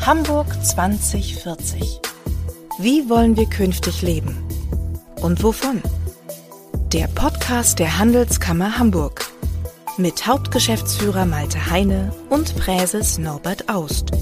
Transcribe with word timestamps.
Hamburg 0.00 0.46
2040. 0.64 2.00
Wie 2.78 3.08
wollen 3.10 3.36
wir 3.36 3.46
künftig 3.46 4.02
leben? 4.02 4.48
Und 5.20 5.42
wovon? 5.42 5.82
Der 6.92 7.08
Podcast 7.08 7.78
der 7.78 7.98
Handelskammer 7.98 8.78
Hamburg 8.78 9.26
mit 9.98 10.26
Hauptgeschäftsführer 10.26 11.26
Malte 11.26 11.70
Heine 11.70 12.14
und 12.30 12.56
Präses 12.56 13.18
Norbert 13.18 13.68
Aust. 13.68 14.12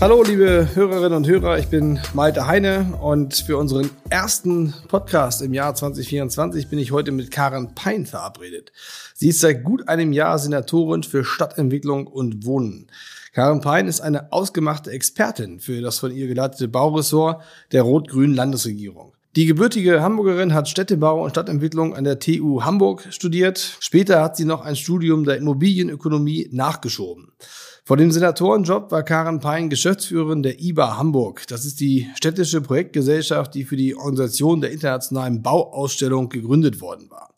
Hallo, 0.00 0.22
liebe 0.22 0.68
Hörerinnen 0.74 1.14
und 1.14 1.26
Hörer, 1.26 1.58
ich 1.58 1.66
bin 1.66 1.98
Malte 2.14 2.46
Heine 2.46 2.96
und 3.02 3.34
für 3.34 3.56
unseren 3.56 3.90
ersten 4.08 4.72
Podcast 4.86 5.42
im 5.42 5.52
Jahr 5.52 5.74
2024 5.74 6.68
bin 6.68 6.78
ich 6.78 6.92
heute 6.92 7.10
mit 7.10 7.32
Karen 7.32 7.74
Pein 7.74 8.06
verabredet. 8.06 8.70
Sie 9.14 9.30
ist 9.30 9.40
seit 9.40 9.64
gut 9.64 9.88
einem 9.88 10.12
Jahr 10.12 10.38
Senatorin 10.38 11.02
für 11.02 11.24
Stadtentwicklung 11.24 12.06
und 12.06 12.46
Wohnen. 12.46 12.86
Karen 13.32 13.60
Pein 13.60 13.88
ist 13.88 14.00
eine 14.00 14.32
ausgemachte 14.32 14.92
Expertin 14.92 15.58
für 15.58 15.80
das 15.80 15.98
von 15.98 16.12
ihr 16.12 16.28
geleitete 16.28 16.68
Bauressort 16.68 17.42
der 17.72 17.82
rot-grünen 17.82 18.36
Landesregierung. 18.36 19.14
Die 19.34 19.46
gebürtige 19.46 20.00
Hamburgerin 20.00 20.54
hat 20.54 20.68
Städtebau 20.68 21.24
und 21.24 21.30
Stadtentwicklung 21.30 21.96
an 21.96 22.04
der 22.04 22.20
TU 22.20 22.62
Hamburg 22.62 23.08
studiert. 23.10 23.76
Später 23.80 24.22
hat 24.22 24.36
sie 24.36 24.44
noch 24.44 24.60
ein 24.60 24.76
Studium 24.76 25.24
der 25.24 25.38
Immobilienökonomie 25.38 26.50
nachgeschoben. 26.52 27.32
Vor 27.88 27.96
dem 27.96 28.10
Senatorenjob 28.10 28.92
war 28.92 29.02
Karen 29.02 29.40
Pein 29.40 29.70
Geschäftsführerin 29.70 30.42
der 30.42 30.60
IBA 30.60 30.98
Hamburg. 30.98 31.46
Das 31.48 31.64
ist 31.64 31.80
die 31.80 32.06
städtische 32.16 32.60
Projektgesellschaft, 32.60 33.54
die 33.54 33.64
für 33.64 33.76
die 33.76 33.96
Organisation 33.96 34.60
der 34.60 34.72
internationalen 34.72 35.40
Bauausstellung 35.40 36.28
gegründet 36.28 36.82
worden 36.82 37.08
war. 37.08 37.30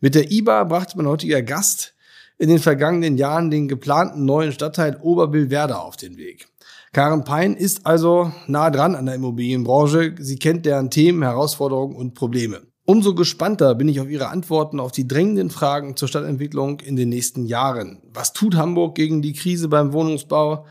Mit 0.00 0.16
der 0.16 0.32
IBA 0.32 0.64
brachte 0.64 0.96
mein 0.96 1.06
heutiger 1.06 1.40
Gast 1.42 1.94
in 2.36 2.48
den 2.48 2.58
vergangenen 2.58 3.16
Jahren 3.16 3.52
den 3.52 3.68
geplanten 3.68 4.24
neuen 4.24 4.50
Stadtteil 4.50 4.98
Oberbillwerder 5.00 5.80
auf 5.80 5.96
den 5.96 6.16
Weg. 6.16 6.48
Karen 6.92 7.22
Pein 7.22 7.54
ist 7.54 7.86
also 7.86 8.32
nah 8.48 8.70
dran 8.70 8.96
an 8.96 9.06
der 9.06 9.14
Immobilienbranche. 9.14 10.16
Sie 10.18 10.36
kennt 10.36 10.66
deren 10.66 10.90
Themen, 10.90 11.22
Herausforderungen 11.22 11.94
und 11.94 12.14
Probleme. 12.14 12.71
Umso 12.84 13.14
gespannter 13.14 13.76
bin 13.76 13.88
ich 13.88 14.00
auf 14.00 14.08
Ihre 14.08 14.28
Antworten 14.28 14.80
auf 14.80 14.90
die 14.90 15.06
drängenden 15.06 15.50
Fragen 15.50 15.96
zur 15.96 16.08
Stadtentwicklung 16.08 16.80
in 16.80 16.96
den 16.96 17.10
nächsten 17.10 17.46
Jahren. 17.46 18.02
Was 18.12 18.32
tut 18.32 18.56
Hamburg 18.56 18.96
gegen 18.96 19.22
die 19.22 19.34
Krise 19.34 19.68
beim 19.68 19.92
Wohnungsbau? 19.92 20.66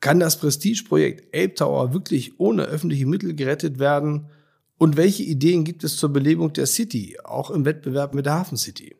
Kann 0.00 0.20
das 0.20 0.38
Prestigeprojekt 0.38 1.34
Elbtower 1.34 1.94
wirklich 1.94 2.38
ohne 2.38 2.64
öffentliche 2.64 3.06
Mittel 3.06 3.34
gerettet 3.34 3.78
werden? 3.78 4.26
Und 4.76 4.98
welche 4.98 5.22
Ideen 5.22 5.64
gibt 5.64 5.84
es 5.84 5.96
zur 5.96 6.10
Belebung 6.10 6.52
der 6.52 6.66
City, 6.66 7.16
auch 7.24 7.50
im 7.50 7.64
Wettbewerb 7.64 8.12
mit 8.12 8.26
der 8.26 8.34
Hafen 8.34 8.58
City? 8.58 8.96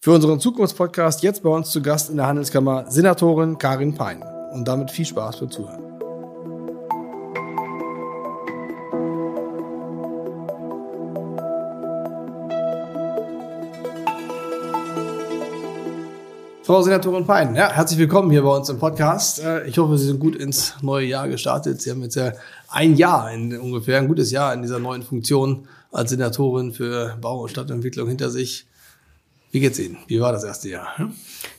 Für 0.00 0.12
unseren 0.12 0.40
Zukunftspodcast 0.40 1.22
jetzt 1.22 1.42
bei 1.42 1.50
uns 1.50 1.70
zu 1.70 1.82
Gast 1.82 2.08
in 2.08 2.16
der 2.16 2.26
Handelskammer 2.26 2.90
Senatorin 2.90 3.58
Karin 3.58 3.94
Pein. 3.94 4.24
Und 4.52 4.66
damit 4.66 4.90
viel 4.90 5.04
Spaß 5.04 5.40
beim 5.40 5.50
Zuhören. 5.50 5.91
Frau 16.64 16.80
Senatorin 16.80 17.26
Pein, 17.26 17.56
ja, 17.56 17.72
herzlich 17.72 17.98
willkommen 17.98 18.30
hier 18.30 18.42
bei 18.42 18.56
uns 18.56 18.68
im 18.68 18.78
Podcast. 18.78 19.42
Äh, 19.42 19.66
ich 19.66 19.78
hoffe, 19.78 19.98
Sie 19.98 20.06
sind 20.06 20.20
gut 20.20 20.36
ins 20.36 20.76
neue 20.80 21.06
Jahr 21.06 21.26
gestartet. 21.26 21.82
Sie 21.82 21.90
haben 21.90 22.00
jetzt 22.02 22.14
ja 22.14 22.34
ein 22.68 22.94
Jahr, 22.94 23.32
in, 23.32 23.58
ungefähr 23.58 23.98
ein 23.98 24.06
gutes 24.06 24.30
Jahr 24.30 24.54
in 24.54 24.62
dieser 24.62 24.78
neuen 24.78 25.02
Funktion 25.02 25.66
als 25.90 26.10
Senatorin 26.10 26.72
für 26.72 27.16
Bau- 27.20 27.42
und 27.42 27.48
Stadtentwicklung 27.48 28.06
hinter 28.08 28.30
sich. 28.30 28.64
Wie 29.50 29.58
geht's 29.58 29.80
Ihnen? 29.80 29.98
Wie 30.06 30.20
war 30.20 30.30
das 30.30 30.44
erste 30.44 30.68
Jahr? 30.68 30.86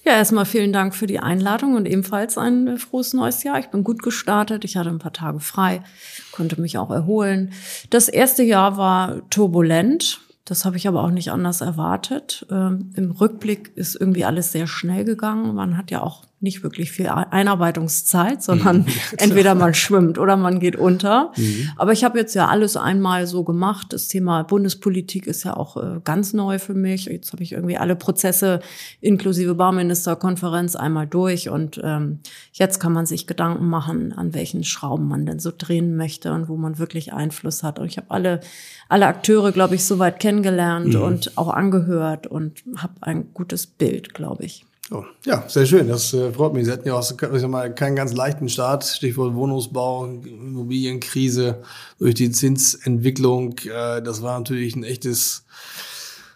Ja, 0.06 0.14
erstmal 0.14 0.46
vielen 0.46 0.72
Dank 0.72 0.96
für 0.96 1.06
die 1.06 1.20
Einladung 1.20 1.76
und 1.76 1.86
ebenfalls 1.86 2.38
ein 2.38 2.78
frohes 2.78 3.14
neues 3.14 3.44
Jahr. 3.44 3.59
Ich 3.59 3.68
bin 3.68 3.84
gut 3.84 4.02
gestartet. 4.03 4.64
Ich 4.64 4.78
hatte 4.78 4.90
ein 4.90 5.00
paar 5.00 5.12
Tage 5.12 5.41
frei, 5.41 5.84
konnte 6.31 6.62
mich 6.62 6.78
auch 6.78 6.91
erholen. 6.91 7.52
Das 7.90 8.08
erste 8.08 8.44
Jahr 8.44 8.78
war 8.78 9.22
turbulent. 9.30 10.22
Das 10.46 10.66
habe 10.66 10.76
ich 10.76 10.88
aber 10.88 11.04
auch 11.04 11.12
nicht 11.12 11.31
anders 11.31 11.62
erwartet. 11.62 12.46
Ähm, 12.52 12.92
Im 12.96 13.12
Rückblick 13.12 13.72
ist 13.76 13.96
irgendwie 13.96 14.26
alles 14.26 14.52
sehr 14.52 14.68
schnell 14.68 15.06
gegangen. 15.06 15.56
Man 15.56 15.78
hat 15.78 15.90
ja 15.90 16.02
auch 16.02 16.26
nicht 16.44 16.62
wirklich 16.62 16.92
viel 16.92 17.08
Einarbeitungszeit, 17.08 18.44
sondern 18.44 18.80
mhm, 18.80 18.86
entweder 19.18 19.56
man 19.56 19.74
schwimmt 19.74 20.20
oder 20.20 20.38
man 20.38 20.59
geht 20.59 20.76
unter. 20.76 21.31
Mhm. 21.36 21.70
Aber 21.78 21.94
ich 21.94 22.04
habe 22.04 22.20
jetzt 22.20 22.36
ja 22.36 22.48
alles 22.48 22.78
einmal 22.78 23.26
so 23.26 23.44
gemacht. 23.44 23.88
Das 23.94 24.08
Thema 24.08 24.44
Bundespolitik 24.44 25.26
ist 25.26 25.44
ja 25.44 25.56
auch 25.56 25.78
äh, 25.78 26.00
ganz 26.03 26.34
neu 26.34 26.59
für 26.59 26.74
mich. 26.74 27.06
Jetzt 27.06 27.32
habe 27.34 27.42
ich 27.42 27.53
irgendwie 27.53 27.78
alle 27.78 27.96
Prozesse 27.96 28.59
inklusive 29.02 29.56
Bauministerkonferenz 29.56 30.76
einmal 30.76 31.08
durch 31.08 31.50
und 31.50 31.80
ähm, 31.84 32.20
jetzt 32.52 32.80
kann 32.80 32.94
man 32.94 33.06
sich 33.06 33.26
Gedanken 33.26 33.68
machen, 33.68 34.14
an 34.14 34.34
welchen 34.34 34.64
Schrauben 34.64 35.08
man 35.08 35.26
denn 35.26 35.40
so 35.40 35.52
drehen 35.58 35.96
möchte 35.96 36.34
und 36.34 36.50
wo 36.50 36.58
man 36.58 36.78
wirklich 36.78 37.14
Einfluss 37.14 37.64
hat. 37.64 37.80
Und 37.80 37.88
ich 37.88 37.98
habe 37.98 38.12
alle 38.12 38.42
alle 38.90 39.08
Akteure, 39.08 39.52
glaube 39.52 39.74
ich, 39.74 39.86
soweit 39.86 40.20
kennengelernt 40.20 40.94
mhm. 40.94 41.02
und 41.02 41.38
auch 41.38 41.50
angehört 41.50 42.28
und 42.28 42.64
habe 42.78 42.94
ein 43.02 43.34
gutes 43.34 43.66
Bild, 43.66 44.14
glaube 44.14 44.46
ich. 44.46 44.66
Oh, 44.94 45.06
ja, 45.26 45.44
sehr 45.48 45.66
schön. 45.66 45.88
Das 45.88 46.14
äh, 46.14 46.31
freut 46.31 46.54
mich. 46.54 46.66
Sie 46.66 46.72
hatten 46.72 46.88
ja 46.88 46.94
auch 46.94 47.02
ich 47.02 47.42
sag 47.42 47.50
mal, 47.50 47.74
keinen 47.74 47.96
ganz 47.96 48.14
leichten 48.14 48.48
Start. 48.48 48.84
Stichwort 48.84 49.34
Wohnungsbau, 49.34 50.06
Immobilienkrise 50.06 51.64
durch 51.98 52.14
die 52.14 52.30
Zinsentwicklung. 52.30 53.58
Äh, 53.66 54.03
das 54.03 54.22
war 54.22 54.38
natürlich 54.38 54.76
ein 54.76 54.84
echtes, 54.84 55.46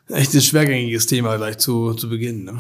echtes 0.09 0.44
schwergängiges 0.44 1.06
Thema 1.06 1.38
gleich 1.38 1.59
zu, 1.59 1.94
zu 1.94 2.09
Beginn. 2.09 2.46
Ne? 2.46 2.57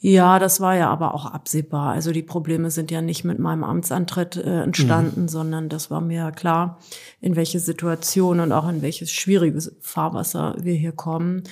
Ja, 0.00 0.38
das 0.38 0.60
war 0.60 0.76
ja 0.76 0.88
aber 0.88 1.14
auch 1.14 1.26
absehbar. 1.26 1.92
Also 1.92 2.10
die 2.10 2.22
Probleme 2.22 2.70
sind 2.70 2.90
ja 2.90 3.02
nicht 3.02 3.22
mit 3.22 3.38
meinem 3.38 3.64
Amtsantritt 3.64 4.36
äh, 4.36 4.62
entstanden, 4.62 5.22
mhm. 5.22 5.28
sondern 5.28 5.68
das 5.68 5.90
war 5.90 6.00
mir 6.00 6.32
klar, 6.32 6.80
in 7.20 7.36
welche 7.36 7.60
Situation 7.60 8.40
und 8.40 8.50
auch 8.50 8.68
in 8.68 8.80
welches 8.80 9.12
schwieriges 9.12 9.76
Fahrwasser 9.80 10.56
wir 10.58 10.74
hier 10.74 10.90
kommen. 10.90 11.44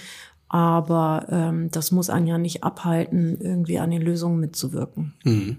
Aber 0.52 1.26
ähm, 1.30 1.70
das 1.70 1.92
muss 1.92 2.10
einen 2.10 2.26
ja 2.26 2.36
nicht 2.36 2.64
abhalten, 2.64 3.38
irgendwie 3.40 3.78
an 3.78 3.92
den 3.92 4.02
Lösungen 4.02 4.40
mitzuwirken. 4.40 5.14
Mhm. 5.22 5.58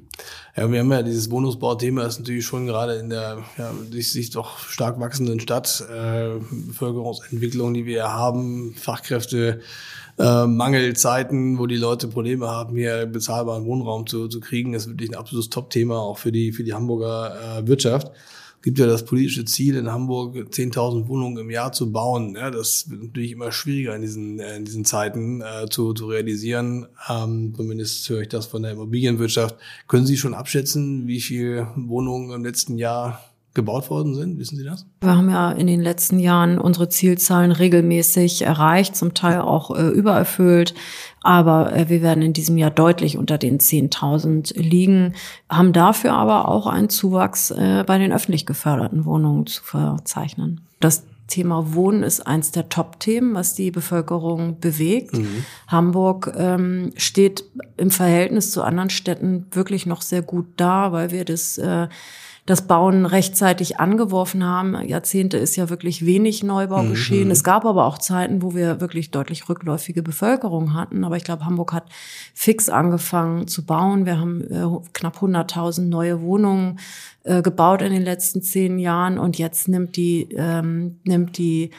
Ja, 0.58 0.70
wir 0.70 0.82
haben 0.82 0.92
ja 0.92 1.02
dieses 1.02 1.32
Wohnungsbauthema, 1.32 2.04
ist 2.04 2.20
natürlich 2.20 2.46
schon 2.46 2.68
gerade 2.68 2.96
in 2.96 3.10
der 3.10 3.38
ja, 3.58 3.72
sich 3.90 4.32
doch 4.32 4.60
stark 4.60 5.00
wachsenden 5.00 5.40
Stadt, 5.40 5.82
äh, 5.90 6.32
Bevölkerungsentwicklung, 6.68 7.74
die 7.74 7.86
wir 7.86 8.12
haben, 8.12 8.76
Fachkräfte, 8.76 9.62
äh, 10.20 10.46
Mangelzeiten, 10.46 11.58
wo 11.58 11.68
die 11.68 11.78
Leute 11.78 12.10
Probleme 12.10 12.50
haben, 12.50 12.76
hier 12.76 13.06
bezahlbaren 13.06 13.64
Wohnraum 13.64 14.08
zu, 14.08 14.28
zu 14.28 14.42
kriegen, 14.42 14.74
ist 14.74 14.90
wirklich 14.90 15.12
ein 15.12 15.18
absolutes 15.18 15.50
Top-Thema 15.50 16.00
auch 16.00 16.18
für 16.18 16.34
die, 16.34 16.52
für 16.52 16.66
die 16.66 16.74
Hamburger 16.74 17.60
äh, 17.60 17.66
Wirtschaft 17.66 18.12
gibt 18.62 18.80
ja 18.80 18.86
das 18.86 19.06
politische 19.06 19.46
Ziel, 19.46 19.76
in 19.76 19.92
Hamburg 19.92 20.36
10.000 20.36 21.08
Wohnungen 21.08 21.38
im 21.38 21.50
Jahr 21.50 21.72
zu 21.72 21.92
bauen. 21.92 22.36
Ja, 22.36 22.52
das 22.52 22.90
wird 22.90 23.04
natürlich 23.04 23.32
immer 23.32 23.52
schwieriger 23.52 23.96
in 23.96 24.02
diesen, 24.02 24.40
äh, 24.40 24.58
in 24.58 24.66
diesen 24.66 24.86
Zeiten 24.86 25.42
äh, 25.42 25.68
zu, 25.70 25.94
zu 25.94 26.08
realisieren. 26.08 26.88
Ähm, 27.10 27.54
zumindest 27.56 28.08
höre 28.10 28.22
ich 28.22 28.30
das 28.30 28.46
von 28.46 28.64
der 28.64 28.72
Immobilienwirtschaft. 28.72 29.56
Können 29.88 30.06
Sie 30.06 30.18
schon 30.18 30.34
abschätzen, 30.34 31.08
wie 31.08 31.22
viele 31.22 31.68
Wohnungen 31.76 32.32
im 32.32 32.44
letzten 32.44 32.78
Jahr 32.78 33.31
gebaut 33.54 33.90
worden 33.90 34.16
sind? 34.16 34.40
Wissen 34.40 34.58
Sie 34.58 34.64
das? 34.64 34.86
Wir 35.02 35.16
haben 35.16 35.30
ja 35.30 35.52
in 35.52 35.68
den 35.68 35.82
letzten 35.82 36.20
Jahren 36.20 36.58
unsere 36.58 36.90
Zielzahlen 36.90 37.52
regelmäßig 37.52 38.44
erreicht, 38.44 38.96
zum 38.96 39.14
Teil 39.14 39.42
auch 39.42 39.76
äh, 39.76 39.90
übererfüllt. 39.90 40.74
Aber 41.22 41.76
äh, 41.76 41.90
wir 41.90 42.02
werden 42.02 42.24
in 42.24 42.34
diesem 42.34 42.58
Jahr 42.58 42.72
deutlich 42.72 43.18
unter 43.18 43.38
den 43.38 43.60
10.000 43.60 44.58
liegen, 44.58 45.14
haben 45.50 45.74
dafür 45.74 46.14
aber 46.14 46.48
auch 46.48 46.66
einen 46.66 46.90
Zuwachs 46.90 47.52
äh, 47.52 47.84
bei 47.86 47.98
den 47.98 48.14
öffentlich 48.14 48.46
geförderten 48.46 49.06
Wohnungen 49.06 49.46
zu 49.48 49.64
verzeichnen. 49.64 50.62
Das 50.80 51.04
Thema 51.28 51.74
Wohnen 51.74 52.04
ist 52.04 52.28
eins 52.28 52.52
der 52.52 52.70
Top-Themen, 52.70 53.34
was 53.36 53.56
die 53.56 53.72
Bevölkerung 53.72 54.60
bewegt. 54.60 55.18
Mhm. 55.18 55.46
Hamburg 55.68 56.34
ähm, 56.36 56.92
steht 56.98 57.46
im 57.78 57.90
Verhältnis 57.90 58.52
zu 58.52 58.64
anderen 58.64 58.90
Städten 58.90 59.48
wirklich 59.52 59.86
noch 59.86 60.02
sehr 60.02 60.22
gut 60.22 60.48
da, 60.58 60.92
weil 60.92 61.12
wir 61.12 61.24
das 61.24 61.58
äh, 61.58 61.88
das 62.52 62.68
Bauen 62.68 63.06
rechtzeitig 63.06 63.80
angeworfen 63.80 64.44
haben. 64.44 64.76
Jahrzehnte 64.86 65.38
ist 65.38 65.56
ja 65.56 65.70
wirklich 65.70 66.06
wenig 66.06 66.44
Neubau 66.44 66.84
mhm. 66.84 66.90
geschehen. 66.90 67.32
Es 67.32 67.46
gab 67.46 67.66
aber 67.66 67.86
auch 67.86 67.98
Zeiten, 67.98 68.42
wo 68.42 68.54
wir 68.54 68.82
wirklich 68.82 69.10
deutlich 69.10 69.48
rückläufige 69.48 70.04
Bevölkerung 70.04 70.74
hatten. 70.74 71.06
Aber 71.06 71.16
ich 71.16 71.24
glaube, 71.24 71.46
Hamburg 71.46 71.72
hat 71.72 71.86
fix 72.34 72.68
angefangen 72.68 73.48
zu 73.48 73.66
bauen. 73.66 74.06
Wir 74.06 74.20
haben 74.20 74.42
äh, 74.42 74.68
knapp 74.92 75.20
100.000 75.20 75.84
neue 75.84 76.22
Wohnungen 76.22 76.80
äh, 77.24 77.42
gebaut 77.42 77.82
in 77.82 77.94
den 77.94 78.04
letzten 78.04 78.42
zehn 78.42 78.80
Jahren 78.80 79.18
und 79.18 79.38
jetzt 79.38 79.70
nimmt 79.70 79.96
die, 79.96 80.28
ähm, 80.36 81.00
nimmt 81.06 81.38
die 81.38 81.72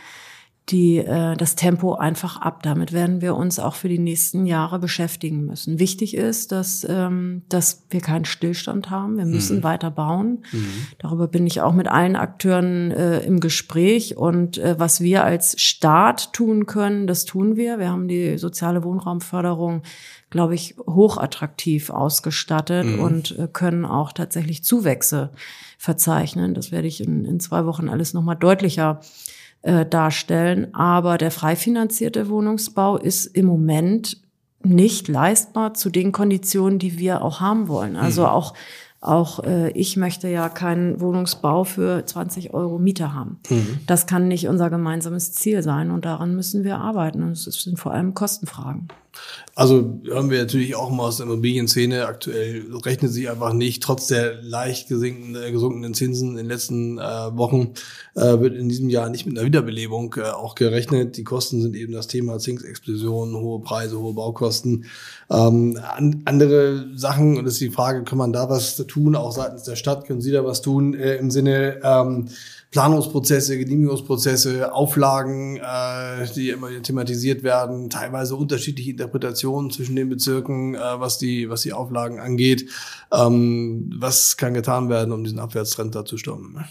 die, 0.72 0.98
äh, 0.98 1.36
das 1.36 1.54
Tempo 1.54 1.94
einfach 1.94 2.40
ab. 2.40 2.62
Damit 2.62 2.92
werden 2.92 3.20
wir 3.20 3.36
uns 3.36 3.58
auch 3.58 3.74
für 3.74 3.88
die 3.88 3.98
nächsten 3.98 4.46
Jahre 4.46 4.78
beschäftigen 4.78 5.44
müssen. 5.44 5.78
Wichtig 5.78 6.16
ist, 6.16 6.50
dass, 6.50 6.86
ähm, 6.88 7.42
dass 7.48 7.84
wir 7.90 8.00
keinen 8.00 8.24
Stillstand 8.24 8.90
haben. 8.90 9.18
Wir 9.18 9.26
müssen 9.26 9.58
mhm. 9.58 9.62
weiter 9.62 9.90
bauen. 9.90 10.44
Mhm. 10.50 10.86
Darüber 10.98 11.28
bin 11.28 11.46
ich 11.46 11.60
auch 11.60 11.74
mit 11.74 11.88
allen 11.88 12.16
Akteuren 12.16 12.90
äh, 12.90 13.20
im 13.20 13.40
Gespräch. 13.40 14.16
Und 14.16 14.58
äh, 14.58 14.74
was 14.78 15.00
wir 15.02 15.24
als 15.24 15.60
Staat 15.60 16.32
tun 16.32 16.66
können, 16.66 17.06
das 17.06 17.26
tun 17.26 17.56
wir. 17.56 17.78
Wir 17.78 17.90
haben 17.90 18.08
die 18.08 18.38
soziale 18.38 18.82
Wohnraumförderung 18.82 19.82
glaube 20.30 20.54
ich, 20.54 20.76
hochattraktiv 20.86 21.90
ausgestattet 21.90 22.86
mhm. 22.86 23.00
und 23.00 23.38
äh, 23.38 23.48
können 23.52 23.84
auch 23.84 24.12
tatsächlich 24.12 24.64
Zuwächse 24.64 25.30
verzeichnen. 25.76 26.54
Das 26.54 26.72
werde 26.72 26.88
ich 26.88 27.02
in, 27.02 27.26
in 27.26 27.38
zwei 27.38 27.66
Wochen 27.66 27.90
alles 27.90 28.14
nochmal 28.14 28.36
deutlicher 28.36 29.00
äh, 29.62 29.86
darstellen. 29.86 30.74
Aber 30.74 31.18
der 31.18 31.30
frei 31.30 31.56
finanzierte 31.56 32.28
Wohnungsbau 32.28 32.96
ist 32.96 33.26
im 33.26 33.46
Moment 33.46 34.20
nicht 34.64 35.08
leistbar 35.08 35.74
zu 35.74 35.90
den 35.90 36.12
Konditionen, 36.12 36.78
die 36.78 36.98
wir 36.98 37.22
auch 37.22 37.40
haben 37.40 37.68
wollen. 37.68 37.96
Also 37.96 38.22
mhm. 38.22 38.28
auch 38.28 38.54
auch 39.02 39.42
äh, 39.42 39.70
ich 39.72 39.96
möchte 39.96 40.28
ja 40.28 40.48
keinen 40.48 41.00
Wohnungsbau 41.00 41.64
für 41.64 42.06
20 42.06 42.54
Euro 42.54 42.78
Miete 42.78 43.12
haben. 43.12 43.40
Mhm. 43.50 43.80
Das 43.86 44.06
kann 44.06 44.28
nicht 44.28 44.46
unser 44.48 44.70
gemeinsames 44.70 45.32
Ziel 45.32 45.62
sein 45.62 45.90
und 45.90 46.04
daran 46.04 46.34
müssen 46.36 46.62
wir 46.62 46.78
arbeiten. 46.78 47.22
Und 47.22 47.32
es 47.32 47.44
sind 47.44 47.78
vor 47.78 47.92
allem 47.92 48.14
Kostenfragen. 48.14 48.88
Also 49.54 50.00
hören 50.04 50.30
wir 50.30 50.38
natürlich 50.38 50.74
auch 50.74 50.90
mal 50.90 51.04
aus 51.04 51.18
der 51.18 51.26
Immobilienszene. 51.26 52.06
Aktuell 52.06 52.64
rechnet 52.84 53.12
sich 53.12 53.28
einfach 53.28 53.52
nicht, 53.52 53.82
trotz 53.82 54.06
der 54.06 54.42
leicht 54.42 54.90
äh, 54.90 55.50
gesunkenen 55.52 55.92
Zinsen 55.92 56.30
in 56.30 56.36
den 56.36 56.46
letzten 56.46 56.98
äh, 56.98 57.02
Wochen, 57.36 57.74
äh, 58.14 58.40
wird 58.40 58.54
in 58.54 58.70
diesem 58.70 58.88
Jahr 58.88 59.10
nicht 59.10 59.26
mit 59.26 59.36
einer 59.36 59.46
Wiederbelebung 59.46 60.14
äh, 60.16 60.22
auch 60.22 60.54
gerechnet. 60.54 61.18
Die 61.18 61.24
Kosten 61.24 61.60
sind 61.60 61.76
eben 61.76 61.92
das 61.92 62.06
Thema 62.06 62.38
Zinsexplosion, 62.38 63.34
hohe 63.34 63.60
Preise, 63.60 63.98
hohe 63.98 64.14
Baukosten. 64.14 64.86
Ähm, 65.30 65.78
an, 65.82 66.22
andere 66.24 66.86
Sachen, 66.94 67.36
und 67.36 67.44
das 67.44 67.54
ist 67.54 67.60
die 67.60 67.70
Frage, 67.70 68.04
kann 68.04 68.18
man 68.18 68.32
da 68.32 68.48
was 68.48 68.76
tun, 68.92 69.16
auch 69.16 69.32
seitens 69.32 69.62
der 69.62 69.76
Stadt, 69.76 70.06
können 70.06 70.20
Sie 70.20 70.32
da 70.32 70.44
was 70.44 70.62
tun 70.62 70.94
äh, 70.94 71.16
im 71.16 71.30
Sinne, 71.30 71.80
ähm, 71.82 72.28
Planungsprozesse, 72.70 73.58
Genehmigungsprozesse, 73.58 74.72
Auflagen, 74.72 75.58
äh, 75.58 76.26
die 76.34 76.50
immer 76.50 76.68
thematisiert 76.82 77.42
werden, 77.42 77.90
teilweise 77.90 78.34
unterschiedliche 78.34 78.92
Interpretationen 78.92 79.70
zwischen 79.70 79.94
den 79.94 80.08
Bezirken, 80.08 80.74
äh, 80.74 80.78
was 80.78 81.18
die 81.18 81.50
was 81.50 81.62
die 81.62 81.72
Auflagen 81.72 82.18
angeht. 82.18 82.68
Ähm, 83.12 83.90
was 83.94 84.36
kann 84.36 84.54
getan 84.54 84.88
werden, 84.88 85.12
um 85.12 85.22
diesen 85.22 85.38
Abwärtstrend 85.38 85.94
da 85.94 86.04
zu 86.04 86.16
stoppen? 86.16 86.64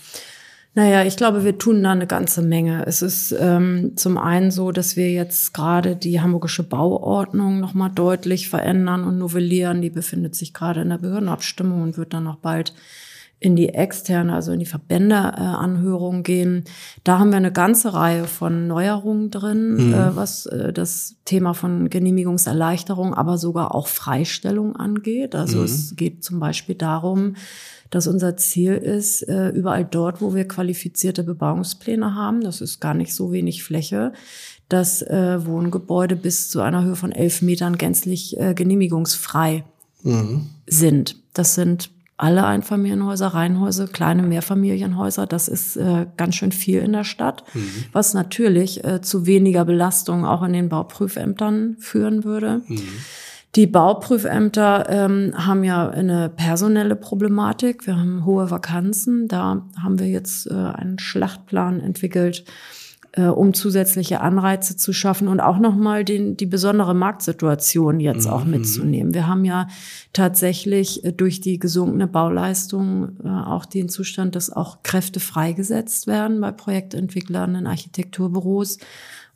Naja, 0.74 1.04
ich 1.04 1.18
glaube, 1.18 1.44
wir 1.44 1.58
tun 1.58 1.84
da 1.84 1.92
eine 1.92 2.08
ganze 2.08 2.42
Menge. 2.42 2.86
Es 2.86 3.02
ist 3.02 3.36
ähm, 3.38 3.98
zum 3.98 4.18
einen 4.18 4.52
so, 4.52 4.72
dass 4.72 4.96
wir 4.96 5.12
jetzt 5.12 5.54
gerade 5.54 5.98
die 5.98 6.22
hamburgische 6.22 6.64
Bauordnung 6.64 7.60
nochmal 7.60 7.90
deutlich 7.90 8.48
verändern 8.48 9.04
und 9.04 9.18
novellieren. 9.18 9.82
Die 9.82 9.90
befindet 9.90 10.34
sich 10.34 10.54
gerade 10.54 10.82
in 10.82 10.90
der 10.90 10.98
Behördenabstimmung 10.98 11.82
und 11.82 11.98
wird 11.98 12.14
dann 12.14 12.24
noch 12.24 12.38
bald 12.38 12.74
in 13.42 13.56
die 13.56 13.70
externe, 13.70 14.36
also 14.36 14.52
in 14.52 14.60
die 14.60 14.68
Verbändeanhörung 14.68 16.20
äh, 16.20 16.22
gehen. 16.22 16.64
Da 17.04 17.18
haben 17.18 17.32
wir 17.32 17.38
eine 17.38 17.52
ganze 17.52 17.96
Reihe 17.96 18.26
von 18.26 18.68
Neuerungen 18.68 19.32
drin, 19.32 19.88
mhm. 19.88 19.94
äh, 19.94 20.16
was 20.16 20.46
äh, 20.46 20.72
das 20.72 21.16
Thema 21.26 21.56
von 21.56 21.90
Genehmigungserleichterung, 21.90 23.16
aber 23.16 23.40
sogar 23.40 23.74
auch 23.74 23.88
Freistellung 23.88 24.76
angeht. 24.76 25.34
Also 25.34 25.58
mhm. 25.58 25.66
es 25.66 25.96
geht 25.96 26.24
zum 26.24 26.40
Beispiel 26.40 26.76
darum, 26.76 27.36
dass 27.90 28.06
unser 28.06 28.38
Ziel 28.38 28.74
ist, 28.76 29.24
äh, 29.24 29.50
überall 29.50 29.86
dort, 29.86 30.22
wo 30.22 30.36
wir 30.36 30.48
qualifizierte 30.48 31.24
Bebauungspläne 31.24 32.14
haben, 32.14 32.42
das 32.42 32.62
ist 32.62 32.80
gar 32.80 32.94
nicht 32.94 33.16
so 33.16 33.32
wenig 33.32 33.64
Fläche, 33.64 34.14
dass 34.70 35.02
äh, 35.02 35.44
Wohngebäude 35.48 36.16
bis 36.16 36.52
zu 36.52 36.62
einer 36.62 36.84
Höhe 36.84 36.96
von 36.96 37.12
elf 37.12 37.42
Metern 37.42 37.80
gänzlich 37.80 38.40
äh, 38.40 38.54
genehmigungsfrei 38.54 39.64
mhm. 40.04 40.52
sind. 40.68 41.16
Das 41.34 41.56
sind 41.56 41.90
alle 42.22 42.46
Einfamilienhäuser, 42.46 43.28
Reihenhäuser, 43.28 43.88
kleine 43.88 44.22
Mehrfamilienhäuser. 44.22 45.26
Das 45.26 45.48
ist 45.48 45.76
äh, 45.76 46.06
ganz 46.18 46.36
schön 46.36 46.52
viel 46.52 46.80
in 46.80 46.94
der 46.94 47.04
Stadt, 47.04 47.44
mhm. 47.56 47.86
was 47.94 48.14
natürlich 48.14 48.84
äh, 48.84 49.02
zu 49.02 49.26
weniger 49.26 49.66
Belastung 49.66 50.24
auch 50.24 50.44
in 50.44 50.54
den 50.54 50.70
Bauprüfämtern 50.70 51.78
führen 51.80 52.24
würde. 52.24 52.62
Mhm. 52.68 52.82
Die 53.56 53.66
Bauprüfämter 53.66 54.88
ähm, 54.90 55.34
haben 55.36 55.64
ja 55.64 55.90
eine 55.90 56.30
personelle 56.30 56.96
Problematik. 56.96 57.88
Wir 57.88 57.98
haben 57.98 58.24
hohe 58.24 58.52
Vakanzen. 58.52 59.28
Da 59.28 59.66
haben 59.82 60.00
wir 60.00 60.08
jetzt 60.08 60.46
äh, 60.46 60.54
einen 60.54 61.00
Schlachtplan 61.00 61.80
entwickelt, 61.80 62.46
äh, 63.14 63.24
um 63.24 63.54
zusätzliche 63.54 64.22
Anreize 64.22 64.78
zu 64.78 64.94
schaffen 64.94 65.28
und 65.28 65.40
auch 65.40 65.60
nochmal 65.60 66.06
den, 66.06 66.38
die 66.38 66.46
besondere 66.46 66.94
Marktsituation 66.94 68.00
jetzt 68.00 68.26
mhm. 68.26 68.32
auch 68.32 68.46
mitzunehmen. 68.46 69.14
Wir 69.14 69.28
haben 69.28 69.44
ja 69.44 69.68
tatsächlich 70.14 71.04
äh, 71.04 71.12
durch 71.12 71.42
die 71.42 71.60
gesunkene 71.60 72.08
Bauleistung 72.08 73.18
äh, 73.24 73.28
auch 73.28 73.66
den 73.66 73.90
Zustand, 73.90 74.36
dass 74.36 74.50
auch 74.50 74.84
Kräfte 74.84 75.20
freigesetzt 75.20 76.08
werden 76.08 76.40
bei 76.40 76.52
Projektentwicklern 76.52 77.56
in 77.56 77.68
Architekturbüros. 77.68 78.78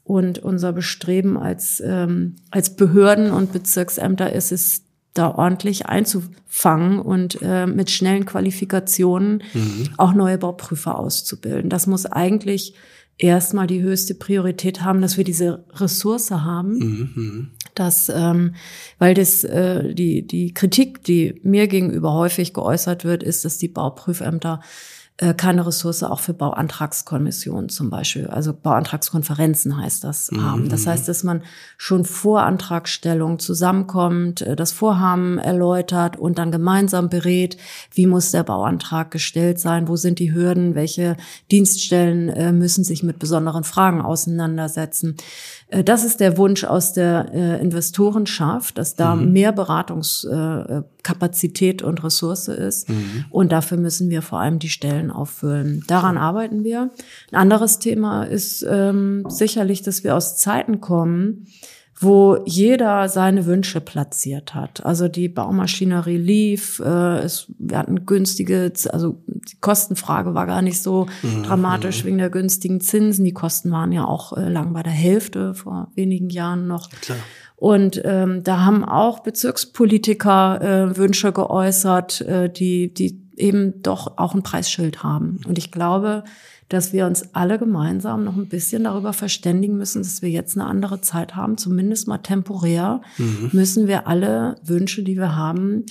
Und 0.05 0.37
unser 0.37 0.71
Bestreben 0.71 1.35
als, 1.35 1.81
ähm, 1.83 2.35
als 2.51 2.75
Behörden 2.75 3.31
und 3.31 3.51
Bezirksämter 3.51 4.31
ist 4.31 4.51
es, 4.51 4.83
da 5.15 5.33
ordentlich 5.33 5.85
einzufangen 5.85 6.99
und 6.99 7.39
äh, 7.41 7.65
mit 7.65 7.89
schnellen 7.89 8.25
Qualifikationen 8.25 9.43
mhm. 9.53 9.89
auch 9.95 10.13
neue 10.13 10.37
Bauprüfer 10.37 10.99
auszubilden. 10.99 11.69
Das 11.69 11.87
muss 11.87 12.05
eigentlich 12.05 12.75
erstmal 13.17 13.67
die 13.67 13.81
höchste 13.81 14.15
Priorität 14.15 14.81
haben, 14.81 15.01
dass 15.01 15.17
wir 15.17 15.23
diese 15.23 15.65
Ressource 15.73 16.31
haben. 16.31 16.77
Mhm, 16.77 17.09
mhm. 17.15 17.51
Dass, 17.73 18.09
ähm, 18.09 18.55
weil 18.99 19.13
das 19.13 19.43
äh, 19.43 19.93
die 19.93 20.25
die 20.25 20.53
Kritik, 20.53 21.03
die 21.03 21.39
mir 21.43 21.67
gegenüber 21.67 22.13
häufig 22.13 22.53
geäußert 22.53 23.03
wird, 23.03 23.21
ist, 23.21 23.43
dass 23.43 23.57
die 23.57 23.67
Bauprüfämter 23.67 24.61
äh, 25.17 25.33
keine 25.33 25.65
Ressource 25.65 26.03
auch 26.03 26.19
für 26.19 26.33
Bauantragskommissionen 26.33 27.69
zum 27.69 27.89
Beispiel, 27.89 28.27
also 28.27 28.53
Bauantragskonferenzen 28.53 29.77
heißt 29.77 30.03
das, 30.03 30.29
mhm. 30.29 30.43
haben. 30.43 30.69
Das 30.69 30.87
heißt, 30.87 31.07
dass 31.07 31.23
man 31.23 31.41
schon 31.77 32.03
vor 32.03 32.43
Antragstellung 32.43 33.39
zusammenkommt, 33.39 34.41
äh, 34.41 34.57
das 34.57 34.73
Vorhaben 34.73 35.37
erläutert 35.37 36.17
und 36.17 36.37
dann 36.37 36.51
gemeinsam 36.51 37.09
berät, 37.09 37.55
wie 37.93 38.07
muss 38.07 38.31
der 38.31 38.43
Bauantrag 38.43 39.09
gestellt 39.09 39.57
sein, 39.57 39.87
wo 39.87 39.95
sind 39.95 40.19
die 40.19 40.33
Hürden, 40.33 40.75
welche 40.75 41.15
Dienststellen 41.49 42.27
äh, 42.27 42.51
müssen 42.51 42.83
sich 42.83 43.01
mit 43.01 43.17
besonderen 43.17 43.63
Fragen 43.63 44.01
auseinandersetzen. 44.01 45.15
Äh, 45.67 45.83
das 45.83 46.03
ist 46.03 46.19
der 46.19 46.37
Wunsch 46.37 46.63
aus 46.63 46.93
der 46.93 47.31
äh, 47.33 47.59
Investorenschaft, 47.61 48.77
dass 48.77 48.95
da 48.95 49.15
mhm. 49.15 49.33
mehr 49.33 49.51
Beratungskapazität 49.51 51.81
und 51.81 52.03
Ressource 52.03 52.47
ist. 52.47 52.87
Mhm. 52.89 53.25
Und 53.29 53.51
dafür 53.51 53.77
müssen 53.77 54.09
wir 54.09 54.21
vor 54.21 54.39
allem 54.39 54.59
die 54.59 54.69
Stellen 54.69 55.04
auffüllen. 55.11 55.83
Daran 55.87 56.17
arbeiten 56.17 56.63
wir. 56.63 56.91
Ein 57.31 57.37
anderes 57.37 57.79
Thema 57.79 58.23
ist 58.23 58.65
ähm, 58.69 59.25
sicherlich, 59.27 59.81
dass 59.81 60.03
wir 60.03 60.15
aus 60.15 60.37
Zeiten 60.37 60.81
kommen, 60.81 61.47
wo 61.97 62.37
jeder 62.45 63.07
seine 63.07 63.45
Wünsche 63.45 63.79
platziert 63.79 64.53
hat. 64.53 64.85
Also 64.85 65.07
die 65.07 65.29
Baumaschinerie 65.29 66.17
lief, 66.17 66.79
äh, 66.79 67.19
es, 67.19 67.51
wir 67.57 67.77
hatten 67.77 68.05
günstige, 68.05 68.73
also 68.91 69.23
die 69.27 69.57
Kostenfrage 69.61 70.33
war 70.33 70.45
gar 70.45 70.61
nicht 70.61 70.81
so 70.81 71.07
mhm. 71.23 71.43
dramatisch 71.43 72.03
wegen 72.03 72.17
der 72.17 72.29
günstigen 72.29 72.81
Zinsen. 72.81 73.23
Die 73.23 73.33
Kosten 73.33 73.71
waren 73.71 73.93
ja 73.93 74.03
auch 74.05 74.35
äh, 74.35 74.49
lang 74.49 74.73
bei 74.73 74.83
der 74.83 74.91
Hälfte 74.91 75.53
vor 75.53 75.89
wenigen 75.95 76.29
Jahren 76.29 76.67
noch. 76.67 76.89
Klar. 76.89 77.17
Und 77.55 78.01
ähm, 78.03 78.43
da 78.43 78.65
haben 78.65 78.83
auch 78.83 79.19
Bezirkspolitiker 79.19 80.61
äh, 80.61 80.97
Wünsche 80.97 81.31
geäußert, 81.31 82.21
äh, 82.21 82.49
die, 82.49 82.93
die 82.93 83.24
eben 83.37 83.81
doch 83.81 84.17
auch 84.17 84.33
ein 84.35 84.43
Preisschild 84.43 85.03
haben. 85.03 85.39
Und 85.47 85.57
ich 85.57 85.71
glaube, 85.71 86.23
dass 86.69 86.93
wir 86.93 87.05
uns 87.05 87.33
alle 87.33 87.59
gemeinsam 87.59 88.23
noch 88.23 88.35
ein 88.35 88.49
bisschen 88.49 88.85
darüber 88.85 89.13
verständigen 89.13 89.77
müssen, 89.77 90.01
dass 90.01 90.21
wir 90.21 90.29
jetzt 90.29 90.57
eine 90.57 90.67
andere 90.67 91.01
Zeit 91.01 91.35
haben, 91.35 91.57
zumindest 91.57 92.07
mal 92.07 92.17
temporär, 92.17 93.01
mhm. 93.17 93.49
müssen 93.53 93.87
wir 93.87 94.07
alle 94.07 94.55
Wünsche, 94.63 95.03
die 95.03 95.17
wir 95.17 95.35
haben, 95.35 95.85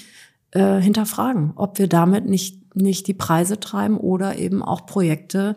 äh, 0.50 0.80
hinterfragen, 0.80 1.52
ob 1.54 1.78
wir 1.78 1.88
damit 1.88 2.26
nicht, 2.26 2.74
nicht 2.74 3.06
die 3.06 3.14
Preise 3.14 3.60
treiben 3.60 3.96
oder 3.96 4.36
eben 4.36 4.62
auch 4.62 4.86
Projekte 4.86 5.56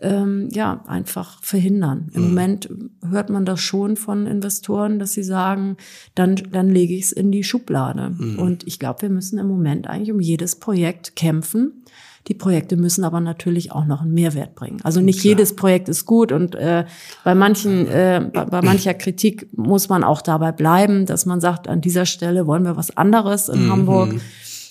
ähm, 0.00 0.48
ja, 0.52 0.84
einfach 0.86 1.42
verhindern. 1.42 2.10
Im 2.14 2.22
mhm. 2.22 2.28
Moment 2.28 2.68
hört 3.08 3.30
man 3.30 3.44
das 3.44 3.60
schon 3.60 3.96
von 3.96 4.26
Investoren, 4.26 4.98
dass 4.98 5.12
sie 5.12 5.24
sagen, 5.24 5.76
dann, 6.14 6.36
dann 6.36 6.68
lege 6.68 6.94
ich 6.94 7.06
es 7.06 7.12
in 7.12 7.32
die 7.32 7.42
Schublade. 7.42 8.10
Mhm. 8.16 8.38
Und 8.38 8.66
ich 8.66 8.78
glaube, 8.78 9.02
wir 9.02 9.10
müssen 9.10 9.38
im 9.38 9.48
Moment 9.48 9.88
eigentlich 9.88 10.12
um 10.12 10.20
jedes 10.20 10.56
Projekt 10.56 11.16
kämpfen. 11.16 11.84
Die 12.28 12.34
Projekte 12.34 12.76
müssen 12.76 13.04
aber 13.04 13.20
natürlich 13.20 13.72
auch 13.72 13.86
noch 13.86 14.02
einen 14.02 14.12
Mehrwert 14.12 14.54
bringen. 14.54 14.78
Also 14.84 15.00
nicht 15.00 15.20
Klar. 15.20 15.30
jedes 15.30 15.56
Projekt 15.56 15.88
ist 15.88 16.04
gut 16.04 16.30
und 16.30 16.54
äh, 16.54 16.84
bei 17.24 17.34
manchen, 17.34 17.86
äh, 17.86 18.30
bei, 18.32 18.44
bei, 18.44 18.60
mancher 18.60 18.92
Kritik 18.92 19.48
muss 19.56 19.88
man 19.88 20.04
auch 20.04 20.20
dabei 20.20 20.52
bleiben, 20.52 21.06
dass 21.06 21.24
man 21.24 21.40
sagt, 21.40 21.68
an 21.68 21.80
dieser 21.80 22.04
Stelle 22.04 22.46
wollen 22.46 22.64
wir 22.64 22.76
was 22.76 22.94
anderes 22.96 23.48
in 23.48 23.64
mhm. 23.64 23.72
Hamburg. 23.72 24.14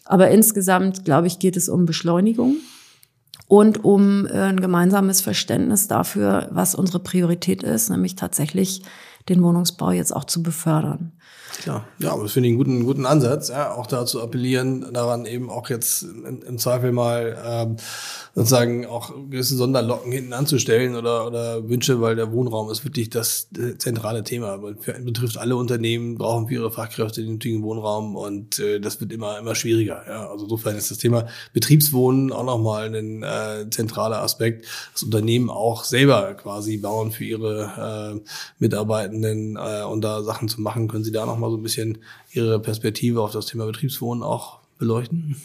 Aber 0.05 0.29
insgesamt, 0.29 1.03
glaube 1.03 1.27
ich, 1.27 1.39
geht 1.39 1.57
es 1.57 1.67
um 1.67 1.85
Beschleunigung 1.85 2.57
und 3.47 3.83
um 3.83 4.27
äh, 4.27 4.31
ein 4.31 4.59
gemeinsames 4.59 5.21
Verständnis 5.21 5.87
dafür, 5.87 6.47
was 6.51 6.75
unsere 6.75 6.99
Priorität 6.99 7.63
ist, 7.63 7.89
nämlich 7.89 8.15
tatsächlich 8.15 8.81
den 9.29 9.43
Wohnungsbau 9.43 9.91
jetzt 9.91 10.15
auch 10.15 10.25
zu 10.25 10.43
befördern. 10.43 11.11
Klar, 11.59 11.87
ja, 11.99 12.11
aber 12.11 12.23
das 12.23 12.33
finde 12.33 12.49
ich 12.49 12.51
einen 12.51 12.57
guten, 12.57 12.83
guten 12.85 13.05
Ansatz, 13.05 13.49
ja, 13.49 13.73
auch 13.73 13.87
dazu 13.87 14.21
appellieren, 14.21 14.93
daran 14.93 15.25
eben 15.25 15.49
auch 15.49 15.69
jetzt 15.69 16.03
im, 16.03 16.43
im 16.43 16.57
Zweifel 16.57 16.91
mal 16.91 17.37
ähm, 17.43 17.77
sozusagen 18.35 18.85
auch 18.85 19.13
gewisse 19.31 19.55
Sonderlocken 19.55 20.11
hinten 20.11 20.33
anzustellen 20.33 20.95
oder, 20.95 21.25
oder 21.25 21.67
Wünsche, 21.67 21.99
weil 22.01 22.15
der 22.15 22.31
Wohnraum 22.31 22.69
ist 22.69 22.85
wirklich 22.85 23.09
das 23.09 23.49
zentrale 23.79 24.23
Thema. 24.23 24.59
Für, 24.79 24.93
betrifft 25.01 25.37
alle 25.37 25.55
Unternehmen, 25.55 26.19
brauchen 26.19 26.47
für 26.47 26.53
ihre 26.53 26.71
Fachkräfte 26.71 27.21
den 27.21 27.33
nötigen 27.33 27.63
Wohnraum 27.63 28.15
und 28.15 28.59
äh, 28.59 28.79
das 28.79 29.01
wird 29.01 29.11
immer, 29.11 29.39
immer 29.39 29.55
schwieriger. 29.55 30.03
Ja. 30.07 30.29
Also 30.29 30.43
insofern 30.43 30.75
ist 30.75 30.91
das 30.91 30.99
Thema 30.99 31.25
Betriebswohnen 31.53 32.31
auch 32.31 32.45
nochmal 32.45 32.93
ein 32.95 33.23
äh, 33.23 33.67
zentraler 33.71 34.21
Aspekt. 34.21 34.67
Das 34.93 35.01
Unternehmen 35.01 35.49
auch 35.49 35.83
selber 35.83 36.35
quasi 36.35 36.77
bauen 36.77 37.11
für 37.11 37.25
ihre 37.25 38.21
äh, 38.23 38.29
Mitarbeitenden 38.59 39.16
äh, 39.23 39.83
und 39.83 40.01
da 40.01 40.23
Sachen 40.23 40.47
zu 40.47 40.61
machen, 40.61 40.87
können 40.87 41.03
Sie 41.03 41.11
da 41.11 41.25
nochmal 41.25 41.51
so 41.51 41.57
ein 41.57 41.63
bisschen 41.63 41.99
Ihre 42.31 42.59
Perspektive 42.59 43.21
auf 43.21 43.31
das 43.31 43.45
Thema 43.45 43.65
Betriebswohnen 43.65 44.23
auch 44.23 44.59
beleuchten? 44.77 45.35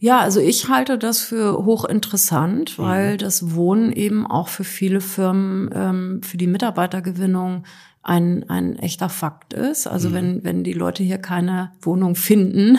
Ja, 0.00 0.20
also 0.20 0.40
ich 0.40 0.68
halte 0.68 0.96
das 0.96 1.20
für 1.20 1.64
hochinteressant, 1.64 2.78
weil 2.78 3.14
mhm. 3.14 3.18
das 3.18 3.54
Wohnen 3.54 3.92
eben 3.92 4.26
auch 4.26 4.48
für 4.48 4.64
viele 4.64 5.00
Firmen, 5.00 5.70
ähm, 5.74 6.20
für 6.22 6.36
die 6.36 6.46
Mitarbeitergewinnung 6.46 7.64
ein, 8.08 8.48
ein 8.48 8.78
echter 8.78 9.10
Fakt 9.10 9.52
ist. 9.52 9.86
Also 9.86 10.08
mhm. 10.08 10.14
wenn, 10.14 10.44
wenn 10.44 10.64
die 10.64 10.72
Leute 10.72 11.02
hier 11.02 11.18
keine 11.18 11.72
Wohnung 11.82 12.14
finden, 12.14 12.78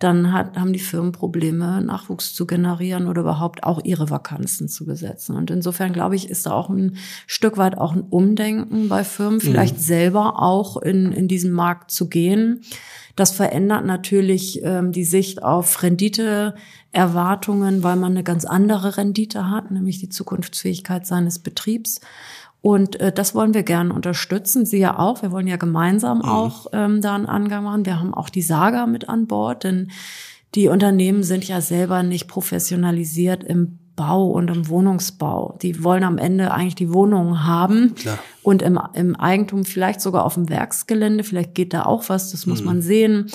dann 0.00 0.32
hat, 0.32 0.58
haben 0.58 0.72
die 0.72 0.80
Firmen 0.80 1.12
Probleme, 1.12 1.80
Nachwuchs 1.80 2.34
zu 2.34 2.44
generieren 2.44 3.06
oder 3.06 3.22
überhaupt 3.22 3.62
auch 3.62 3.80
ihre 3.84 4.10
Vakanzen 4.10 4.68
zu 4.68 4.84
besetzen. 4.84 5.36
Und 5.36 5.52
insofern 5.52 5.92
glaube 5.92 6.16
ich, 6.16 6.28
ist 6.28 6.46
da 6.46 6.52
auch 6.52 6.68
ein 6.68 6.96
Stück 7.28 7.56
weit 7.56 7.78
auch 7.78 7.92
ein 7.92 8.02
Umdenken 8.02 8.88
bei 8.88 9.04
Firmen, 9.04 9.40
vielleicht 9.40 9.76
mhm. 9.76 9.82
selber 9.82 10.42
auch 10.42 10.76
in, 10.76 11.12
in 11.12 11.28
diesen 11.28 11.52
Markt 11.52 11.92
zu 11.92 12.08
gehen. 12.08 12.62
Das 13.14 13.30
verändert 13.30 13.86
natürlich 13.86 14.60
ähm, 14.64 14.90
die 14.90 15.04
Sicht 15.04 15.44
auf 15.44 15.84
Renditeerwartungen, 15.84 17.84
weil 17.84 17.94
man 17.94 18.10
eine 18.10 18.24
ganz 18.24 18.44
andere 18.44 18.96
Rendite 18.96 19.48
hat, 19.48 19.70
nämlich 19.70 20.00
die 20.00 20.08
Zukunftsfähigkeit 20.08 21.06
seines 21.06 21.38
Betriebs. 21.38 22.00
Und 22.64 22.98
äh, 22.98 23.12
das 23.12 23.34
wollen 23.34 23.52
wir 23.52 23.62
gerne 23.62 23.92
unterstützen. 23.92 24.64
Sie 24.64 24.78
ja 24.78 24.98
auch. 24.98 25.20
Wir 25.20 25.30
wollen 25.30 25.46
ja 25.46 25.58
gemeinsam 25.58 26.20
mhm. 26.20 26.24
auch 26.24 26.66
ähm, 26.72 27.02
da 27.02 27.14
einen 27.14 27.26
Angang 27.26 27.64
machen. 27.64 27.84
Wir 27.84 28.00
haben 28.00 28.14
auch 28.14 28.30
die 28.30 28.40
Saga 28.40 28.86
mit 28.86 29.06
an 29.06 29.26
Bord, 29.26 29.64
denn 29.64 29.90
die 30.54 30.68
Unternehmen 30.68 31.24
sind 31.24 31.46
ja 31.46 31.60
selber 31.60 32.02
nicht 32.02 32.26
professionalisiert 32.26 33.44
im 33.44 33.80
Bau 33.96 34.30
und 34.30 34.48
im 34.48 34.66
Wohnungsbau. 34.70 35.58
Die 35.60 35.84
wollen 35.84 36.04
am 36.04 36.16
Ende 36.16 36.54
eigentlich 36.54 36.74
die 36.74 36.94
Wohnungen 36.94 37.44
haben 37.44 37.96
Klar. 37.96 38.18
und 38.42 38.62
im, 38.62 38.80
im 38.94 39.14
Eigentum 39.14 39.66
vielleicht 39.66 40.00
sogar 40.00 40.24
auf 40.24 40.32
dem 40.32 40.48
Werksgelände. 40.48 41.22
Vielleicht 41.22 41.54
geht 41.54 41.74
da 41.74 41.84
auch 41.84 42.08
was, 42.08 42.30
das 42.30 42.46
muss 42.46 42.60
mhm. 42.60 42.66
man 42.66 42.80
sehen. 42.80 43.26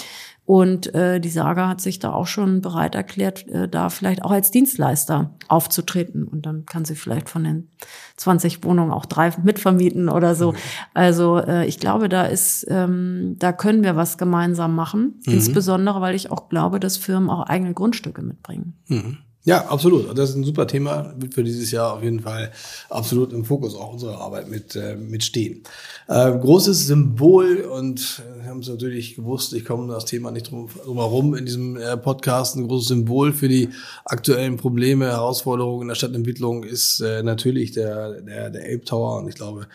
Und 0.50 0.96
äh, 0.96 1.20
die 1.20 1.30
Saga 1.30 1.68
hat 1.68 1.80
sich 1.80 2.00
da 2.00 2.12
auch 2.12 2.26
schon 2.26 2.62
bereit 2.62 2.96
erklärt, 2.96 3.48
äh, 3.50 3.70
da 3.70 3.92
vielleicht 3.92 4.24
auch 4.24 4.32
als 4.32 4.50
Dienstleister 4.50 5.36
aufzutreten. 5.48 6.24
Und 6.24 6.48
dann 6.48 6.66
kann 6.66 6.86
sie 6.86 6.96
vielleicht 6.96 7.30
von 7.30 7.44
den 7.44 7.70
20 8.18 8.64
Wohnungen 8.64 8.92
auch 8.92 9.06
drei 9.06 9.32
mitvermieten 9.44 10.10
oder 10.10 10.34
so. 10.34 10.54
Mhm. 10.54 10.58
Also 10.96 11.38
äh, 11.38 11.68
ich 11.68 11.80
glaube, 11.80 12.10
da 12.10 12.26
ist, 12.26 12.66
ähm, 12.68 13.36
da 13.38 13.54
können 13.54 13.84
wir 13.84 13.96
was 13.96 14.18
gemeinsam 14.18 14.74
machen. 14.74 15.22
Mhm. 15.28 15.34
Insbesondere, 15.34 16.02
weil 16.02 16.16
ich 16.16 16.32
auch 16.32 16.50
glaube, 16.50 16.80
dass 16.80 16.98
Firmen 16.98 17.30
auch 17.30 17.46
eigene 17.46 17.76
Grundstücke 17.76 18.24
mitbringen. 18.24 18.74
Mhm. 18.88 19.20
Ja, 19.44 19.68
absolut. 19.68 20.18
Das 20.18 20.32
ist 20.32 20.36
ein 20.36 20.44
super 20.44 20.68
Thema, 20.68 21.14
wird 21.18 21.34
für 21.34 21.44
dieses 21.44 21.72
Jahr 21.72 21.94
auf 21.94 22.04
jeden 22.04 22.20
Fall 22.20 22.52
absolut 22.90 23.34
im 23.34 23.46
Fokus 23.46 23.74
auch 23.74 23.94
unserer 23.94 24.20
Arbeit 24.20 24.50
mit, 24.50 24.76
äh, 24.76 24.96
mit 24.96 25.24
stehen. 25.24 25.64
Äh, 26.08 26.38
großes 26.38 26.88
Symbol 26.88 27.62
und 27.62 28.22
haben 28.50 28.60
es 28.60 28.68
natürlich 28.68 29.16
gewusst, 29.16 29.54
ich 29.54 29.66
komme 29.66 29.92
das 29.92 30.06
Thema 30.06 30.32
nicht 30.32 30.52
drum, 30.52 30.68
drum 30.84 30.98
herum 30.98 31.36
in 31.36 31.46
diesem 31.46 31.78
äh, 31.78 31.96
Podcast, 31.98 32.56
ein 32.56 32.68
großes 32.68 32.90
Symbol 32.90 33.32
für 33.32 33.48
die 33.48 33.70
aktuellen 34.06 34.58
Probleme, 34.58 35.06
Herausforderungen 35.06 35.84
in 35.84 35.88
der 35.90 35.96
Stadtentwicklung 35.96 36.64
ist 36.64 37.00
äh, 37.00 37.24
natürlich 37.24 37.72
der, 37.72 38.22
der, 38.22 38.50
der 38.50 38.66
Elbtower 38.66 39.18
und 39.18 39.30
ich 39.30 39.36
glaube, 39.36 39.68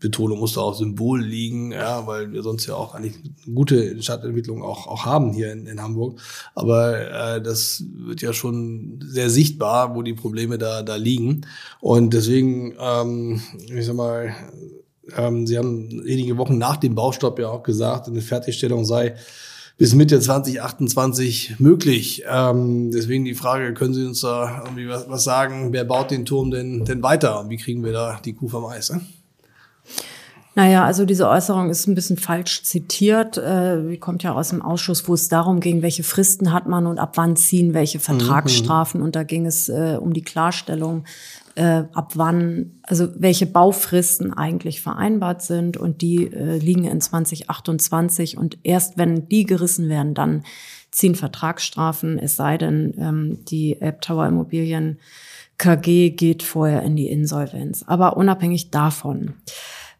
Betonung 0.00 0.38
muss 0.38 0.54
da 0.54 0.62
auf 0.62 0.76
Symbol 0.76 1.22
liegen, 1.22 1.72
ja, 1.72 2.06
weil 2.06 2.32
wir 2.32 2.42
sonst 2.42 2.66
ja 2.66 2.74
auch 2.74 2.94
eigentlich 2.94 3.16
gute 3.54 4.02
Stadtentwicklung 4.02 4.62
auch, 4.62 4.86
auch 4.86 5.04
haben 5.04 5.32
hier 5.32 5.52
in, 5.52 5.66
in 5.66 5.80
Hamburg. 5.80 6.18
Aber 6.54 7.36
äh, 7.36 7.42
das 7.42 7.84
wird 7.92 8.22
ja 8.22 8.32
schon 8.32 8.98
sehr 9.06 9.28
sichtbar, 9.28 9.94
wo 9.94 10.02
die 10.02 10.14
Probleme 10.14 10.56
da, 10.56 10.82
da 10.82 10.96
liegen. 10.96 11.42
Und 11.80 12.14
deswegen, 12.14 12.74
ähm, 12.80 13.42
ich 13.68 13.84
sag 13.84 13.94
mal, 13.94 14.34
ähm, 15.16 15.46
Sie 15.46 15.58
haben 15.58 16.04
wenige 16.04 16.36
Wochen 16.38 16.58
nach 16.58 16.76
dem 16.76 16.94
Baustopp 16.94 17.38
ja 17.38 17.48
auch 17.48 17.62
gesagt, 17.62 18.08
eine 18.08 18.20
Fertigstellung 18.20 18.84
sei 18.84 19.14
bis 19.80 19.94
Mitte 19.94 20.20
2028 20.20 21.58
möglich. 21.58 22.22
Ähm, 22.28 22.90
deswegen 22.90 23.24
die 23.24 23.34
Frage, 23.34 23.72
können 23.72 23.94
Sie 23.94 24.04
uns 24.04 24.20
da 24.20 24.62
irgendwie 24.64 24.88
was, 24.88 25.08
was 25.08 25.24
sagen, 25.24 25.72
wer 25.72 25.84
baut 25.84 26.10
den 26.10 26.26
Turm 26.26 26.50
denn, 26.50 26.84
denn 26.84 27.02
weiter 27.02 27.40
und 27.40 27.48
wie 27.48 27.56
kriegen 27.56 27.82
wir 27.82 27.92
da 27.92 28.20
die 28.22 28.34
Kuh 28.34 28.48
vom 28.48 28.66
Eis? 28.66 28.90
Ne? 28.90 29.00
Naja, 30.54 30.84
also 30.84 31.06
diese 31.06 31.28
Äußerung 31.28 31.70
ist 31.70 31.86
ein 31.86 31.94
bisschen 31.94 32.18
falsch 32.18 32.64
zitiert. 32.64 33.38
Äh, 33.38 33.96
kommt 33.98 34.22
ja 34.22 34.34
aus 34.34 34.50
dem 34.50 34.60
Ausschuss, 34.60 35.08
wo 35.08 35.14
es 35.14 35.28
darum 35.28 35.60
ging, 35.60 35.80
welche 35.80 36.02
Fristen 36.02 36.52
hat 36.52 36.68
man 36.68 36.86
und 36.86 36.98
ab 36.98 37.12
wann 37.14 37.36
ziehen 37.36 37.72
welche 37.72 37.98
mhm, 37.98 38.02
Vertragsstrafen. 38.02 39.00
Mhm. 39.00 39.06
Und 39.06 39.16
da 39.16 39.22
ging 39.22 39.46
es 39.46 39.70
äh, 39.70 39.96
um 39.98 40.12
die 40.12 40.22
Klarstellung, 40.22 41.04
äh, 41.56 41.84
ab 41.92 42.12
wann, 42.14 42.80
also 42.82 43.08
welche 43.16 43.46
Baufristen 43.46 44.32
eigentlich 44.32 44.80
vereinbart 44.80 45.42
sind. 45.42 45.76
Und 45.76 46.02
die 46.02 46.26
äh, 46.26 46.58
liegen 46.58 46.84
in 46.84 47.00
2028. 47.00 48.36
Und 48.36 48.58
erst 48.62 48.98
wenn 48.98 49.28
die 49.28 49.44
gerissen 49.44 49.88
werden, 49.88 50.14
dann 50.14 50.44
ziehen 50.90 51.14
Vertragsstrafen. 51.14 52.18
Es 52.18 52.36
sei 52.36 52.58
denn, 52.58 52.94
ähm, 52.98 53.44
die 53.46 53.80
Elbtower 53.80 54.26
Immobilien 54.26 54.98
KG 55.58 56.10
geht 56.10 56.42
vorher 56.42 56.82
in 56.82 56.96
die 56.96 57.08
Insolvenz. 57.08 57.84
Aber 57.86 58.16
unabhängig 58.16 58.70
davon. 58.70 59.34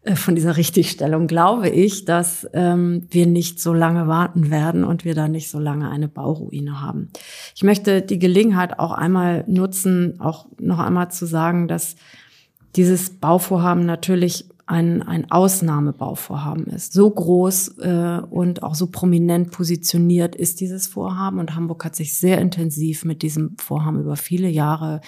Äh, 0.03 0.15
von 0.15 0.35
dieser 0.35 0.57
Richtigstellung 0.57 1.27
glaube 1.27 1.69
ich, 1.69 2.05
dass 2.05 2.47
ähm, 2.53 3.07
wir 3.09 3.27
nicht 3.27 3.59
so 3.59 3.73
lange 3.73 4.07
warten 4.07 4.49
werden 4.49 4.83
und 4.83 5.05
wir 5.05 5.15
da 5.15 5.27
nicht 5.27 5.49
so 5.49 5.59
lange 5.59 5.89
eine 5.89 6.07
Bauruine 6.07 6.81
haben. 6.81 7.09
Ich 7.55 7.63
möchte 7.63 8.01
die 8.01 8.19
Gelegenheit 8.19 8.79
auch 8.79 8.91
einmal 8.91 9.43
nutzen, 9.47 10.19
auch 10.19 10.47
noch 10.59 10.79
einmal 10.79 11.11
zu 11.11 11.25
sagen, 11.25 11.67
dass 11.67 11.95
dieses 12.75 13.09
Bauvorhaben 13.11 13.85
natürlich 13.85 14.45
ein, 14.65 15.01
ein 15.03 15.29
Ausnahmebauvorhaben 15.29 16.67
ist. 16.67 16.93
So 16.93 17.09
groß 17.09 17.79
äh, 17.79 18.21
und 18.29 18.63
auch 18.63 18.73
so 18.73 18.87
prominent 18.87 19.51
positioniert 19.51 20.33
ist 20.33 20.61
dieses 20.61 20.87
Vorhaben 20.87 21.39
und 21.39 21.55
Hamburg 21.55 21.83
hat 21.83 21.95
sich 21.95 22.17
sehr 22.17 22.39
intensiv 22.39 23.03
mit 23.03 23.21
diesem 23.21 23.57
Vorhaben 23.57 23.99
über 23.99 24.15
viele 24.15 24.47
Jahre 24.47 25.01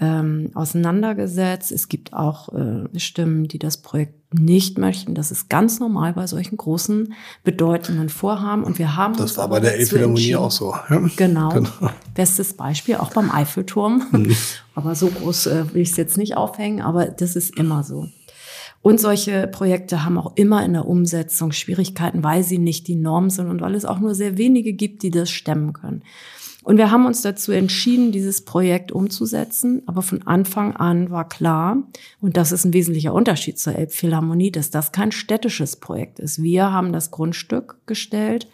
ähm, 0.00 0.50
auseinandergesetzt. 0.54 1.70
Es 1.70 1.88
gibt 1.88 2.12
auch 2.14 2.48
äh, 2.54 2.98
Stimmen, 2.98 3.46
die 3.46 3.58
das 3.58 3.76
Projekt 3.76 4.34
nicht 4.34 4.78
möchten. 4.78 5.14
Das 5.14 5.30
ist 5.30 5.50
ganz 5.50 5.80
normal 5.80 6.14
bei 6.14 6.26
solchen 6.26 6.56
großen, 6.56 7.12
bedeutenden 7.44 8.08
Vorhaben. 8.08 8.64
Und 8.64 8.78
wir 8.78 8.96
haben 8.96 9.16
das 9.16 9.36
war 9.36 9.48
bei 9.48 9.60
der 9.60 9.74
Elbphilharmonie 9.76 10.36
auch 10.36 10.50
so. 10.50 10.74
Ja? 10.88 11.02
Genau. 11.16 11.50
genau. 11.50 11.70
Bestes 12.14 12.54
Beispiel 12.54 12.96
auch 12.96 13.12
beim 13.12 13.30
Eiffelturm. 13.30 14.06
Mhm. 14.10 14.34
Aber 14.74 14.94
so 14.94 15.08
groß 15.08 15.46
äh, 15.46 15.74
will 15.74 15.82
ich 15.82 15.90
es 15.90 15.96
jetzt 15.96 16.16
nicht 16.16 16.36
aufhängen. 16.36 16.80
Aber 16.80 17.06
das 17.06 17.36
ist 17.36 17.58
immer 17.58 17.84
so. 17.84 18.08
Und 18.80 19.00
solche 19.00 19.46
Projekte 19.46 20.04
haben 20.04 20.18
auch 20.18 20.32
immer 20.34 20.64
in 20.64 20.72
der 20.72 20.88
Umsetzung 20.88 21.52
Schwierigkeiten, 21.52 22.24
weil 22.24 22.42
sie 22.42 22.58
nicht 22.58 22.88
die 22.88 22.96
Norm 22.96 23.30
sind 23.30 23.48
und 23.48 23.60
weil 23.60 23.76
es 23.76 23.84
auch 23.84 24.00
nur 24.00 24.14
sehr 24.14 24.38
wenige 24.38 24.72
gibt, 24.72 25.04
die 25.04 25.12
das 25.12 25.30
stemmen 25.30 25.72
können. 25.72 26.02
Und 26.62 26.76
wir 26.76 26.90
haben 26.92 27.06
uns 27.06 27.22
dazu 27.22 27.50
entschieden, 27.50 28.12
dieses 28.12 28.44
Projekt 28.44 28.92
umzusetzen. 28.92 29.82
Aber 29.86 30.02
von 30.02 30.22
Anfang 30.26 30.76
an 30.76 31.10
war 31.10 31.28
klar, 31.28 31.82
und 32.20 32.36
das 32.36 32.52
ist 32.52 32.64
ein 32.64 32.72
wesentlicher 32.72 33.12
Unterschied 33.12 33.58
zur 33.58 33.74
Elbphilharmonie, 33.74 34.52
dass 34.52 34.70
das 34.70 34.92
kein 34.92 35.10
städtisches 35.10 35.76
Projekt 35.76 36.20
ist. 36.20 36.42
Wir 36.42 36.72
haben 36.72 36.92
das 36.92 37.10
Grundstück 37.10 37.78
gestellt, 37.86 38.46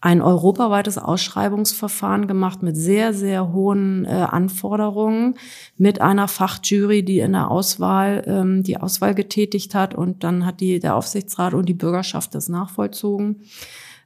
ein 0.00 0.22
europaweites 0.22 0.96
Ausschreibungsverfahren 0.96 2.28
gemacht 2.28 2.62
mit 2.62 2.76
sehr, 2.76 3.12
sehr 3.12 3.52
hohen 3.52 4.04
äh, 4.04 4.10
Anforderungen, 4.10 5.34
mit 5.76 6.00
einer 6.00 6.28
Fachjury, 6.28 7.02
die 7.02 7.18
in 7.18 7.32
der 7.32 7.50
Auswahl 7.50 8.22
ähm, 8.26 8.62
die 8.62 8.76
Auswahl 8.76 9.14
getätigt 9.14 9.74
hat 9.74 9.94
und 9.94 10.22
dann 10.22 10.46
hat 10.46 10.60
die 10.60 10.78
der 10.78 10.94
Aufsichtsrat 10.94 11.52
und 11.54 11.68
die 11.68 11.74
Bürgerschaft 11.74 12.34
das 12.34 12.48
nachvollzogen. 12.48 13.42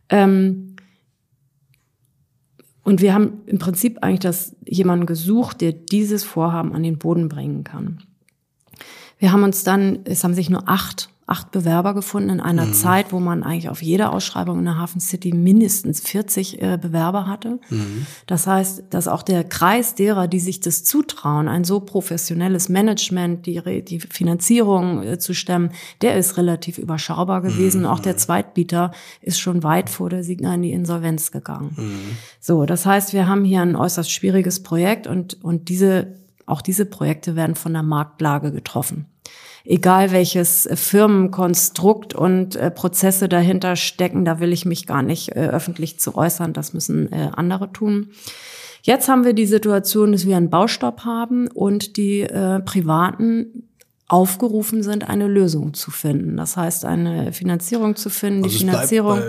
Ähm, 0.08 0.71
und 2.84 3.00
wir 3.00 3.14
haben 3.14 3.42
im 3.46 3.58
Prinzip 3.58 3.98
eigentlich 4.02 4.20
das, 4.20 4.56
jemanden 4.66 5.06
gesucht, 5.06 5.60
der 5.60 5.72
dieses 5.72 6.24
Vorhaben 6.24 6.72
an 6.72 6.82
den 6.82 6.98
Boden 6.98 7.28
bringen 7.28 7.64
kann. 7.64 8.02
Wir 9.22 9.30
haben 9.30 9.44
uns 9.44 9.62
dann, 9.62 10.00
es 10.02 10.24
haben 10.24 10.34
sich 10.34 10.50
nur 10.50 10.68
acht 10.68 11.12
acht 11.26 11.52
Bewerber 11.52 11.94
gefunden 11.94 12.28
in 12.28 12.40
einer 12.40 12.66
mhm. 12.66 12.74
Zeit, 12.74 13.12
wo 13.12 13.20
man 13.20 13.42
eigentlich 13.42 13.68
auf 13.68 13.82
jede 13.82 14.10
Ausschreibung 14.10 14.58
in 14.58 14.64
der 14.64 14.76
Hafen 14.76 15.00
City 15.00 15.32
mindestens 15.32 16.00
40 16.00 16.60
äh, 16.60 16.78
Bewerber 16.80 17.26
hatte. 17.26 17.60
Mhm. 17.70 18.06
Das 18.26 18.46
heißt, 18.46 18.84
dass 18.90 19.06
auch 19.06 19.22
der 19.22 19.44
Kreis 19.44 19.94
derer, 19.94 20.26
die 20.26 20.40
sich 20.40 20.60
das 20.60 20.82
zutrauen, 20.82 21.48
ein 21.48 21.62
so 21.62 21.78
professionelles 21.80 22.68
Management, 22.68 23.46
die, 23.46 23.62
die 23.84 24.00
Finanzierung 24.00 25.02
äh, 25.02 25.18
zu 25.18 25.32
stemmen, 25.32 25.70
der 26.00 26.16
ist 26.16 26.36
relativ 26.36 26.76
überschaubar 26.76 27.40
gewesen. 27.40 27.82
Mhm. 27.82 27.86
Auch 27.86 28.00
der 28.00 28.16
Zweitbieter 28.16 28.90
ist 29.20 29.38
schon 29.38 29.62
weit 29.62 29.90
vor 29.90 30.10
der 30.10 30.24
Signa 30.24 30.54
in 30.54 30.62
die 30.62 30.72
Insolvenz 30.72 31.30
gegangen. 31.30 31.74
Mhm. 31.76 32.16
So, 32.40 32.66
das 32.66 32.84
heißt, 32.84 33.12
wir 33.12 33.28
haben 33.28 33.44
hier 33.44 33.62
ein 33.62 33.76
äußerst 33.76 34.10
schwieriges 34.10 34.62
Projekt 34.64 35.06
und, 35.06 35.42
und 35.42 35.68
diese, 35.68 36.08
auch 36.46 36.62
diese 36.62 36.84
Projekte 36.84 37.36
werden 37.36 37.54
von 37.54 37.72
der 37.72 37.84
Marktlage 37.84 38.50
getroffen 38.50 39.06
egal 39.64 40.12
welches 40.12 40.68
Firmenkonstrukt 40.72 42.14
und 42.14 42.56
äh, 42.56 42.70
Prozesse 42.70 43.28
dahinter 43.28 43.76
stecken, 43.76 44.24
da 44.24 44.40
will 44.40 44.52
ich 44.52 44.64
mich 44.64 44.86
gar 44.86 45.02
nicht 45.02 45.30
äh, 45.36 45.48
öffentlich 45.48 45.98
zu 46.00 46.16
äußern. 46.16 46.52
Das 46.52 46.72
müssen 46.72 47.12
äh, 47.12 47.30
andere 47.34 47.72
tun. 47.72 48.10
Jetzt 48.82 49.08
haben 49.08 49.24
wir 49.24 49.32
die 49.32 49.46
Situation, 49.46 50.12
dass 50.12 50.26
wir 50.26 50.36
einen 50.36 50.50
Baustopp 50.50 51.04
haben 51.04 51.46
und 51.46 51.96
die 51.96 52.22
äh, 52.22 52.58
Privaten 52.60 53.68
aufgerufen 54.08 54.82
sind, 54.82 55.08
eine 55.08 55.26
Lösung 55.26 55.72
zu 55.72 55.90
finden. 55.90 56.36
Das 56.36 56.56
heißt, 56.56 56.84
eine 56.84 57.32
Finanzierung 57.32 57.96
zu 57.96 58.10
finden. 58.10 58.44
Also 58.44 58.58
die 58.58 58.64
Finanzierung. 58.64 59.20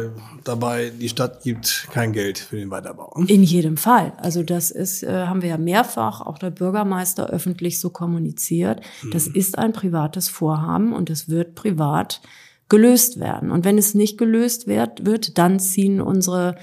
dabei, 0.43 0.91
die 0.99 1.07
Stadt 1.07 1.41
gibt 1.41 1.87
kein 1.91 2.11
Geld 2.11 2.39
für 2.39 2.57
den 2.57 2.69
Weiterbau. 2.69 3.13
In 3.27 3.43
jedem 3.43 3.77
Fall. 3.77 4.11
Also 4.17 4.43
das 4.43 4.71
ist, 4.71 5.03
äh, 5.03 5.25
haben 5.25 5.41
wir 5.41 5.49
ja 5.49 5.57
mehrfach 5.57 6.19
auch 6.19 6.37
der 6.37 6.49
Bürgermeister 6.49 7.29
öffentlich 7.29 7.79
so 7.79 7.91
kommuniziert. 7.91 8.81
Mhm. 9.03 9.11
Das 9.11 9.27
ist 9.27 9.57
ein 9.57 9.71
privates 9.71 10.27
Vorhaben 10.27 10.91
und 10.91 11.09
es 11.09 11.29
wird 11.29 11.55
privat 11.55 12.21
gelöst 12.67 13.19
werden. 13.19 13.51
Und 13.51 13.65
wenn 13.65 13.77
es 13.77 13.93
nicht 13.93 14.17
gelöst 14.17 14.67
wird, 14.67 15.05
wird 15.05 15.37
dann 15.37 15.59
ziehen 15.59 16.01
unsere 16.01 16.55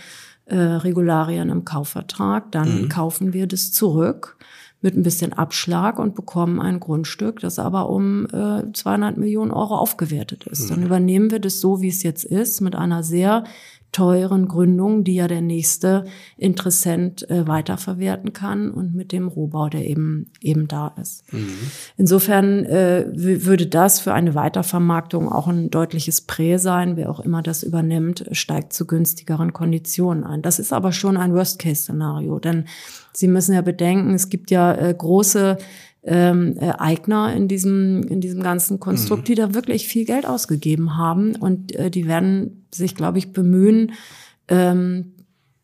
äh, 0.45 0.57
Regularien 0.57 1.49
im 1.49 1.65
Kaufvertrag, 1.65 2.51
dann 2.53 2.83
mhm. 2.83 2.89
kaufen 2.89 3.33
wir 3.33 3.47
das 3.47 3.73
zurück 3.73 4.37
mit 4.83 4.97
ein 4.97 5.03
bisschen 5.03 5.33
Abschlag 5.33 5.99
und 5.99 6.15
bekommen 6.15 6.61
ein 6.61 6.81
Grundstück, 6.81 7.41
das 7.41 7.59
aber 7.59 7.91
um 7.91 8.27
äh, 8.27 8.73
200 8.73 9.17
Millionen 9.17 9.51
Euro 9.51 9.77
aufgewertet 9.77 10.47
ist. 10.47 10.65
Mhm. 10.65 10.69
Dann 10.69 10.83
übernehmen 10.85 11.31
wir 11.31 11.39
das 11.39 11.61
so, 11.61 11.83
wie 11.83 11.89
es 11.89 12.03
jetzt 12.03 12.25
ist, 12.25 12.61
mit 12.61 12.75
einer 12.75 13.03
sehr 13.03 13.45
teuren 13.93 14.49
Gründung, 14.49 15.05
die 15.05 15.17
ja 15.17 15.29
der 15.29 15.41
nächste 15.41 16.05
Interessent 16.37 17.29
äh, 17.31 17.47
weiterverwerten 17.47 18.33
kann 18.33 18.71
und 18.71 18.95
mit 18.95 19.13
dem 19.13 19.29
Rohbau, 19.29 19.69
der 19.69 19.87
eben 19.87 20.31
eben 20.41 20.69
da 20.69 20.95
ist. 21.01 21.33
Mhm. 21.33 21.49
Insofern 21.97 22.65
äh, 22.65 23.07
würde 23.13 23.67
das 23.67 24.01
für 24.01 24.13
eine 24.13 24.35
Weitervermarktung 24.35 25.31
auch 25.31 25.49
ein 25.49 25.71
deutliches 25.71 26.21
Prä 26.21 26.57
sein. 26.59 26.97
Wer 26.97 27.11
auch 27.11 27.21
immer 27.21 27.43
das 27.43 27.63
übernimmt, 27.63 28.25
steigt 28.33 28.73
zu 28.73 28.87
günstigeren 28.87 29.53
Konditionen 29.53 30.25
ein. 30.25 30.43
Das 30.43 30.59
ist 30.59 30.73
aber 30.73 30.93
schon 30.93 31.17
ein 31.17 31.35
Worst-Case-Szenario, 31.35 32.39
denn 32.39 32.65
Sie 33.13 33.27
müssen 33.27 33.55
ja 33.55 33.63
bedenken, 33.63 34.15
es 34.15 34.29
gibt 34.29 34.51
ja 34.53 34.73
äh, 34.73 34.95
große 34.97 35.59
ähm, 36.03 36.57
äh, 36.59 36.71
Eigner 36.79 37.35
in 37.35 37.49
diesem, 37.49 38.03
in 38.05 38.21
diesem 38.21 38.43
ganzen 38.43 38.81
Konstrukt, 38.81 39.23
mhm. 39.23 39.27
die 39.27 39.35
da 39.35 39.55
wirklich 39.55 39.87
viel 39.89 40.05
Geld 40.05 40.27
ausgegeben 40.27 40.97
haben. 40.97 41.35
Und 41.37 41.75
äh, 41.75 41.91
die 41.91 42.07
werden 42.07 42.60
sich, 42.75 42.95
glaube 42.95 43.19
ich, 43.19 43.33
bemühen, 43.33 43.93
ähm, 44.49 45.13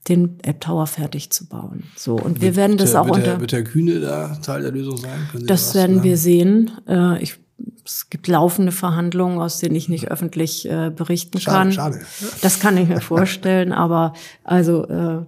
den 0.08 0.38
App 0.42 0.60
Tower 0.60 0.86
fertig 0.86 1.30
zu 1.30 1.46
bauen. 1.46 1.84
So 1.96 2.14
und 2.16 2.40
wir 2.40 2.54
werden 2.56 2.76
das 2.76 2.94
auch 2.94 3.06
wird 3.06 3.16
unter. 3.16 3.30
Der, 3.32 3.40
wird 3.40 3.52
der 3.52 3.64
Kühne 3.64 4.00
da 4.00 4.36
Teil 4.36 4.62
der 4.62 4.70
Lösung 4.70 4.96
sein? 4.96 5.28
das 5.46 5.74
werden 5.74 6.02
wir 6.02 6.16
sehen. 6.16 6.70
Äh, 6.86 7.22
ich, 7.22 7.36
es 7.84 8.08
gibt 8.08 8.28
laufende 8.28 8.72
Verhandlungen, 8.72 9.38
aus 9.38 9.58
denen 9.58 9.74
ich 9.74 9.88
nicht 9.88 10.10
öffentlich 10.10 10.68
äh, 10.68 10.90
berichten 10.94 11.40
schade, 11.40 11.56
kann. 11.56 11.72
Schade. 11.72 12.00
Das 12.42 12.60
kann 12.60 12.76
ich 12.76 12.88
mir 12.88 13.00
vorstellen, 13.00 13.72
aber 13.72 14.12
also 14.44 14.86
äh, 14.86 15.24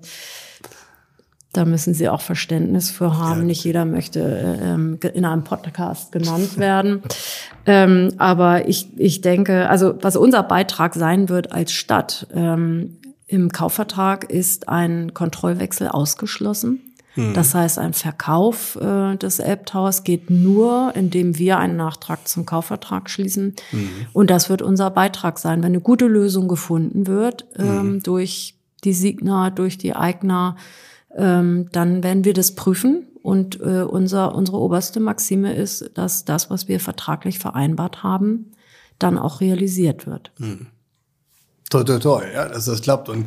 da 1.53 1.65
müssen 1.65 1.95
Sie 1.95 2.09
auch 2.09 2.21
Verständnis 2.21 2.91
für 2.91 3.17
haben. 3.17 3.41
Ja. 3.41 3.47
Nicht 3.47 3.65
jeder 3.65 3.85
möchte 3.85 4.59
ähm, 4.63 4.99
in 5.15 5.25
einem 5.25 5.45
Podcast 5.45 6.13
genannt 6.13 6.59
werden. 6.59 7.03
ähm, 7.67 8.13
aber 8.19 8.69
ich, 8.69 8.89
ich 8.99 9.23
denke, 9.23 9.69
also 9.69 9.95
was 10.01 10.17
unser 10.17 10.43
Beitrag 10.43 10.95
sein 10.95 11.29
wird 11.29 11.53
als 11.53 11.73
Stadt 11.73 12.27
ähm, 12.35 12.99
im 13.27 13.51
Kaufvertrag 13.51 14.31
ist 14.31 14.69
ein 14.69 15.13
Kontrollwechsel 15.13 15.89
ausgeschlossen. 15.89 16.95
Mhm. 17.15 17.35
Das 17.35 17.55
heißt, 17.55 17.79
ein 17.79 17.93
Verkauf 17.93 18.77
äh, 18.77 19.17
des 19.17 19.39
Elbtowers 19.39 20.05
geht 20.05 20.31
nur, 20.31 20.93
indem 20.95 21.37
wir 21.39 21.59
einen 21.59 21.77
Nachtrag 21.77 22.29
zum 22.29 22.47
Kaufvertrag 22.47 23.11
schließen. 23.11 23.55
Mhm. 23.73 23.91
Und 24.13 24.31
das 24.31 24.49
wird 24.49 24.63
unser 24.63 24.91
Beitrag 24.91 25.39
sein. 25.39 25.59
Wenn 25.59 25.73
eine 25.73 25.81
gute 25.81 26.07
Lösung 26.07 26.49
gefunden 26.49 27.07
wird 27.07 27.47
ähm, 27.59 27.95
mhm. 27.95 28.03
durch 28.03 28.55
die 28.85 28.93
Signa, 28.93 29.51
durch 29.51 29.77
die 29.77 29.97
Eigner, 29.97 30.57
ähm, 31.17 31.69
dann 31.73 32.03
werden 32.03 32.25
wir 32.25 32.35
das 32.35 32.55
prüfen. 32.55 33.07
Und 33.23 33.61
äh, 33.61 33.83
unser, 33.83 34.35
unsere 34.35 34.59
oberste 34.59 35.01
Maxime 35.01 35.55
ist, 35.55 35.91
dass 35.95 36.25
das, 36.25 36.51
was 36.51 36.69
wir 36.69 36.81
vertraglich 36.81 37.39
vereinbart 37.39 38.03
haben, 38.03 38.53
dann 38.99 39.19
auch 39.19 39.41
realisiert 39.41 40.07
wird. 40.07 40.33
Hm. 40.39 40.67
Toi, 41.71 41.85
toi, 41.85 41.99
toi, 41.99 42.23
ja, 42.33 42.49
dass 42.49 42.65
das 42.65 42.81
klappt. 42.81 43.09
Und 43.09 43.27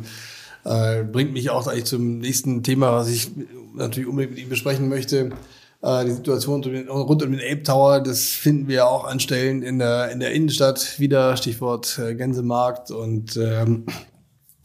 äh, 0.64 1.04
bringt 1.04 1.32
mich 1.32 1.50
auch 1.50 1.66
eigentlich 1.66 1.84
zum 1.84 2.18
nächsten 2.18 2.62
Thema, 2.62 2.92
was 2.92 3.08
ich 3.08 3.30
natürlich 3.74 4.08
unbedingt 4.08 4.32
mit 4.32 4.40
Ihnen 4.40 4.50
besprechen 4.50 4.88
möchte. 4.88 5.30
Äh, 5.82 6.04
die 6.04 6.12
Situation 6.12 6.62
rund 6.88 7.22
um 7.22 7.32
den 7.32 7.40
Ape 7.40 7.62
Tower, 7.62 8.00
das 8.00 8.24
finden 8.28 8.68
wir 8.68 8.86
auch 8.86 9.04
an 9.04 9.20
Stellen 9.20 9.62
in 9.62 9.78
der, 9.78 10.10
in 10.10 10.20
der 10.20 10.32
Innenstadt 10.32 10.98
wieder, 10.98 11.36
Stichwort 11.36 11.98
äh, 11.98 12.14
Gänsemarkt 12.14 12.90
und 12.90 13.36
ähm, 13.36 13.86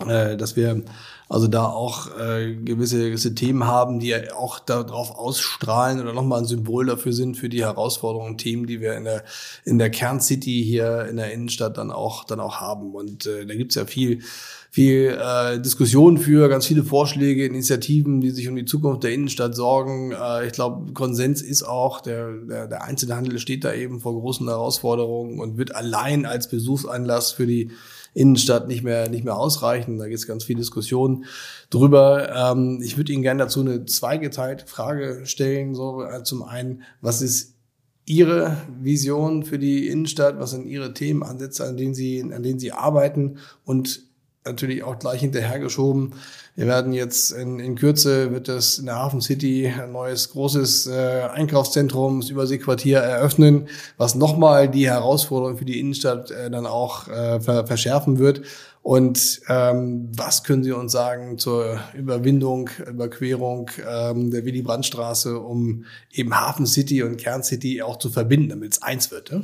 äh, 0.06 0.38
dass 0.38 0.56
wir 0.56 0.84
also 1.30 1.48
da 1.48 1.66
auch 1.66 2.18
äh, 2.18 2.56
gewisse, 2.56 3.10
gewisse 3.10 3.36
Themen 3.36 3.66
haben, 3.66 4.00
die 4.00 4.16
auch 4.32 4.60
darauf 4.60 5.12
ausstrahlen 5.12 6.00
oder 6.00 6.14
nochmal 6.14 6.40
ein 6.40 6.46
Symbol 6.46 6.86
dafür 6.86 7.12
sind 7.12 7.36
für 7.36 7.50
die 7.50 7.66
Herausforderungen 7.66 8.32
und 8.32 8.38
Themen, 8.38 8.66
die 8.66 8.80
wir 8.80 8.96
in 8.96 9.04
der, 9.04 9.24
in 9.66 9.78
der 9.78 9.90
Kerncity 9.90 10.64
hier 10.64 11.06
in 11.10 11.18
der 11.18 11.34
Innenstadt 11.34 11.78
dann 11.78 11.92
auch, 11.92 12.24
dann 12.24 12.40
auch 12.40 12.62
haben. 12.62 12.96
Und 12.96 13.26
äh, 13.26 13.46
da 13.46 13.56
gibt's 13.56 13.76
ja 13.76 13.86
viel, 13.86 14.22
viel 14.70 15.18
äh, 15.20 15.60
Diskussion 15.60 16.18
für, 16.18 16.48
ganz 16.48 16.66
viele 16.66 16.84
Vorschläge, 16.84 17.46
Initiativen, 17.46 18.22
die 18.22 18.30
sich 18.30 18.48
um 18.48 18.56
die 18.56 18.66
Zukunft 18.66 19.04
der 19.04 19.12
Innenstadt 19.12 19.54
sorgen. 19.54 20.14
Äh, 20.14 20.48
ich 20.48 20.54
glaube, 20.54 20.94
Konsens 20.94 21.42
ist 21.42 21.64
auch, 21.64 22.00
der, 22.00 22.32
der, 22.32 22.68
der 22.68 22.84
Einzelhandel 22.84 23.38
steht 23.40 23.66
da 23.66 23.74
eben 23.74 24.00
vor 24.00 24.14
großen 24.14 24.48
Herausforderungen 24.48 25.42
und 25.42 25.58
wird 25.58 25.76
allein 25.76 26.26
als 26.26 26.48
Besuchsanlass 26.48 27.32
für 27.32 27.48
die 27.48 27.72
Innenstadt 28.14 28.68
nicht 28.68 28.84
mehr, 28.84 29.10
nicht 29.10 29.24
mehr 29.24 29.38
ausreichen. 29.38 29.98
Da 29.98 30.06
gibt 30.06 30.20
es 30.20 30.28
ganz 30.28 30.44
viel 30.44 30.56
Diskussion 30.56 31.26
drüber. 31.70 32.34
Ähm, 32.36 32.82
ich 32.84 32.98
würde 32.98 33.14
Ihnen 33.14 33.24
gerne 33.24 33.44
dazu 33.44 33.62
eine 33.62 33.86
zweigeteilte 33.86 34.68
Frage 34.68 35.22
stellen. 35.26 35.76
So, 35.76 36.04
äh, 36.04 36.24
zum 36.24 36.44
einen, 36.44 36.84
was 37.02 37.22
ist 37.22 37.56
Ihre 38.06 38.58
Vision 38.82 39.44
für 39.44 39.60
die 39.60 39.88
Innenstadt? 39.88 40.40
Was 40.40 40.52
sind 40.52 40.66
Ihre 40.66 40.94
Themenansätze, 40.94 41.66
an 41.66 41.78
denen 41.78 41.94
Sie, 41.94 42.22
an 42.22 42.42
denen 42.42 42.60
Sie 42.60 42.72
arbeiten? 42.72 43.38
Und 43.66 44.07
natürlich 44.48 44.84
auch 44.84 44.98
gleich 45.00 45.22
hinterhergeschoben. 45.22 46.14
Wir 46.56 46.66
werden 46.66 46.92
jetzt 46.92 47.34
in, 47.34 47.60
in 47.60 47.76
Kürze 47.76 48.32
wird 48.32 48.50
es 48.50 48.80
in 48.80 48.88
der 48.88 48.96
Hafen 48.96 49.22
City 49.22 49.72
ein 49.80 49.92
neues 49.92 50.32
großes 50.32 50.88
äh, 50.88 51.28
Einkaufszentrum, 51.32 52.22
das 52.22 52.32
Überseequartier 52.32 52.98
eröffnen, 52.98 53.68
was 53.98 54.16
nochmal 54.16 54.68
die 54.68 54.90
Herausforderung 54.90 55.58
für 55.58 55.66
die 55.66 55.80
Innenstadt 55.80 56.32
äh, 56.32 56.50
dann 56.50 56.66
auch 56.66 57.08
äh, 57.10 57.40
ver 57.40 57.68
verschärfen 57.68 58.18
wird. 58.18 58.42
Und 58.82 59.42
ähm, 59.50 60.10
was 60.16 60.44
können 60.44 60.64
Sie 60.64 60.72
uns 60.72 60.94
sagen 60.94 61.38
zur 61.38 61.78
Überwindung, 61.94 62.70
Überquerung 62.90 63.70
ähm, 63.88 64.32
der 64.32 64.46
Willy-Brandt-Straße, 64.46 65.38
um 65.38 65.84
eben 66.12 66.34
Hafen 66.40 66.66
City 66.66 67.04
und 67.04 67.18
Kern 67.18 67.44
City 67.44 67.82
auch 67.82 67.98
zu 67.98 68.10
verbinden, 68.10 68.50
damit 68.50 68.72
es 68.72 68.82
eins 68.82 69.12
wird? 69.12 69.30
Ja? 69.30 69.42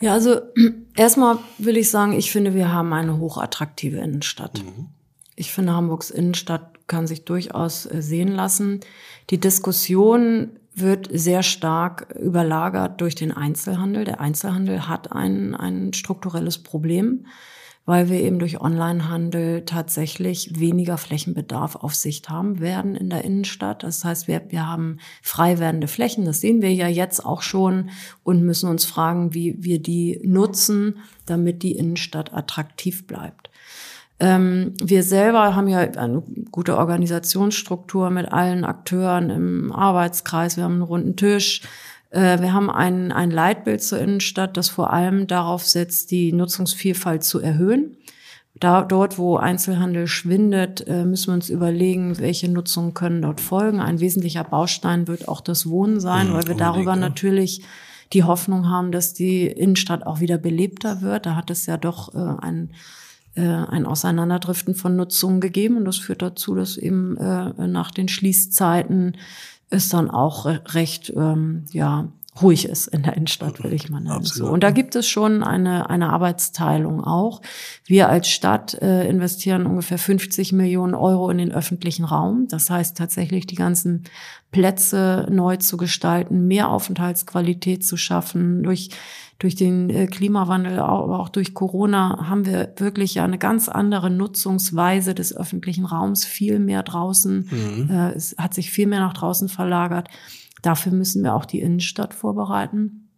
Ja, 0.00 0.12
also 0.12 0.40
erstmal 0.96 1.38
will 1.58 1.76
ich 1.76 1.90
sagen, 1.90 2.12
ich 2.12 2.30
finde, 2.30 2.54
wir 2.54 2.72
haben 2.72 2.92
eine 2.92 3.18
hochattraktive 3.18 3.98
Innenstadt. 3.98 4.62
Mhm. 4.64 4.86
Ich 5.36 5.52
finde, 5.52 5.72
Hamburgs 5.72 6.10
Innenstadt 6.10 6.86
kann 6.88 7.06
sich 7.06 7.24
durchaus 7.24 7.86
äh, 7.86 8.02
sehen 8.02 8.28
lassen. 8.28 8.80
Die 9.30 9.38
Diskussion 9.38 10.58
wird 10.74 11.08
sehr 11.12 11.42
stark 11.42 12.14
überlagert 12.18 13.00
durch 13.00 13.14
den 13.14 13.32
Einzelhandel. 13.32 14.04
Der 14.04 14.20
Einzelhandel 14.20 14.88
hat 14.88 15.12
ein, 15.12 15.54
ein 15.54 15.92
strukturelles 15.92 16.58
Problem 16.58 17.26
weil 17.88 18.10
wir 18.10 18.20
eben 18.20 18.38
durch 18.38 18.60
Onlinehandel 18.60 19.64
tatsächlich 19.64 20.60
weniger 20.60 20.98
Flächenbedarf 20.98 21.74
auf 21.74 21.94
Sicht 21.94 22.28
haben 22.28 22.60
werden 22.60 22.94
in 22.94 23.08
der 23.08 23.24
Innenstadt. 23.24 23.82
Das 23.82 24.04
heißt, 24.04 24.28
wir, 24.28 24.42
wir 24.50 24.68
haben 24.68 24.98
frei 25.22 25.58
werdende 25.58 25.88
Flächen, 25.88 26.26
das 26.26 26.42
sehen 26.42 26.60
wir 26.60 26.70
ja 26.74 26.86
jetzt 26.86 27.24
auch 27.24 27.40
schon 27.40 27.88
und 28.24 28.42
müssen 28.42 28.68
uns 28.68 28.84
fragen, 28.84 29.32
wie 29.32 29.56
wir 29.64 29.80
die 29.80 30.20
nutzen, 30.22 30.98
damit 31.24 31.62
die 31.62 31.76
Innenstadt 31.76 32.34
attraktiv 32.34 33.06
bleibt. 33.06 33.48
Ähm, 34.20 34.74
wir 34.82 35.02
selber 35.02 35.56
haben 35.56 35.68
ja 35.68 35.78
eine 35.78 36.22
gute 36.50 36.76
Organisationsstruktur 36.76 38.10
mit 38.10 38.30
allen 38.30 38.66
Akteuren 38.66 39.30
im 39.30 39.72
Arbeitskreis. 39.72 40.58
Wir 40.58 40.64
haben 40.64 40.74
einen 40.74 40.82
runden 40.82 41.16
Tisch. 41.16 41.62
Äh, 42.10 42.40
wir 42.40 42.52
haben 42.52 42.70
ein, 42.70 43.12
ein 43.12 43.30
Leitbild 43.30 43.82
zur 43.82 43.98
Innenstadt, 43.98 44.56
das 44.56 44.68
vor 44.68 44.92
allem 44.92 45.26
darauf 45.26 45.64
setzt, 45.64 46.10
die 46.10 46.32
Nutzungsvielfalt 46.32 47.24
zu 47.24 47.40
erhöhen. 47.40 47.96
Da, 48.60 48.82
dort, 48.82 49.18
wo 49.18 49.36
Einzelhandel 49.36 50.08
schwindet, 50.08 50.86
äh, 50.88 51.04
müssen 51.04 51.28
wir 51.28 51.34
uns 51.34 51.48
überlegen, 51.48 52.18
welche 52.18 52.50
Nutzungen 52.50 52.94
können 52.94 53.22
dort 53.22 53.40
folgen. 53.40 53.80
Ein 53.80 54.00
wesentlicher 54.00 54.42
Baustein 54.42 55.06
wird 55.06 55.28
auch 55.28 55.40
das 55.40 55.68
Wohnen 55.68 56.00
sein, 56.00 56.28
mhm, 56.28 56.32
weil 56.32 56.48
wir 56.48 56.56
darüber 56.56 56.94
ja. 56.94 56.96
natürlich 56.96 57.62
die 58.12 58.24
Hoffnung 58.24 58.68
haben, 58.68 58.90
dass 58.90 59.14
die 59.14 59.46
Innenstadt 59.46 60.06
auch 60.06 60.20
wieder 60.20 60.38
belebter 60.38 61.02
wird. 61.02 61.26
Da 61.26 61.36
hat 61.36 61.50
es 61.50 61.66
ja 61.66 61.76
doch 61.76 62.14
äh, 62.14 62.18
ein, 62.18 62.70
äh, 63.34 63.42
ein 63.42 63.86
Auseinanderdriften 63.86 64.74
von 64.74 64.96
Nutzungen 64.96 65.40
gegeben 65.40 65.76
und 65.76 65.84
das 65.84 65.98
führt 65.98 66.22
dazu, 66.22 66.54
dass 66.54 66.76
eben 66.76 67.16
äh, 67.16 67.68
nach 67.68 67.90
den 67.90 68.08
Schließzeiten 68.08 69.16
es 69.70 69.88
dann 69.88 70.10
auch 70.10 70.46
recht 70.46 71.12
ähm, 71.16 71.64
ja 71.72 72.08
ruhig 72.42 72.68
ist 72.68 72.86
in 72.88 73.02
der 73.02 73.16
Innenstadt, 73.16 73.62
will 73.62 73.72
ich 73.72 73.90
mal 73.90 74.00
nennen. 74.00 74.24
So. 74.24 74.46
Und 74.46 74.62
da 74.62 74.70
gibt 74.70 74.94
es 74.94 75.08
schon 75.08 75.42
eine, 75.42 75.90
eine 75.90 76.10
Arbeitsteilung 76.10 77.02
auch. 77.02 77.42
Wir 77.84 78.08
als 78.08 78.28
Stadt 78.28 78.74
äh, 78.74 79.08
investieren 79.08 79.66
ungefähr 79.66 79.98
50 79.98 80.52
Millionen 80.52 80.94
Euro 80.94 81.30
in 81.30 81.38
den 81.38 81.52
öffentlichen 81.52 82.04
Raum. 82.04 82.46
Das 82.48 82.70
heißt 82.70 82.96
tatsächlich 82.96 83.46
die 83.46 83.56
ganzen 83.56 84.04
Plätze 84.50 85.26
neu 85.30 85.56
zu 85.56 85.76
gestalten, 85.76 86.46
mehr 86.46 86.68
Aufenthaltsqualität 86.68 87.84
zu 87.84 87.96
schaffen, 87.96 88.62
durch 88.62 88.90
durch 89.38 89.54
den 89.54 89.88
äh, 89.90 90.06
Klimawandel, 90.06 90.80
aber 90.80 91.20
auch 91.20 91.28
durch 91.28 91.54
Corona 91.54 92.28
haben 92.28 92.44
wir 92.44 92.72
wirklich 92.76 93.14
ja 93.14 93.24
eine 93.24 93.38
ganz 93.38 93.68
andere 93.68 94.10
Nutzungsweise 94.10 95.14
des 95.14 95.36
öffentlichen 95.36 95.84
Raums, 95.84 96.24
viel 96.24 96.58
mehr 96.58 96.82
draußen, 96.82 97.48
mhm. 97.50 97.90
Äh, 97.90 98.12
es 98.12 98.34
hat 98.36 98.54
sich 98.54 98.70
viel 98.70 98.88
mehr 98.88 99.00
nach 99.00 99.14
draußen 99.14 99.48
verlagert. 99.48 100.08
Dafür 100.62 100.92
müssen 100.92 101.22
wir 101.22 101.34
auch 101.34 101.44
die 101.44 101.60
Innenstadt 101.60 102.14
vorbereiten. 102.14 103.08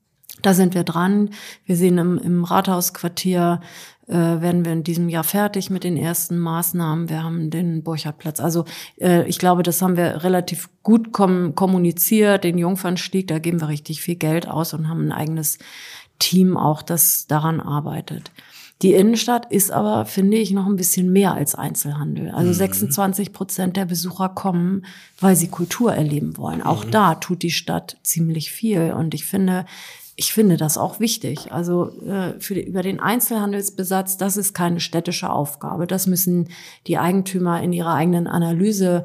Da 0.42 0.54
sind 0.54 0.74
wir 0.74 0.84
dran. 0.84 1.30
Wir 1.64 1.76
sehen 1.76 1.98
im, 1.98 2.18
im 2.18 2.44
Rathausquartier, 2.44 3.60
äh, 4.06 4.14
werden 4.14 4.64
wir 4.64 4.72
in 4.72 4.84
diesem 4.84 5.08
Jahr 5.08 5.24
fertig 5.24 5.70
mit 5.70 5.84
den 5.84 5.96
ersten 5.96 6.38
Maßnahmen. 6.38 7.08
Wir 7.08 7.22
haben 7.22 7.50
den 7.50 7.82
Burchardplatz. 7.82 8.40
Also 8.40 8.64
äh, 9.00 9.26
ich 9.28 9.38
glaube, 9.38 9.62
das 9.62 9.80
haben 9.82 9.96
wir 9.96 10.24
relativ 10.24 10.68
gut 10.82 11.12
kom 11.12 11.54
kommuniziert. 11.54 12.44
Den 12.44 12.58
Jungfernstieg, 12.58 13.28
da 13.28 13.38
geben 13.38 13.60
wir 13.60 13.68
richtig 13.68 14.00
viel 14.02 14.16
Geld 14.16 14.48
aus 14.48 14.74
und 14.74 14.88
haben 14.88 15.06
ein 15.06 15.12
eigenes 15.12 15.58
Team 16.20 16.56
auch, 16.56 16.82
das 16.82 17.26
daran 17.26 17.60
arbeitet. 17.60 18.30
Die 18.82 18.94
Innenstadt 18.94 19.52
ist 19.52 19.70
aber, 19.70 20.06
finde 20.06 20.38
ich, 20.38 20.52
noch 20.52 20.66
ein 20.66 20.76
bisschen 20.76 21.12
mehr 21.12 21.34
als 21.34 21.54
Einzelhandel. 21.54 22.30
Also 22.30 22.48
mhm. 22.48 22.54
26 22.54 23.32
Prozent 23.32 23.76
der 23.76 23.84
Besucher 23.84 24.30
kommen, 24.30 24.86
weil 25.20 25.36
sie 25.36 25.48
Kultur 25.48 25.92
erleben 25.92 26.38
wollen. 26.38 26.62
Auch 26.62 26.86
mhm. 26.86 26.90
da 26.90 27.14
tut 27.16 27.42
die 27.42 27.50
Stadt 27.50 27.98
ziemlich 28.02 28.50
viel. 28.50 28.92
Und 28.92 29.12
ich 29.12 29.26
finde, 29.26 29.66
ich 30.16 30.32
finde 30.32 30.56
das 30.56 30.78
auch 30.78 30.98
wichtig. 30.98 31.52
Also 31.52 31.90
äh, 32.06 32.40
für 32.40 32.54
die, 32.54 32.62
über 32.62 32.82
den 32.82 33.00
Einzelhandelsbesatz, 33.00 34.16
das 34.16 34.38
ist 34.38 34.54
keine 34.54 34.80
städtische 34.80 35.28
Aufgabe. 35.30 35.86
Das 35.86 36.06
müssen 36.06 36.48
die 36.86 36.96
Eigentümer 36.96 37.62
in 37.62 37.74
ihrer 37.74 37.94
eigenen 37.94 38.26
Analyse 38.26 39.04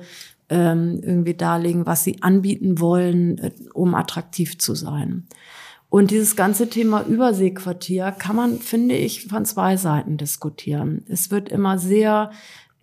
ähm, 0.50 1.02
irgendwie 1.04 1.34
darlegen, 1.34 1.86
was 1.86 2.04
sie 2.04 2.22
anbieten 2.22 2.80
wollen, 2.80 3.40
äh, 3.40 3.52
um 3.74 3.94
attraktiv 3.94 4.58
zu 4.58 4.74
sein. 4.74 5.28
Und 5.96 6.12
dieses 6.12 6.36
ganze 6.36 6.70
Thema 6.70 7.06
Überseequartier 7.06 8.12
kann 8.12 8.36
man, 8.36 8.60
finde 8.60 8.96
ich, 8.96 9.28
von 9.28 9.46
zwei 9.46 9.78
Seiten 9.78 10.18
diskutieren. 10.18 11.06
Es 11.08 11.32
wird 11.32 11.48
immer 11.48 11.78
sehr, 11.78 12.32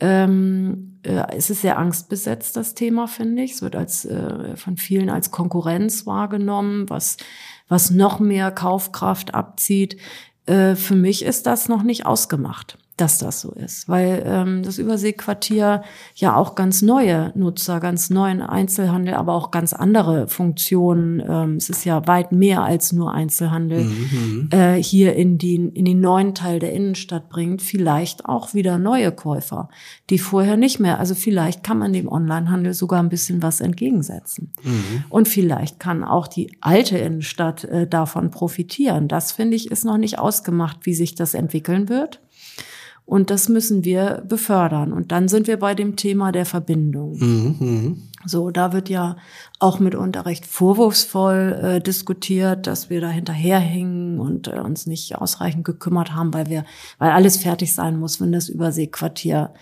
ähm, 0.00 0.98
äh, 1.02 1.24
es 1.36 1.50
ist 1.50 1.60
sehr 1.60 1.76
angstbesetzt, 1.76 2.56
das 2.56 2.72
Thema, 2.72 3.08
finde 3.08 3.42
ich. 3.42 3.52
Es 3.52 3.60
wird 3.60 3.76
als, 3.76 4.06
äh, 4.06 4.56
von 4.56 4.78
vielen 4.78 5.10
als 5.10 5.30
Konkurrenz 5.30 6.06
wahrgenommen, 6.06 6.88
was, 6.88 7.18
was 7.68 7.90
noch 7.90 8.18
mehr 8.18 8.50
Kaufkraft 8.50 9.34
abzieht. 9.34 9.98
Äh, 10.46 10.74
für 10.74 10.96
mich 10.96 11.22
ist 11.22 11.46
das 11.46 11.68
noch 11.68 11.82
nicht 11.82 12.06
ausgemacht 12.06 12.78
dass 13.02 13.18
das 13.18 13.40
so 13.40 13.50
ist, 13.50 13.88
weil 13.88 14.22
ähm, 14.24 14.62
das 14.62 14.78
Überseequartier 14.78 15.82
ja 16.14 16.36
auch 16.36 16.54
ganz 16.54 16.82
neue 16.82 17.32
Nutzer, 17.34 17.80
ganz 17.80 18.10
neuen 18.10 18.40
Einzelhandel, 18.42 19.14
aber 19.14 19.34
auch 19.34 19.50
ganz 19.50 19.72
andere 19.72 20.28
Funktionen, 20.28 21.20
ähm, 21.28 21.56
es 21.56 21.68
ist 21.68 21.84
ja 21.84 22.06
weit 22.06 22.30
mehr 22.30 22.62
als 22.62 22.92
nur 22.92 23.12
Einzelhandel, 23.12 23.82
mhm, 23.82 24.08
mhm. 24.12 24.48
äh, 24.52 24.80
hier 24.80 25.16
in, 25.16 25.36
die, 25.36 25.56
in 25.56 25.84
den 25.84 26.00
neuen 26.00 26.36
Teil 26.36 26.60
der 26.60 26.72
Innenstadt 26.72 27.28
bringt, 27.28 27.60
vielleicht 27.60 28.24
auch 28.26 28.54
wieder 28.54 28.78
neue 28.78 29.10
Käufer, 29.10 29.68
die 30.08 30.18
vorher 30.18 30.56
nicht 30.56 30.78
mehr, 30.78 31.00
also 31.00 31.16
vielleicht 31.16 31.64
kann 31.64 31.78
man 31.78 31.92
dem 31.92 32.06
Onlinehandel 32.06 32.72
sogar 32.72 33.02
ein 33.02 33.08
bisschen 33.08 33.42
was 33.42 33.60
entgegensetzen. 33.60 34.52
Mhm. 34.62 35.04
Und 35.08 35.26
vielleicht 35.26 35.80
kann 35.80 36.04
auch 36.04 36.28
die 36.28 36.52
alte 36.60 36.98
Innenstadt 36.98 37.64
äh, 37.64 37.88
davon 37.88 38.30
profitieren. 38.30 39.08
Das 39.08 39.32
finde 39.32 39.56
ich 39.56 39.72
ist 39.72 39.84
noch 39.84 39.98
nicht 39.98 40.20
ausgemacht, 40.20 40.78
wie 40.82 40.94
sich 40.94 41.16
das 41.16 41.34
entwickeln 41.34 41.88
wird. 41.88 42.20
Und 43.04 43.30
das 43.30 43.48
müssen 43.48 43.84
wir 43.84 44.22
befördern. 44.26 44.92
Und 44.92 45.12
dann 45.12 45.28
sind 45.28 45.46
wir 45.46 45.58
bei 45.58 45.74
dem 45.74 45.96
Thema 45.96 46.32
der 46.32 46.46
Verbindung. 46.46 47.18
Mhm, 47.18 47.56
mh. 47.58 47.96
So, 48.24 48.50
da 48.50 48.72
wird 48.72 48.88
ja 48.88 49.16
auch 49.58 49.80
mitunter 49.80 50.26
recht 50.26 50.46
vorwurfsvoll 50.46 51.60
äh, 51.60 51.80
diskutiert, 51.80 52.66
dass 52.68 52.88
wir 52.88 53.00
da 53.00 53.08
hinterherhingen 53.08 54.20
und 54.20 54.46
äh, 54.46 54.60
uns 54.60 54.86
nicht 54.86 55.16
ausreichend 55.16 55.64
gekümmert 55.64 56.14
haben, 56.14 56.32
weil 56.32 56.48
wir, 56.48 56.64
weil 56.98 57.10
alles 57.10 57.36
fertig 57.38 57.74
sein 57.74 57.98
muss, 57.98 58.20
wenn 58.20 58.30
das 58.30 58.48
Überseequartier 58.48 59.52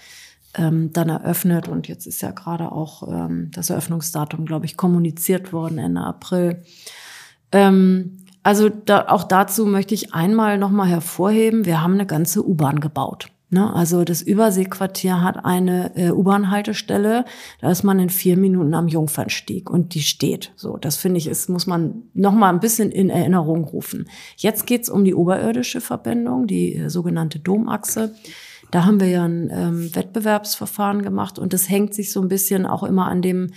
ähm, 0.55 0.93
dann 0.93 1.09
eröffnet. 1.09 1.69
Und 1.69 1.89
jetzt 1.89 2.07
ist 2.07 2.21
ja 2.21 2.33
gerade 2.33 2.71
auch 2.71 3.09
ähm, 3.09 3.51
das 3.55 3.71
Eröffnungsdatum, 3.71 4.45
glaube 4.45 4.67
ich, 4.67 4.77
kommuniziert 4.77 5.53
worden 5.53 5.79
Ende 5.79 6.03
April. 6.03 6.63
Ähm, 7.53 8.19
also 8.43 8.69
da, 8.69 9.09
auch 9.09 9.25
dazu 9.25 9.67
möchte 9.67 9.95
ich 9.95 10.15
einmal 10.15 10.59
nochmal 10.59 10.89
hervorheben, 10.89 11.65
wir 11.65 11.83
haben 11.83 11.95
eine 11.95 12.07
ganze 12.07 12.47
U-Bahn 12.47 12.81
gebaut. 12.81 13.29
Ne? 13.51 13.75
Also 13.75 14.05
das 14.05 14.23
Überseequartier 14.23 15.23
hat 15.23 15.45
eine 15.45 15.97
äh, 15.97 16.11
U-Bahn-Haltestelle, 16.13 17.25
da 17.61 17.71
ist 17.71 17.83
man 17.83 17.99
in 17.99 18.09
vier 18.09 18.37
Minuten 18.37 18.75
am 18.75 18.87
Jungfernstieg 18.87 19.69
und 19.69 19.95
die 19.95 20.03
steht. 20.03 20.53
So, 20.55 20.77
das 20.77 20.97
finde 20.97 21.19
ich, 21.19 21.27
ist, 21.27 21.49
muss 21.49 21.67
man 21.67 22.05
nochmal 22.15 22.53
ein 22.53 22.61
bisschen 22.61 22.93
in 22.93 23.11
Erinnerung 23.11 23.65
rufen. 23.65 24.09
Jetzt 24.37 24.67
geht's 24.67 24.89
um 24.89 25.05
die 25.05 25.15
oberirdische 25.15 25.81
Verbindung, 25.81 26.47
die 26.47 26.77
äh, 26.77 26.89
sogenannte 26.89 27.41
Domachse. 27.41 28.15
Da 28.71 28.85
haben 28.85 29.01
wir 29.01 29.09
ja 29.09 29.25
ein 29.25 29.51
ähm, 29.53 29.95
Wettbewerbsverfahren 29.97 31.03
gemacht 31.03 31.41
und 31.41 31.53
das 31.53 31.69
hängt 31.69 31.93
sich 31.93 32.13
so 32.13 32.21
ein 32.23 32.29
bisschen 32.29 32.67
auch 32.67 32.85
immer 32.85 33.09
an 33.09 33.21
dem 33.21 33.51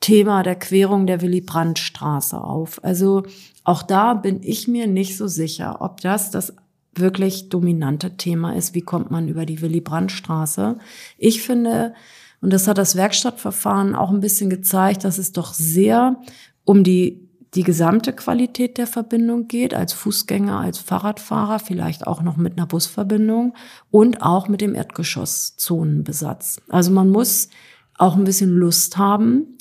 Thema 0.00 0.42
der 0.42 0.56
Querung 0.56 1.06
der 1.06 1.22
Willy-Brandt-Straße 1.22 2.38
auf. 2.38 2.84
Also 2.84 3.24
auch 3.68 3.82
da 3.82 4.14
bin 4.14 4.40
ich 4.42 4.66
mir 4.66 4.86
nicht 4.86 5.18
so 5.18 5.26
sicher, 5.26 5.82
ob 5.82 6.00
das 6.00 6.30
das 6.30 6.56
wirklich 6.94 7.50
dominante 7.50 8.16
Thema 8.16 8.56
ist. 8.56 8.74
Wie 8.74 8.80
kommt 8.80 9.10
man 9.10 9.28
über 9.28 9.44
die 9.44 9.60
Willy-Brandt-Straße? 9.60 10.78
Ich 11.18 11.42
finde, 11.42 11.92
und 12.40 12.50
das 12.50 12.66
hat 12.66 12.78
das 12.78 12.96
Werkstattverfahren 12.96 13.94
auch 13.94 14.10
ein 14.10 14.20
bisschen 14.20 14.48
gezeigt, 14.48 15.04
dass 15.04 15.18
es 15.18 15.32
doch 15.32 15.52
sehr 15.52 16.16
um 16.64 16.82
die 16.82 17.28
die 17.54 17.62
gesamte 17.62 18.12
Qualität 18.14 18.76
der 18.76 18.86
Verbindung 18.86 19.48
geht, 19.48 19.72
als 19.74 19.94
Fußgänger, 19.94 20.60
als 20.60 20.78
Fahrradfahrer, 20.78 21.58
vielleicht 21.58 22.06
auch 22.06 22.22
noch 22.22 22.36
mit 22.36 22.58
einer 22.58 22.66
Busverbindung 22.66 23.54
und 23.90 24.22
auch 24.22 24.48
mit 24.48 24.60
dem 24.60 24.74
Erdgeschosszonenbesatz. 24.74 26.60
Also 26.68 26.90
man 26.90 27.08
muss 27.08 27.48
auch 27.96 28.16
ein 28.16 28.24
bisschen 28.24 28.50
Lust 28.50 28.98
haben, 28.98 29.57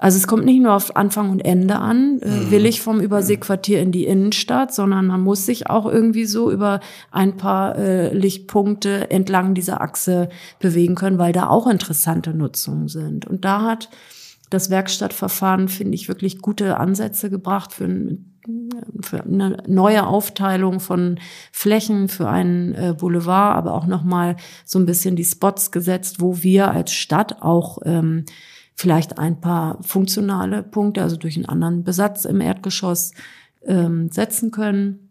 also 0.00 0.16
es 0.16 0.26
kommt 0.26 0.46
nicht 0.46 0.62
nur 0.62 0.72
auf 0.72 0.96
Anfang 0.96 1.28
und 1.28 1.40
Ende 1.40 1.76
an, 1.76 2.20
äh, 2.22 2.28
mhm. 2.28 2.50
will 2.50 2.64
ich 2.64 2.80
vom 2.80 3.00
Überseequartier 3.00 3.82
in 3.82 3.92
die 3.92 4.06
Innenstadt, 4.06 4.74
sondern 4.74 5.06
man 5.06 5.20
muss 5.20 5.44
sich 5.44 5.68
auch 5.68 5.84
irgendwie 5.84 6.24
so 6.24 6.50
über 6.50 6.80
ein 7.10 7.36
paar 7.36 7.76
äh, 7.76 8.14
Lichtpunkte 8.14 9.10
entlang 9.10 9.52
dieser 9.52 9.82
Achse 9.82 10.30
bewegen 10.58 10.94
können, 10.94 11.18
weil 11.18 11.34
da 11.34 11.48
auch 11.48 11.66
interessante 11.66 12.32
Nutzungen 12.32 12.88
sind. 12.88 13.26
Und 13.26 13.44
da 13.44 13.62
hat 13.62 13.90
das 14.48 14.70
Werkstattverfahren, 14.70 15.68
finde 15.68 15.96
ich, 15.96 16.08
wirklich 16.08 16.38
gute 16.38 16.78
Ansätze 16.78 17.28
gebracht 17.28 17.74
für, 17.74 17.84
ein, 17.84 18.40
für 19.02 19.22
eine 19.22 19.62
neue 19.68 20.06
Aufteilung 20.06 20.80
von 20.80 21.20
Flächen 21.52 22.08
für 22.08 22.26
einen 22.26 22.74
äh, 22.74 22.94
Boulevard, 22.98 23.54
aber 23.54 23.74
auch 23.74 23.86
nochmal 23.86 24.36
so 24.64 24.78
ein 24.78 24.86
bisschen 24.86 25.14
die 25.14 25.24
Spots 25.24 25.70
gesetzt, 25.70 26.22
wo 26.22 26.42
wir 26.42 26.70
als 26.70 26.94
Stadt 26.94 27.42
auch 27.42 27.80
ähm, 27.84 28.24
vielleicht 28.80 29.18
ein 29.18 29.40
paar 29.40 29.78
funktionale 29.82 30.62
Punkte, 30.62 31.02
also 31.02 31.16
durch 31.16 31.36
einen 31.36 31.46
anderen 31.46 31.84
Besatz 31.84 32.24
im 32.24 32.40
Erdgeschoss 32.40 33.12
ähm, 33.66 34.08
setzen 34.10 34.50
können. 34.50 35.10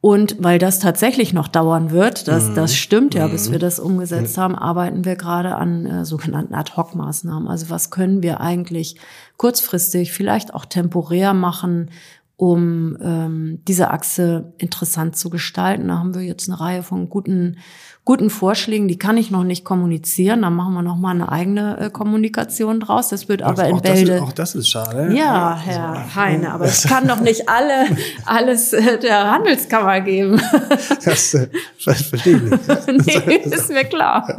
Und 0.00 0.42
weil 0.42 0.58
das 0.58 0.78
tatsächlich 0.78 1.34
noch 1.34 1.48
dauern 1.48 1.90
wird, 1.90 2.26
das, 2.26 2.48
mhm. 2.48 2.54
das 2.54 2.74
stimmt 2.74 3.12
ja, 3.12 3.26
bis 3.26 3.50
wir 3.50 3.58
mhm. 3.58 3.62
das 3.62 3.78
umgesetzt 3.78 4.38
haben, 4.38 4.54
arbeiten 4.54 5.04
wir 5.04 5.16
gerade 5.16 5.56
an 5.56 5.84
äh, 5.84 6.04
sogenannten 6.06 6.54
Ad-Hoc-Maßnahmen. 6.54 7.46
Also 7.46 7.68
was 7.68 7.90
können 7.90 8.22
wir 8.22 8.40
eigentlich 8.40 8.96
kurzfristig, 9.36 10.12
vielleicht 10.12 10.54
auch 10.54 10.64
temporär 10.64 11.34
machen, 11.34 11.90
um 12.36 12.96
ähm, 13.02 13.60
diese 13.68 13.90
Achse 13.90 14.54
interessant 14.56 15.14
zu 15.14 15.28
gestalten. 15.28 15.88
Da 15.88 15.98
haben 15.98 16.14
wir 16.14 16.22
jetzt 16.22 16.48
eine 16.48 16.58
Reihe 16.58 16.82
von 16.82 17.10
guten 17.10 17.58
guten 18.04 18.30
Vorschlägen, 18.30 18.88
die 18.88 18.98
kann 18.98 19.16
ich 19.16 19.30
noch 19.30 19.44
nicht 19.44 19.64
kommunizieren. 19.64 20.42
Da 20.42 20.50
machen 20.50 20.74
wir 20.74 20.82
noch 20.82 20.96
mal 20.96 21.10
eine 21.10 21.30
eigene 21.30 21.78
äh, 21.78 21.90
Kommunikation 21.90 22.80
draus. 22.80 23.08
Das 23.10 23.28
wird 23.28 23.42
aber 23.42 23.66
in 23.66 23.76
auch 23.76 23.80
Bälde. 23.82 24.06
Das 24.06 24.16
ist, 24.16 24.22
auch 24.22 24.32
das 24.32 24.54
ist 24.54 24.68
schade. 24.68 25.14
Ja, 25.14 25.56
Herr 25.62 25.90
also, 25.90 26.14
Heine, 26.16 26.52
aber 26.52 26.64
es 26.66 26.84
kann 26.84 27.06
doch 27.06 27.20
nicht 27.20 27.48
alle 27.48 27.86
alles 28.24 28.72
äh, 28.72 28.98
der 28.98 29.30
Handelskammer 29.30 30.00
geben. 30.00 30.40
das 31.04 31.34
äh, 31.34 31.48
verstehe 31.78 32.36
ich 32.36 32.42
nicht. 32.42 33.26
nee, 33.26 33.36
ist 33.36 33.68
mir 33.68 33.84
klar. 33.84 34.38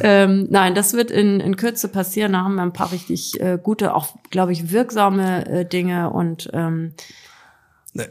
ähm, 0.00 0.46
nein, 0.50 0.74
das 0.74 0.94
wird 0.94 1.10
in, 1.10 1.40
in 1.40 1.56
Kürze 1.56 1.88
passieren. 1.88 2.32
Da 2.32 2.40
haben 2.40 2.54
wir 2.54 2.62
ein 2.62 2.72
paar 2.72 2.90
richtig 2.90 3.40
äh, 3.40 3.58
gute, 3.62 3.94
auch 3.94 4.08
glaube 4.30 4.52
ich 4.52 4.72
wirksame 4.72 5.46
äh, 5.46 5.64
Dinge 5.66 6.10
und 6.10 6.50
ähm, 6.52 6.94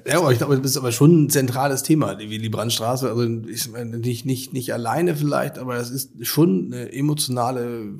ja, 0.07 0.17
aber 0.17 0.31
ich 0.31 0.37
glaube, 0.37 0.57
das 0.57 0.71
ist 0.71 0.77
aber 0.77 0.91
schon 0.91 1.25
ein 1.25 1.29
zentrales 1.29 1.83
Thema, 1.83 2.15
die 2.15 2.29
Willy 2.29 2.49
Brandt-Straße. 2.49 3.09
Also 3.09 3.23
ich 3.47 3.69
meine, 3.71 3.97
nicht, 3.97 4.25
nicht, 4.25 4.53
nicht 4.53 4.73
alleine 4.73 5.15
vielleicht, 5.15 5.57
aber 5.57 5.77
es 5.77 5.89
ist 5.89 6.11
schon 6.25 6.73
eine 6.73 6.91
emotionale 6.91 7.93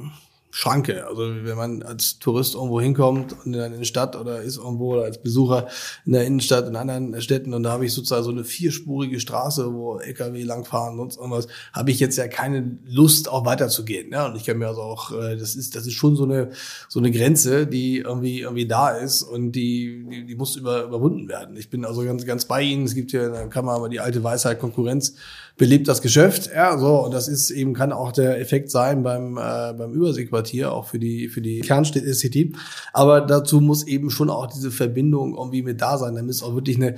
Schranke. 0.58 1.06
Also 1.06 1.22
wenn 1.44 1.56
man 1.56 1.84
als 1.84 2.18
Tourist 2.18 2.56
irgendwo 2.56 2.82
hinkommt 2.82 3.36
in 3.46 3.56
eine 3.56 3.86
Stadt 3.86 4.16
oder 4.16 4.42
ist 4.42 4.58
irgendwo 4.58 4.96
oder 4.96 5.04
als 5.04 5.22
Besucher 5.22 5.68
in 6.04 6.14
der 6.14 6.26
Innenstadt 6.26 6.68
in 6.68 6.76
anderen 6.76 7.22
Städten 7.22 7.54
und 7.54 7.62
da 7.62 7.70
habe 7.70 7.86
ich 7.86 7.94
sozusagen 7.94 8.24
so 8.24 8.32
eine 8.32 8.44
vierspurige 8.44 9.20
Straße, 9.20 9.72
wo 9.72 10.00
LKW 10.00 10.42
langfahren 10.42 11.00
und 11.00 11.16
irgendwas, 11.16 11.48
habe 11.74 11.92
ich 11.92 12.00
jetzt 12.00 12.18
ja 12.18 12.28
keine 12.28 12.80
Lust 12.88 13.30
auch 13.30 13.46
weiterzugehen. 13.46 14.12
Ja? 14.12 14.26
Und 14.26 14.36
ich 14.36 14.46
kann 14.46 14.58
mir 14.58 14.68
also 14.68 14.82
auch, 14.82 15.12
äh, 15.12 15.38
das 15.38 15.54
ist 15.54 15.76
das 15.76 15.86
ist 15.86 15.94
schon 15.94 16.16
so 16.16 16.24
eine 16.24 16.50
so 16.90 16.98
eine 16.98 17.12
Grenze, 17.12 17.68
die 17.68 18.00
irgendwie 18.00 18.40
irgendwie 18.40 18.68
da 18.68 18.90
ist 18.90 19.22
und 19.22 19.52
die 19.52 20.08
die, 20.10 20.26
die 20.26 20.36
muss 20.36 20.56
über, 20.56 20.86
überwunden 20.86 21.30
werden. 21.30 21.56
Ich 21.56 21.70
bin 21.70 21.86
also 21.86 22.04
ganz 22.04 22.26
ganz 22.26 22.46
bei 22.46 22.64
Ihnen. 22.64 22.86
Es 22.86 22.96
gibt 22.96 23.12
ja 23.12 23.28
in 23.28 23.34
der 23.34 23.48
Kammer 23.50 23.74
aber 23.74 23.90
die 23.90 24.00
alte 24.00 24.24
Weisheit 24.24 24.60
Konkurrenz 24.60 25.14
belebt 25.58 25.88
das 25.88 26.02
Geschäft. 26.02 26.52
Ja, 26.54 26.78
so 26.78 27.04
und 27.04 27.14
das 27.14 27.28
ist 27.28 27.50
eben 27.50 27.74
kann 27.74 27.92
auch 27.92 28.12
der 28.12 28.40
Effekt 28.40 28.70
sein 28.70 29.02
beim 29.04 29.38
äh, 29.38 29.74
beim 29.74 29.92
Überseequartier 29.92 30.72
auch 30.72 30.86
für 30.86 31.00
die 31.00 31.30
für 31.30 31.42
die 31.42 31.62
Kerncity. 31.62 32.54
Aber 32.94 33.22
dazu 33.22 33.60
muss 33.60 33.86
eben 33.86 34.10
schon 34.12 34.30
auch 34.30 34.48
diese 34.48 34.72
Verbindung 34.72 35.36
irgendwie 35.36 35.64
mit 35.64 35.82
da 35.82 35.98
sein, 35.98 36.16
damit 36.16 36.32
es 36.32 36.44
auch 36.44 36.54
wirklich 36.54 36.78
eine 36.78 36.96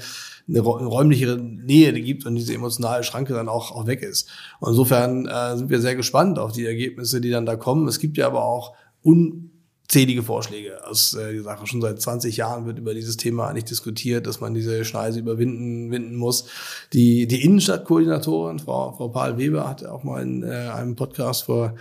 eine 0.48 0.60
räumlichere 0.62 1.38
Nähe 1.38 1.94
gibt 1.94 2.26
und 2.26 2.36
diese 2.36 2.54
emotionale 2.54 3.04
Schranke 3.04 3.34
dann 3.34 3.48
auch, 3.48 3.72
auch 3.72 3.86
weg 3.86 4.02
ist. 4.02 4.30
Und 4.60 4.70
insofern 4.70 5.28
äh, 5.28 5.56
sind 5.56 5.70
wir 5.70 5.80
sehr 5.80 5.96
gespannt 5.96 6.40
auf 6.40 6.52
die 6.52 6.66
Ergebnisse, 6.66 7.22
die 7.22 7.30
dann 7.30 7.46
da 7.46 7.56
kommen. 7.56 7.88
Es 7.88 8.00
gibt 8.00 8.18
ja 8.18 8.26
aber 8.26 8.44
auch 8.44 8.74
un 9.04 9.49
zählige 9.90 10.24
Vorschläge 10.24 10.88
aus 10.88 11.14
äh, 11.16 11.34
die 11.34 11.40
Sache. 11.40 11.68
Schon 11.68 11.82
seit 11.82 12.00
20 12.00 12.38
Jahren 12.38 12.66
wird 12.66 12.78
über 12.78 12.94
dieses 12.94 13.18
Thema 13.18 13.48
eigentlich 13.48 13.66
diskutiert, 13.66 14.28
dass 14.28 14.40
man 14.40 14.54
diese 14.54 14.86
Schneise 14.86 15.20
überwinden 15.20 15.92
winden 15.92 16.16
muss. 16.16 16.46
Die, 16.94 17.28
die 17.28 17.44
Innenstadtkoordinatorin, 17.44 18.60
Frau, 18.60 18.94
Frau 18.94 19.10
Paul 19.10 19.38
Weber, 19.38 19.68
hat 19.68 19.84
auch 19.84 20.04
mal 20.04 20.22
in 20.22 20.44
äh, 20.44 20.70
einem 20.74 20.96
Podcast 20.96 21.44
vor 21.44 21.76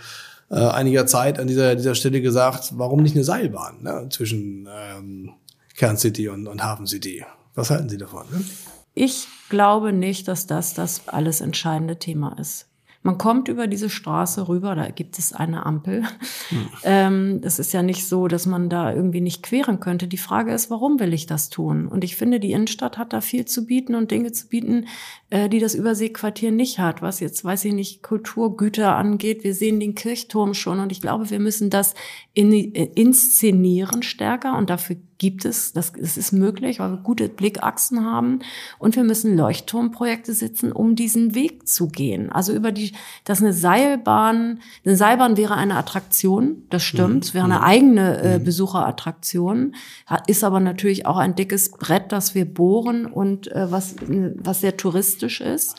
äh, 0.49 0.55
einiger 0.55 1.05
Zeit 1.05 1.39
an 1.39 1.47
dieser, 1.47 1.75
dieser 1.75 1.95
Stelle 1.95 2.21
gesagt, 2.21 2.73
warum 2.73 3.03
nicht 3.03 3.15
eine 3.15 3.23
Seilbahn 3.23 3.83
ne, 3.83 4.07
zwischen 4.09 4.67
ähm, 4.67 5.33
Kerncity 5.77 6.29
und, 6.29 6.47
und 6.47 6.63
Hafen 6.63 6.87
City? 6.87 7.23
Was 7.53 7.69
halten 7.69 7.89
Sie 7.89 7.97
davon? 7.97 8.25
Ne? 8.31 8.43
Ich 8.95 9.27
glaube 9.49 9.93
nicht, 9.93 10.27
dass 10.27 10.47
das 10.47 10.73
das 10.73 11.07
alles 11.07 11.41
entscheidende 11.41 11.97
Thema 11.97 12.37
ist. 12.39 12.68
Man 13.01 13.17
kommt 13.17 13.47
über 13.47 13.67
diese 13.67 13.89
Straße 13.89 14.49
rüber, 14.49 14.75
da 14.75 14.89
gibt 14.89 15.17
es 15.17 15.31
eine 15.31 15.65
Ampel. 15.65 16.03
Hm. 16.49 16.69
Ähm, 16.83 17.41
es 17.43 17.59
ist 17.59 17.73
ja 17.73 17.83
nicht 17.83 18.07
so, 18.07 18.27
dass 18.27 18.45
man 18.45 18.69
da 18.69 18.93
irgendwie 18.93 19.21
nicht 19.21 19.43
queren 19.43 19.79
könnte. 19.79 20.07
Die 20.07 20.17
Frage 20.17 20.53
ist, 20.53 20.69
warum 20.69 20.99
will 20.99 21.13
ich 21.13 21.25
das 21.25 21.49
tun? 21.49 21.87
Und 21.87 22.03
ich 22.03 22.15
finde, 22.15 22.39
die 22.39 22.53
Innenstadt 22.53 22.97
hat 22.97 23.11
da 23.11 23.21
viel 23.21 23.45
zu 23.45 23.65
bieten 23.65 23.95
und 23.95 24.11
Dinge 24.11 24.31
zu 24.31 24.47
bieten, 24.47 24.87
äh, 25.29 25.49
die 25.49 25.59
das 25.59 25.75
Überseequartier 25.75 26.51
nicht 26.51 26.79
hat, 26.79 27.01
was 27.01 27.19
jetzt, 27.19 27.43
weiß 27.43 27.65
ich 27.65 27.73
nicht, 27.73 28.01
Kulturgüter 28.01 28.95
angeht. 28.95 29.43
Wir 29.43 29.53
sehen 29.53 29.79
den 29.79 29.93
Kirchturm 29.93 30.53
schon 30.53 30.79
und 30.79 30.91
ich 30.91 31.01
glaube, 31.01 31.29
wir 31.29 31.39
müssen 31.39 31.69
das 31.69 31.95
in, 32.33 32.51
äh, 32.51 32.89
inszenieren 32.95 34.01
stärker 34.01 34.57
und 34.57 34.69
dafür 34.69 34.95
gibt 35.19 35.45
es, 35.45 35.73
das, 35.73 35.93
das 35.93 36.17
ist 36.17 36.31
möglich, 36.31 36.79
weil 36.79 36.91
wir 36.91 36.97
gute 36.97 37.29
Blickachsen 37.29 38.03
haben 38.03 38.39
und 38.79 38.95
wir 38.95 39.03
müssen 39.03 39.37
Leuchtturmprojekte 39.37 40.33
sitzen, 40.33 40.71
um 40.71 40.95
diesen 40.95 41.35
Weg 41.35 41.67
zu 41.67 41.87
gehen. 41.87 42.31
Also 42.31 42.53
über 42.53 42.71
die, 42.71 42.93
dass 43.25 43.41
eine 43.41 43.53
Seilbahn, 43.53 44.61
eine 44.83 44.95
Seilbahn 44.95 45.37
wäre 45.37 45.55
eine 45.55 45.75
Attraktion, 45.75 46.63
das 46.71 46.83
stimmt, 46.83 47.29
mhm. 47.29 47.33
wäre 47.35 47.45
eine 47.45 47.61
eigene 47.61 48.17
äh, 48.21 48.39
mhm. 48.39 48.45
Besucherattraktion, 48.45 49.75
ist 50.25 50.43
aber 50.43 50.59
natürlich 50.59 51.05
auch 51.05 51.17
ein 51.17 51.35
dickes 51.35 51.71
Brett, 51.71 52.11
das 52.11 52.33
wir 52.33 52.51
bohren 52.51 53.05
und 53.05 53.51
äh, 53.51 53.71
was, 53.71 53.95
was 54.07 54.61
sehr 54.61 54.77
touristisch 54.77 55.41
ist. 55.41 55.75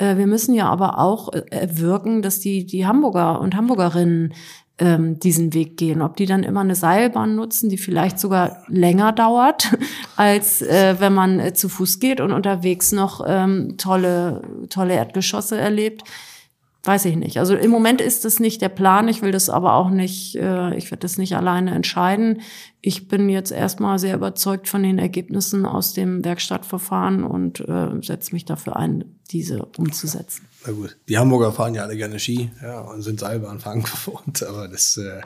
Äh, 0.00 0.16
wir 0.16 0.26
müssen 0.26 0.54
ja 0.54 0.68
aber 0.68 0.98
auch 0.98 1.32
äh, 1.32 1.42
erwirken, 1.50 2.22
dass 2.22 2.40
die, 2.40 2.64
die 2.64 2.86
Hamburger 2.86 3.40
und 3.40 3.54
Hamburgerinnen 3.54 4.32
ähm, 4.80 5.18
diesen 5.20 5.54
Weg 5.54 5.76
gehen. 5.76 6.02
Ob 6.02 6.16
die 6.16 6.26
dann 6.26 6.42
immer 6.42 6.60
eine 6.60 6.74
Seilbahn 6.74 7.36
nutzen, 7.36 7.68
die 7.68 7.78
vielleicht 7.78 8.18
sogar 8.18 8.64
länger 8.68 9.12
dauert, 9.12 9.76
als 10.16 10.62
äh, 10.62 10.96
wenn 10.98 11.14
man 11.14 11.38
äh, 11.38 11.52
zu 11.52 11.68
Fuß 11.68 12.00
geht 12.00 12.20
und 12.20 12.32
unterwegs 12.32 12.90
noch 12.90 13.22
ähm, 13.26 13.76
tolle, 13.76 14.42
tolle 14.70 14.94
Erdgeschosse 14.94 15.58
erlebt. 15.58 16.02
Weiß 16.82 17.04
ich 17.04 17.16
nicht. 17.16 17.38
Also 17.38 17.54
im 17.56 17.70
Moment 17.70 18.00
ist 18.00 18.24
das 18.24 18.40
nicht 18.40 18.62
der 18.62 18.70
Plan. 18.70 19.06
Ich 19.08 19.20
will 19.20 19.32
das 19.32 19.50
aber 19.50 19.74
auch 19.74 19.90
nicht, 19.90 20.36
äh, 20.36 20.74
ich 20.76 20.90
werde 20.90 21.02
das 21.02 21.18
nicht 21.18 21.36
alleine 21.36 21.74
entscheiden. 21.74 22.40
Ich 22.80 23.06
bin 23.06 23.28
jetzt 23.28 23.52
erstmal 23.52 23.98
sehr 23.98 24.14
überzeugt 24.14 24.66
von 24.66 24.82
den 24.82 24.98
Ergebnissen 24.98 25.66
aus 25.66 25.92
dem 25.92 26.24
Werkstattverfahren 26.24 27.22
und 27.22 27.60
äh, 27.60 28.00
setze 28.00 28.32
mich 28.32 28.46
dafür 28.46 28.76
ein, 28.76 29.04
diese 29.30 29.62
umzusetzen. 29.76 30.46
Na 30.66 30.72
gut, 30.72 30.96
die 31.08 31.16
Hamburger 31.16 31.52
fahren 31.52 31.74
ja 31.74 31.84
alle 31.84 31.96
gerne 31.96 32.18
Ski 32.18 32.50
ja, 32.62 32.80
und 32.80 33.00
sind 33.00 33.20
Seilbahnfahren 33.20 33.82
gewohnt, 33.82 34.42
aber 34.48 34.68
das 34.68 34.98
äh, 34.98 35.20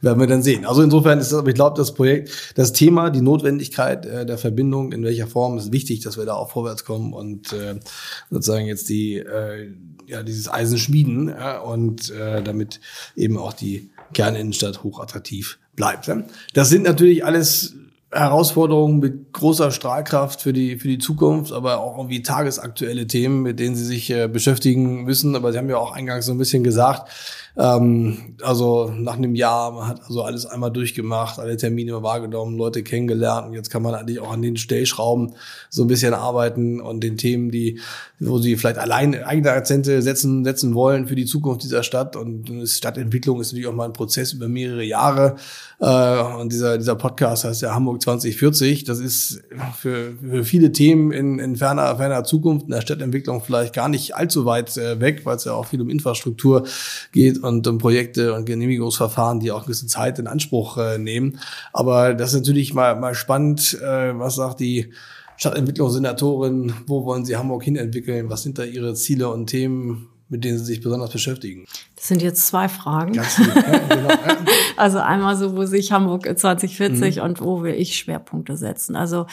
werden 0.00 0.18
wir 0.18 0.26
dann 0.26 0.42
sehen. 0.42 0.64
Also 0.64 0.82
insofern 0.82 1.20
ist 1.20 1.30
das, 1.30 1.38
aber 1.38 1.48
ich 1.48 1.54
glaube, 1.54 1.76
das 1.76 1.94
Projekt, 1.94 2.52
das 2.56 2.72
Thema, 2.72 3.10
die 3.10 3.20
Notwendigkeit 3.20 4.04
äh, 4.04 4.26
der 4.26 4.36
Verbindung, 4.36 4.90
in 4.92 5.04
welcher 5.04 5.28
Form 5.28 5.58
ist 5.58 5.70
wichtig, 5.72 6.00
dass 6.00 6.18
wir 6.18 6.24
da 6.24 6.34
auch 6.34 6.50
vorwärts 6.50 6.84
kommen 6.84 7.12
und 7.12 7.52
äh, 7.52 7.78
sozusagen 8.30 8.66
jetzt 8.66 8.88
die 8.88 9.18
äh, 9.18 9.70
ja 10.06 10.24
dieses 10.24 10.52
Eisen 10.52 10.76
schmieden 10.76 11.28
ja, 11.28 11.60
und 11.60 12.10
äh, 12.10 12.42
damit 12.42 12.80
eben 13.14 13.38
auch 13.38 13.52
die 13.52 13.90
Kerninnenstadt 14.12 14.82
hochattraktiv 14.82 15.60
bleibt. 15.76 16.08
Ja. 16.08 16.24
Das 16.52 16.68
sind 16.68 16.82
natürlich 16.82 17.24
alles 17.24 17.76
Herausforderungen 18.12 18.98
mit 18.98 19.32
großer 19.32 19.70
Strahlkraft 19.70 20.42
für 20.42 20.52
die 20.52 20.78
für 20.78 20.88
die 20.88 20.98
Zukunft, 20.98 21.52
aber 21.52 21.78
auch 21.78 21.96
irgendwie 21.96 22.22
tagesaktuelle 22.22 23.06
Themen, 23.06 23.42
mit 23.42 23.60
denen 23.60 23.76
Sie 23.76 23.84
sich 23.84 24.10
äh, 24.10 24.26
beschäftigen 24.26 25.04
müssen. 25.04 25.36
Aber 25.36 25.52
Sie 25.52 25.58
haben 25.58 25.70
ja 25.70 25.76
auch 25.76 25.92
eingangs 25.92 26.26
so 26.26 26.32
ein 26.32 26.38
bisschen 26.38 26.64
gesagt, 26.64 27.08
ähm, 27.56 28.36
also 28.42 28.92
nach 28.96 29.16
einem 29.16 29.34
Jahr, 29.34 29.72
man 29.72 29.88
hat 29.88 30.02
also 30.02 30.22
alles 30.22 30.46
einmal 30.46 30.70
durchgemacht, 30.70 31.38
alle 31.38 31.56
Termine 31.56 32.02
wahrgenommen, 32.02 32.56
Leute 32.56 32.82
kennengelernt 32.82 33.48
und 33.48 33.54
jetzt 33.54 33.70
kann 33.70 33.82
man 33.82 33.94
eigentlich 33.94 34.20
auch 34.20 34.32
an 34.32 34.42
den 34.42 34.56
Stellschrauben 34.56 35.34
so 35.68 35.82
ein 35.82 35.88
bisschen 35.88 36.14
arbeiten 36.14 36.80
und 36.80 37.02
den 37.02 37.16
Themen, 37.16 37.50
die, 37.50 37.80
wo 38.20 38.38
sie 38.38 38.56
vielleicht 38.56 38.78
allein 38.78 39.22
eigene 39.22 39.50
Akzente 39.50 40.02
setzen, 40.02 40.44
setzen 40.44 40.74
wollen 40.74 41.06
für 41.08 41.14
die 41.14 41.24
Zukunft 41.24 41.62
dieser 41.62 41.82
Stadt. 41.82 42.16
Und 42.16 42.50
Stadtentwicklung 42.68 43.40
ist 43.40 43.52
natürlich 43.52 43.66
auch 43.66 43.74
mal 43.74 43.86
ein 43.86 43.92
Prozess 43.92 44.32
über 44.32 44.48
mehrere 44.48 44.84
Jahre. 44.84 45.36
Äh, 45.80 46.22
und 46.40 46.52
dieser, 46.52 46.78
dieser 46.78 46.96
Podcast 46.96 47.44
heißt 47.44 47.62
ja 47.62 47.74
Hamburg 47.74 48.02
2040. 48.02 48.84
Das 48.84 49.00
ist 49.00 49.42
für, 49.78 50.12
für 50.20 50.44
viele 50.44 50.72
Themen 50.72 51.12
in, 51.12 51.38
in 51.38 51.56
ferner, 51.56 51.96
ferner 51.96 52.24
Zukunft 52.24 52.66
in 52.66 52.72
der 52.72 52.82
Stadtentwicklung 52.82 53.42
vielleicht 53.42 53.74
gar 53.74 53.88
nicht 53.88 54.14
allzu 54.14 54.44
weit 54.44 54.76
äh, 54.76 55.00
weg, 55.00 55.22
weil 55.24 55.36
es 55.36 55.44
ja 55.44 55.52
auch 55.52 55.66
viel 55.66 55.80
um 55.80 55.88
Infrastruktur 55.88 56.64
geht 57.12 57.39
und 57.42 57.66
um 57.66 57.78
Projekte 57.78 58.34
und 58.34 58.44
Genehmigungsverfahren, 58.44 59.40
die 59.40 59.52
auch 59.52 59.62
ein 59.62 59.66
bisschen 59.66 59.88
Zeit 59.88 60.18
in 60.18 60.26
Anspruch 60.26 60.78
äh, 60.78 60.98
nehmen. 60.98 61.38
Aber 61.72 62.14
das 62.14 62.32
ist 62.32 62.40
natürlich 62.40 62.74
mal, 62.74 62.96
mal 62.96 63.14
spannend, 63.14 63.78
äh, 63.82 64.18
was 64.18 64.36
sagt 64.36 64.60
die 64.60 64.92
Stadtentwicklungssenatorin, 65.36 66.74
wo 66.86 67.04
wollen 67.06 67.24
Sie 67.24 67.36
Hamburg 67.36 67.64
hinentwickeln, 67.64 68.28
was 68.28 68.42
sind 68.42 68.58
da 68.58 68.64
Ihre 68.64 68.94
Ziele 68.94 69.30
und 69.30 69.46
Themen, 69.46 70.08
mit 70.28 70.44
denen 70.44 70.58
Sie 70.58 70.64
sich 70.64 70.82
besonders 70.82 71.10
beschäftigen? 71.10 71.64
Das 71.96 72.08
sind 72.08 72.20
jetzt 72.20 72.46
zwei 72.46 72.68
Fragen. 72.68 73.14
Ganz 73.14 73.38
lieb, 73.38 73.54
ja, 73.54 73.78
genau. 73.78 74.08
also 74.76 74.98
einmal 74.98 75.36
so, 75.36 75.56
wo 75.56 75.64
sich 75.64 75.92
Hamburg 75.92 76.26
2040 76.38 77.16
mhm. 77.16 77.22
und 77.22 77.40
wo 77.40 77.62
will 77.62 77.74
ich 77.74 77.96
Schwerpunkte 77.96 78.58
setzen. 78.58 78.96
Also 78.96 79.26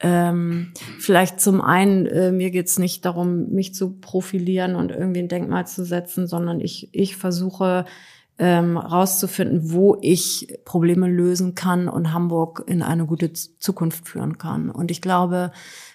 ähm, 0.00 0.72
vielleicht 0.98 1.40
zum 1.40 1.60
einen, 1.60 2.06
äh, 2.06 2.32
mir 2.32 2.50
geht's 2.50 2.78
nicht 2.78 3.04
darum, 3.04 3.50
mich 3.50 3.74
zu 3.74 3.92
profilieren 4.00 4.76
und 4.76 4.90
irgendwie 4.90 5.20
ein 5.20 5.28
Denkmal 5.28 5.66
zu 5.66 5.84
setzen, 5.84 6.26
sondern 6.26 6.60
ich, 6.60 6.88
ich 6.92 7.16
versuche 7.16 7.84
ähm, 8.36 8.76
rauszufinden, 8.76 9.72
wo 9.72 9.96
ich 10.00 10.58
Probleme 10.64 11.08
lösen 11.08 11.54
kann 11.54 11.88
und 11.88 12.12
Hamburg 12.12 12.64
in 12.66 12.82
eine 12.82 13.06
gute 13.06 13.32
Zukunft 13.32 14.08
führen 14.08 14.38
kann. 14.38 14.70
Und 14.70 14.90
ich 14.90 15.00
glaube, 15.00 15.52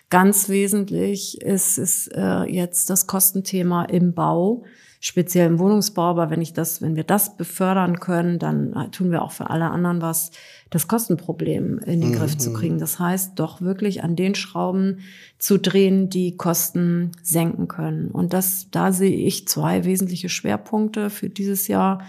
Ganz 0.10 0.50
wesentlich 0.50 1.40
ist, 1.42 1.78
ist 1.78 2.08
äh, 2.16 2.44
jetzt 2.46 2.90
das 2.90 3.06
Kostenthema 3.06 3.84
im 3.84 4.16
Bau 4.16 4.64
speziell 5.00 5.48
im 5.48 5.60
Wohnungsbau, 5.60 6.04
aber 6.04 6.30
wenn 6.30 6.42
ich 6.42 6.54
das, 6.54 6.82
wenn 6.82 6.96
wir 6.96 7.06
das 7.06 7.38
befördern 7.38 8.00
können, 8.00 8.38
dann 8.38 8.74
äh, 8.74 8.90
tun 8.90 9.12
wir 9.12 9.22
auch 9.22 9.32
für 9.32 9.50
alle 9.50 9.70
anderen 9.70 10.02
was, 10.02 10.32
das 10.70 10.88
Kostenproblem 10.88 11.80
in 11.80 12.02
den 12.02 12.12
mhm. 12.12 12.16
Griff 12.16 12.38
zu 12.38 12.50
mhm. 12.50 12.54
kriegen. 12.56 12.80
Das 12.80 13.00
heißt, 13.00 13.40
doch 13.40 13.62
wirklich 13.62 14.04
an 14.04 14.16
den 14.16 14.36
Schrauben 14.36 15.00
zu 15.38 15.58
drehen, 15.58 16.10
die 16.10 16.36
Kosten 16.36 17.12
senken 17.24 17.70
können. 17.70 18.12
Und 18.12 18.34
das, 18.34 18.68
da 18.72 18.92
sehe 18.92 19.16
ich 19.16 19.48
zwei 19.48 19.86
wesentliche 19.86 20.28
Schwerpunkte 20.28 21.10
für 21.10 21.30
dieses 21.30 21.70
Jahr. 21.70 22.02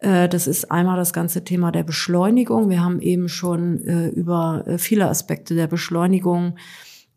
Äh, 0.00 0.28
das 0.28 0.46
ist 0.46 0.70
einmal 0.70 0.98
das 0.98 1.14
ganze 1.14 1.42
Thema 1.42 1.72
der 1.72 1.84
Beschleunigung. 1.84 2.68
Wir 2.68 2.84
haben 2.84 3.00
eben 3.00 3.30
schon 3.30 3.82
äh, 3.86 4.08
über 4.08 4.64
viele 4.76 5.08
Aspekte 5.08 5.54
der 5.54 5.68
Beschleunigung 5.68 6.56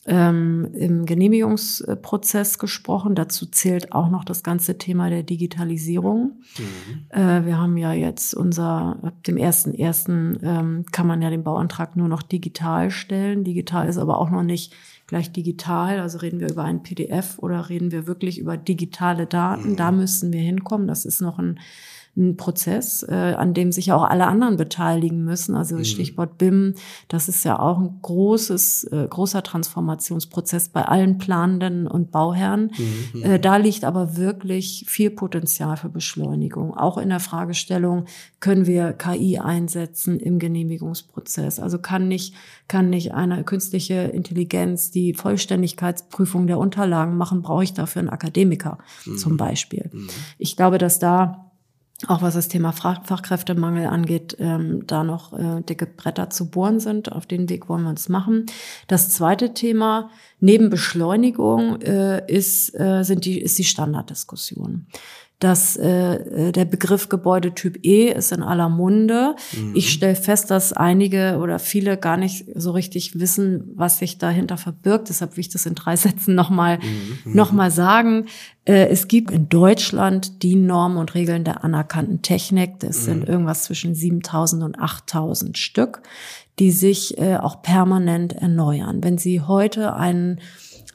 ähm, 0.05 0.69
im 0.73 1.05
Genehmigungsprozess 1.05 2.57
gesprochen. 2.57 3.15
Dazu 3.15 3.45
zählt 3.45 3.91
auch 3.91 4.09
noch 4.09 4.23
das 4.23 4.43
ganze 4.43 4.77
Thema 4.77 5.09
der 5.09 5.23
Digitalisierung. 5.23 6.41
Mhm. 6.57 7.05
Äh, 7.09 7.45
wir 7.45 7.57
haben 7.57 7.77
ja 7.77 7.93
jetzt 7.93 8.33
unser, 8.33 8.97
ab 9.01 9.23
dem 9.25 9.37
ersten 9.37 9.73
ersten 9.73 10.39
ähm, 10.41 10.85
kann 10.91 11.07
man 11.07 11.21
ja 11.21 11.29
den 11.29 11.43
Bauantrag 11.43 11.95
nur 11.95 12.07
noch 12.07 12.21
digital 12.21 12.91
stellen. 12.91 13.43
Digital 13.43 13.87
ist 13.87 13.97
aber 13.97 14.19
auch 14.19 14.29
noch 14.29 14.43
nicht 14.43 14.73
gleich 15.07 15.31
digital. 15.31 15.99
Also 15.99 16.19
reden 16.19 16.39
wir 16.39 16.49
über 16.49 16.63
ein 16.63 16.83
PDF 16.83 17.37
oder 17.39 17.69
reden 17.69 17.91
wir 17.91 18.07
wirklich 18.07 18.39
über 18.39 18.55
digitale 18.57 19.25
Daten. 19.25 19.71
Mhm. 19.71 19.75
Da 19.75 19.91
müssen 19.91 20.31
wir 20.31 20.41
hinkommen. 20.41 20.87
Das 20.87 21.03
ist 21.03 21.21
noch 21.21 21.39
ein 21.39 21.59
ein 22.17 22.37
Prozess, 22.37 23.03
äh, 23.03 23.13
an 23.13 23.53
dem 23.53 23.71
sich 23.71 23.91
auch 23.91 24.03
alle 24.03 24.27
anderen 24.27 24.57
beteiligen 24.57 25.23
müssen. 25.23 25.55
Also 25.55 25.77
mhm. 25.77 25.85
Stichwort 25.85 26.37
BIM, 26.37 26.75
das 27.07 27.29
ist 27.29 27.45
ja 27.45 27.59
auch 27.59 27.79
ein 27.79 27.99
großes, 28.01 28.85
äh, 28.85 29.07
großer 29.09 29.41
Transformationsprozess 29.43 30.69
bei 30.69 30.83
allen 30.83 31.17
Planenden 31.17 31.87
und 31.87 32.11
Bauherren. 32.11 32.71
Mhm. 33.13 33.23
Äh, 33.23 33.39
da 33.39 33.57
liegt 33.57 33.83
aber 33.83 34.17
wirklich 34.17 34.85
viel 34.87 35.11
Potenzial 35.11 35.77
für 35.77 35.89
Beschleunigung. 35.89 36.75
Auch 36.75 36.97
in 36.97 37.09
der 37.09 37.19
Fragestellung, 37.19 38.05
können 38.39 38.65
wir 38.65 38.93
KI 38.93 39.39
einsetzen 39.39 40.19
im 40.19 40.39
Genehmigungsprozess? 40.39 41.59
Also 41.59 41.79
kann 41.79 42.07
nicht, 42.07 42.33
kann 42.67 42.89
nicht 42.89 43.13
eine 43.13 43.43
künstliche 43.43 43.95
Intelligenz 43.95 44.91
die 44.91 45.13
Vollständigkeitsprüfung 45.13 46.47
der 46.47 46.57
Unterlagen 46.57 47.17
machen? 47.17 47.41
Brauche 47.41 47.63
ich 47.63 47.73
dafür 47.73 48.01
einen 48.01 48.09
Akademiker 48.09 48.77
mhm. 49.05 49.17
zum 49.17 49.37
Beispiel? 49.37 49.89
Mhm. 49.91 50.07
Ich 50.37 50.55
glaube, 50.55 50.77
dass 50.77 50.99
da 50.99 51.48
auch 52.07 52.21
was 52.21 52.33
das 52.33 52.47
Thema 52.47 52.71
Fachkräftemangel 52.71 53.87
angeht, 53.87 54.37
ähm, 54.39 54.87
da 54.87 55.03
noch 55.03 55.33
äh, 55.33 55.61
dicke 55.61 55.85
Bretter 55.85 56.29
zu 56.29 56.49
bohren 56.49 56.79
sind. 56.79 57.11
Auf 57.11 57.25
den 57.25 57.49
Weg 57.49 57.67
wollen 57.67 57.83
wir 57.83 57.89
uns 57.89 58.07
machen. 58.07 58.45
Das 58.87 59.09
zweite 59.09 59.53
Thema 59.53 60.09
neben 60.39 60.69
Beschleunigung 60.69 61.81
äh, 61.81 62.25
ist, 62.31 62.73
äh, 62.79 63.03
sind 63.03 63.25
die, 63.25 63.41
ist 63.41 63.57
die 63.57 63.65
Standarddiskussion 63.65 64.87
dass 65.39 65.77
äh, 65.77 66.15
äh, 66.15 66.51
der 66.51 66.65
Begriff 66.65 67.07
Gebäudetyp 67.07 67.79
E 67.83 68.11
ist 68.11 68.33
in 68.33 68.43
aller 68.43 68.67
Munde. 68.67 69.35
Mhm. 69.53 69.73
Ich 69.73 69.89
stelle 69.89 70.15
fest, 70.15 70.51
dass 70.51 70.73
einige 70.73 71.39
oder 71.41 71.59
viele 71.59 71.95
gar 71.95 72.17
nicht 72.17 72.45
so 72.55 72.71
richtig 72.71 73.19
wissen, 73.19 73.71
was 73.75 73.99
sich 73.99 74.17
dahinter 74.17 74.57
verbirgt. 74.57 75.07
Deshalb 75.07 75.37
will 75.37 75.41
ich 75.41 75.49
das 75.49 75.65
in 75.65 75.75
drei 75.75 75.95
Sätzen 75.97 76.35
nochmal 76.35 76.79
mhm. 76.79 77.33
noch 77.33 77.53
mal 77.53 77.71
sagen. 77.71 78.25
Äh, 78.65 78.87
es 78.89 79.07
gibt 79.07 79.31
in 79.31 79.47
Deutschland 79.47 80.43
die 80.43 80.55
Normen 80.55 80.97
und 80.97 81.15
Regeln 81.15 81.45
der 81.45 81.63
anerkannten 81.63 82.21
Technik. 82.21 82.79
Das 82.79 82.99
mhm. 82.99 83.05
sind 83.05 83.29
irgendwas 83.29 83.63
zwischen 83.63 83.95
7000 83.95 84.61
und 84.63 84.77
8000 84.77 85.57
Stück, 85.57 86.01
die 86.59 86.71
sich 86.71 87.17
äh, 87.17 87.37
auch 87.37 87.61
permanent 87.61 88.33
erneuern. 88.33 89.01
Wenn 89.01 89.17
Sie 89.17 89.39
heute 89.39 89.95
einen 89.95 90.41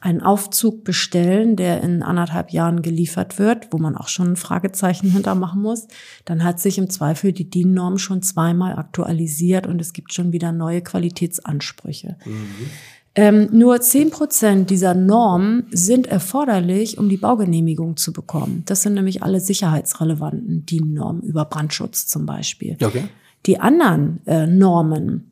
einen 0.01 0.21
Aufzug 0.21 0.83
bestellen, 0.83 1.55
der 1.55 1.81
in 1.81 2.03
anderthalb 2.03 2.51
Jahren 2.51 2.81
geliefert 2.81 3.39
wird, 3.39 3.67
wo 3.71 3.77
man 3.77 3.95
auch 3.95 4.07
schon 4.07 4.33
ein 4.33 4.35
Fragezeichen 4.35 5.09
hintermachen 5.11 5.61
muss, 5.61 5.87
dann 6.25 6.43
hat 6.43 6.59
sich 6.59 6.77
im 6.77 6.89
Zweifel 6.89 7.31
die 7.31 7.49
DIN-Norm 7.49 7.97
schon 7.97 8.21
zweimal 8.21 8.77
aktualisiert 8.77 9.67
und 9.67 9.81
es 9.81 9.93
gibt 9.93 10.13
schon 10.13 10.31
wieder 10.31 10.51
neue 10.51 10.81
Qualitätsansprüche. 10.81 12.17
Mhm. 12.25 12.69
Ähm, 13.17 13.47
nur 13.53 13.79
zehn 13.79 14.09
Prozent 14.11 14.69
dieser 14.69 14.93
Normen 14.93 15.67
sind 15.71 16.05
erforderlich, 16.05 16.97
um 16.97 17.07
die 17.07 17.15
Baugenehmigung 17.15 17.95
zu 17.95 18.11
bekommen. 18.11 18.63
Das 18.65 18.81
sind 18.81 18.93
nämlich 18.93 19.23
alle 19.23 19.39
sicherheitsrelevanten 19.39 20.65
DIN-Normen 20.65 21.23
über 21.23 21.45
Brandschutz 21.45 22.07
zum 22.07 22.25
Beispiel. 22.25 22.75
Okay. 22.83 23.05
Die 23.45 23.59
anderen 23.59 24.19
äh, 24.25 24.47
Normen 24.47 25.31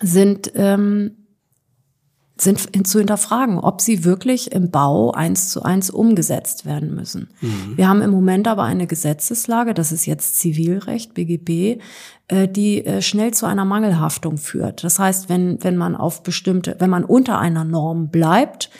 sind 0.00 0.52
ähm, 0.54 1.12
sind 2.42 2.86
zu 2.86 2.98
hinterfragen, 2.98 3.58
ob 3.58 3.80
sie 3.80 4.04
wirklich 4.04 4.52
im 4.52 4.70
Bau 4.70 5.12
eins 5.12 5.48
zu 5.48 5.62
eins 5.62 5.90
umgesetzt 5.90 6.66
werden 6.66 6.94
müssen. 6.94 7.28
Mhm. 7.40 7.76
Wir 7.76 7.88
haben 7.88 8.02
im 8.02 8.10
Moment 8.10 8.48
aber 8.48 8.64
eine 8.64 8.86
Gesetzeslage, 8.86 9.74
das 9.74 9.92
ist 9.92 10.06
jetzt 10.06 10.38
Zivilrecht, 10.38 11.14
BGB, 11.14 11.80
äh, 12.28 12.48
die 12.48 12.84
äh, 12.84 13.02
schnell 13.02 13.32
zu 13.32 13.46
einer 13.46 13.64
Mangelhaftung 13.64 14.38
führt. 14.38 14.84
Das 14.84 14.98
heißt, 14.98 15.28
wenn, 15.28 15.62
wenn 15.62 15.76
man 15.76 15.96
auf 15.96 16.22
bestimmte, 16.22 16.76
wenn 16.78 16.90
man 16.90 17.04
unter 17.04 17.38
einer 17.38 17.64
Norm 17.64 18.08
bleibt, 18.08 18.70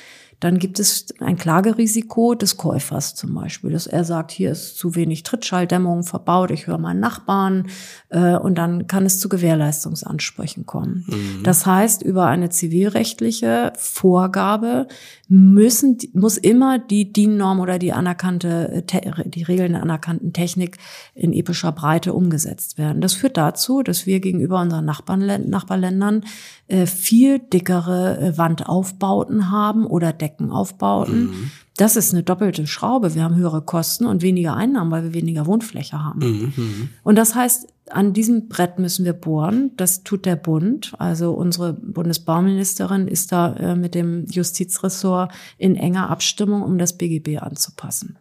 dann 0.42 0.58
gibt 0.58 0.80
es 0.80 1.06
ein 1.20 1.36
Klagerisiko 1.36 2.34
des 2.34 2.56
Käufers 2.56 3.14
zum 3.14 3.32
Beispiel, 3.34 3.70
dass 3.70 3.86
er 3.86 4.04
sagt, 4.04 4.32
hier 4.32 4.50
ist 4.50 4.76
zu 4.76 4.96
wenig 4.96 5.22
Trittschalldämmung 5.22 6.02
verbaut, 6.02 6.50
ich 6.50 6.66
höre 6.66 6.78
meinen 6.78 6.98
Nachbarn 6.98 7.68
äh, 8.08 8.34
und 8.34 8.58
dann 8.58 8.88
kann 8.88 9.06
es 9.06 9.20
zu 9.20 9.28
Gewährleistungsansprüchen 9.28 10.66
kommen. 10.66 11.04
Mhm. 11.06 11.42
Das 11.44 11.64
heißt, 11.64 12.02
über 12.02 12.26
eine 12.26 12.50
zivilrechtliche 12.50 13.72
Vorgabe 13.76 14.88
müssen, 15.28 15.96
muss 16.12 16.38
immer 16.38 16.78
die 16.78 17.12
DIN-Norm 17.12 17.60
oder 17.60 17.78
die 17.78 17.92
anerkannte, 17.92 18.84
die 19.24 19.42
Regeln 19.44 19.72
der 19.72 19.82
anerkannten 19.82 20.32
Technik 20.32 20.76
in 21.14 21.32
epischer 21.32 21.72
Breite 21.72 22.14
umgesetzt 22.14 22.78
werden. 22.78 23.00
Das 23.00 23.14
führt 23.14 23.36
dazu, 23.36 23.82
dass 23.82 24.06
wir 24.06 24.20
gegenüber 24.20 24.60
unseren 24.60 24.84
Nachbarn, 24.84 25.48
Nachbarländern 25.48 26.24
äh, 26.61 26.61
viel 26.86 27.38
dickere 27.38 28.18
äh, 28.18 28.38
Wandaufbauten 28.38 29.50
haben 29.50 29.86
oder 29.86 30.12
Deckenaufbauten. 30.12 31.26
Mhm. 31.26 31.50
Das 31.76 31.96
ist 31.96 32.12
eine 32.12 32.22
doppelte 32.22 32.66
Schraube. 32.66 33.14
Wir 33.14 33.24
haben 33.24 33.36
höhere 33.36 33.62
Kosten 33.62 34.06
und 34.06 34.22
weniger 34.22 34.54
Einnahmen, 34.54 34.90
weil 34.90 35.04
wir 35.04 35.14
weniger 35.14 35.46
Wohnfläche 35.46 36.02
haben. 36.02 36.20
Mhm. 36.20 36.52
mhm. 36.56 36.88
Und 37.02 37.16
das 37.16 37.34
heißt, 37.34 37.68
an 37.90 38.12
diesem 38.12 38.48
Brett 38.48 38.78
müssen 38.78 39.04
wir 39.04 39.12
bohren. 39.12 39.72
Das 39.76 40.02
tut 40.02 40.24
der 40.24 40.36
Bund. 40.36 40.92
Also 40.98 41.32
unsere 41.32 41.74
Bundesbauministerin 41.74 43.08
ist 43.08 43.32
da 43.32 43.54
äh, 43.54 43.76
mit 43.76 43.94
dem 43.94 44.26
Justizressort 44.26 45.32
in 45.58 45.76
enger 45.76 46.10
Abstimmung, 46.10 46.62
um 46.62 46.78
das 46.78 46.96
BGB 46.96 47.38
anzupassen. 47.38 48.18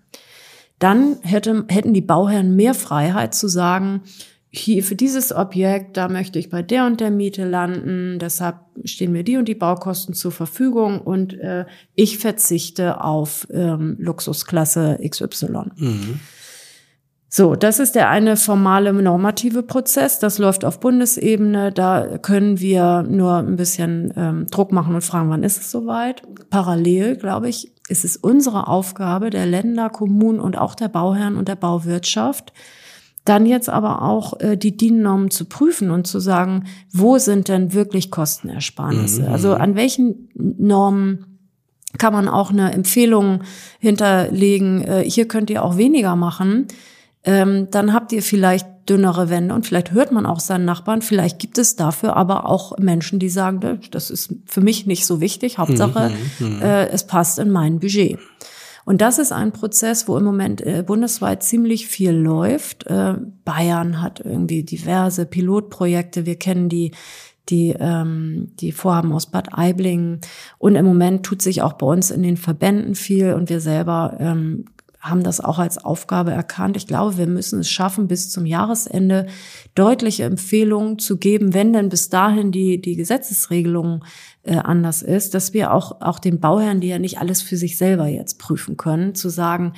Dann 0.80 1.18
hätte, 1.22 1.66
hätten 1.68 1.94
die 1.94 2.02
Bauherren 2.02 2.56
mehr 2.56 2.74
Freiheit 2.74 3.36
zu 3.36 3.48
sagen, 3.48 4.02
hier 4.54 4.84
für 4.84 4.96
dieses 4.96 5.34
Objekt, 5.34 5.96
da 5.96 6.10
möchte 6.10 6.38
ich 6.38 6.50
bei 6.50 6.62
der 6.62 6.86
und 6.86 7.00
der 7.00 7.10
Miete 7.10 7.46
landen, 7.46 8.20
deshalb 8.20 8.58
stehen 8.84 9.14
mir 9.14 9.24
die 9.24 9.38
und 9.38 9.48
die 9.48 9.56
Baukosten 9.56 10.14
zur 10.14 10.34
Verfügung 10.34 11.00
und 11.00 11.34
äh, 11.40 11.66
ich 11.96 12.18
verzichte 12.18 13.02
auf 13.02 13.48
ähm, 13.52 13.96
Luxusklasse 13.98 15.00
XY. 15.08 15.72
Mhm. 15.78 16.20
So, 17.34 17.56
das 17.56 17.80
ist 17.80 17.96
der 17.96 18.10
eine 18.10 18.36
formale 18.36 18.92
normative 18.92 19.64
Prozess. 19.64 20.20
Das 20.20 20.38
läuft 20.38 20.66
auf 20.66 20.82
Bundesebene. 20.82 21.72
Da 21.72 22.18
können 22.18 22.60
wir 22.60 23.04
nur 23.04 23.38
ein 23.38 23.56
bisschen 23.56 24.14
ähm, 24.18 24.48
Druck 24.52 24.74
machen 24.74 24.96
und 24.96 25.02
fragen, 25.02 25.30
wann 25.30 25.44
ist 25.44 25.62
es 25.62 25.72
soweit. 25.72 26.24
Parallel, 26.50 27.16
glaube 27.16 27.48
ich, 27.48 27.72
ist 27.88 28.04
es 28.04 28.18
unsere 28.18 28.68
Aufgabe 28.68 29.30
der 29.30 29.46
Länder, 29.46 29.90
Kommunen 29.90 30.42
und 30.42 30.58
auch 30.58 30.76
der 30.76 30.90
Bauherren 30.90 31.38
und 31.38 31.48
der 31.48 31.56
Bauwirtschaft, 31.56 32.52
dann 33.26 33.46
jetzt 33.46 33.70
aber 33.70 34.02
auch 34.02 34.40
äh, 34.40 34.58
die 34.58 34.76
DIN-Normen 34.76 35.30
zu 35.30 35.46
prüfen 35.46 35.92
und 35.92 36.08
zu 36.08 36.20
sagen, 36.20 36.66
wo 36.92 37.18
sind 37.18 37.48
denn 37.48 37.74
wirklich 37.74 38.10
Kostenersparnisse? 38.10 39.24
Mhm. 39.24 39.28
Also 39.28 39.54
an 39.54 39.76
welchen 39.76 40.30
Normen 40.34 41.26
kann 41.98 42.14
man 42.14 42.28
auch 42.28 42.52
eine 42.52 42.72
Empfehlung 42.72 43.42
hinterlegen, 43.80 44.82
äh, 44.82 45.04
hier 45.06 45.28
könnt 45.28 45.50
ihr 45.50 45.64
auch 45.64 45.78
weniger 45.78 46.16
machen. 46.16 46.68
Ähm, 47.24 47.68
dann 47.70 47.94
habt 47.94 48.12
ihr 48.14 48.24
vielleicht 48.24 48.68
dünnere 48.90 49.30
Wände 49.30 49.54
und 49.54 49.68
vielleicht 49.68 49.92
hört 49.92 50.12
man 50.12 50.26
auch 50.26 50.40
seinen 50.40 50.66
Nachbarn. 50.66 51.04
Vielleicht 51.04 51.38
gibt 51.38 51.60
es 51.60 51.76
dafür 51.76 52.16
aber 52.18 52.48
auch 52.48 52.78
Menschen, 52.80 53.20
die 53.20 53.30
sagen, 53.30 53.80
das 53.92 54.10
ist 54.10 54.34
für 54.48 54.62
mich 54.62 54.88
nicht 54.88 55.06
so 55.06 55.22
wichtig. 55.22 55.60
Hauptsache, 55.60 56.12
mhm, 56.40 56.56
mhm. 56.56 56.62
äh, 56.62 56.88
es 56.88 57.06
passt 57.06 57.38
in 57.38 57.52
mein 57.52 57.80
Budget. 57.80 58.18
Und 58.86 59.02
das 59.02 59.20
ist 59.20 59.32
ein 59.32 59.52
Prozess, 59.52 60.08
wo 60.08 60.18
im 60.18 60.24
Moment 60.24 60.62
äh, 60.62 60.84
bundesweit 60.86 61.44
ziemlich 61.44 61.88
viel 61.88 62.12
läuft. 62.12 62.88
Äh, 62.88 63.16
Bayern 63.46 64.02
hat 64.02 64.20
irgendwie 64.20 64.64
diverse 64.64 65.26
Pilotprojekte. 65.26 66.26
Wir 66.26 66.36
kennen 66.36 66.70
die 66.70 66.92
die, 67.50 67.76
ähm, 67.78 68.52
die 68.60 68.72
Vorhaben 68.72 69.12
aus 69.12 69.26
Bad 69.26 69.50
Aibling. 69.58 70.20
Und 70.58 70.76
im 70.76 70.86
Moment 70.86 71.26
tut 71.26 71.42
sich 71.42 71.62
auch 71.62 71.74
bei 71.74 71.86
uns 71.86 72.12
in 72.12 72.24
den 72.24 72.38
Verbänden 72.38 72.96
viel 72.96 73.34
und 73.34 73.50
wir 73.50 73.60
selber 73.60 74.16
ähm, 74.20 74.66
haben 75.02 75.24
das 75.24 75.42
auch 75.42 75.58
als 75.58 75.84
Aufgabe 75.84 76.32
erkannt. 76.32 76.78
Ich 76.78 76.86
glaube, 76.86 77.18
wir 77.18 77.26
müssen 77.26 77.60
es 77.60 77.70
schaffen, 77.70 78.08
bis 78.08 78.30
zum 78.30 78.46
Jahresende 78.46 79.26
deutliche 79.74 80.26
Empfehlungen 80.26 81.00
zu 81.00 81.18
geben, 81.18 81.56
wenn 81.56 81.74
denn 81.74 81.90
bis 81.90 82.10
dahin 82.10 82.52
die, 82.52 82.80
die 82.80 82.96
Gesetzesregelung 82.96 84.06
äh, 84.44 84.56
anders 84.56 85.02
ist, 85.02 85.34
dass 85.34 85.54
wir 85.54 85.74
auch, 85.74 86.02
auch 86.02 86.20
den 86.20 86.40
Bauherren, 86.40 86.82
die 86.82 86.88
ja 86.88 87.00
nicht 87.00 87.20
alles 87.20 87.42
für 87.42 87.58
sich 87.58 87.78
selber 87.78 88.08
jetzt 88.08 88.40
prüfen 88.40 88.78
können, 88.78 89.14
zu 89.14 89.30
sagen, 89.30 89.74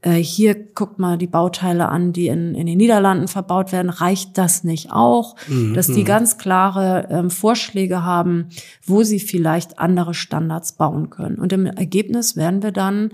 äh, 0.00 0.12
hier 0.14 0.54
guckt 0.54 0.98
mal 0.98 1.18
die 1.18 1.26
Bauteile 1.26 1.88
an, 1.88 2.12
die 2.12 2.28
in, 2.28 2.54
in 2.54 2.66
den 2.66 2.78
Niederlanden 2.78 3.28
verbaut 3.28 3.72
werden, 3.72 3.90
reicht 3.90 4.38
das 4.38 4.64
nicht 4.64 4.92
auch? 4.92 5.36
Mhm. 5.48 5.74
Dass 5.74 5.88
die 5.88 6.04
ganz 6.04 6.38
klare 6.38 7.08
ähm, 7.10 7.30
Vorschläge 7.30 8.04
haben, 8.04 8.48
wo 8.84 9.02
sie 9.02 9.20
vielleicht 9.20 9.78
andere 9.78 10.14
Standards 10.14 10.72
bauen 10.72 11.10
können. 11.10 11.36
Und 11.36 11.52
im 11.52 11.66
Ergebnis 11.66 12.36
werden 12.36 12.62
wir 12.62 12.72
dann 12.72 13.10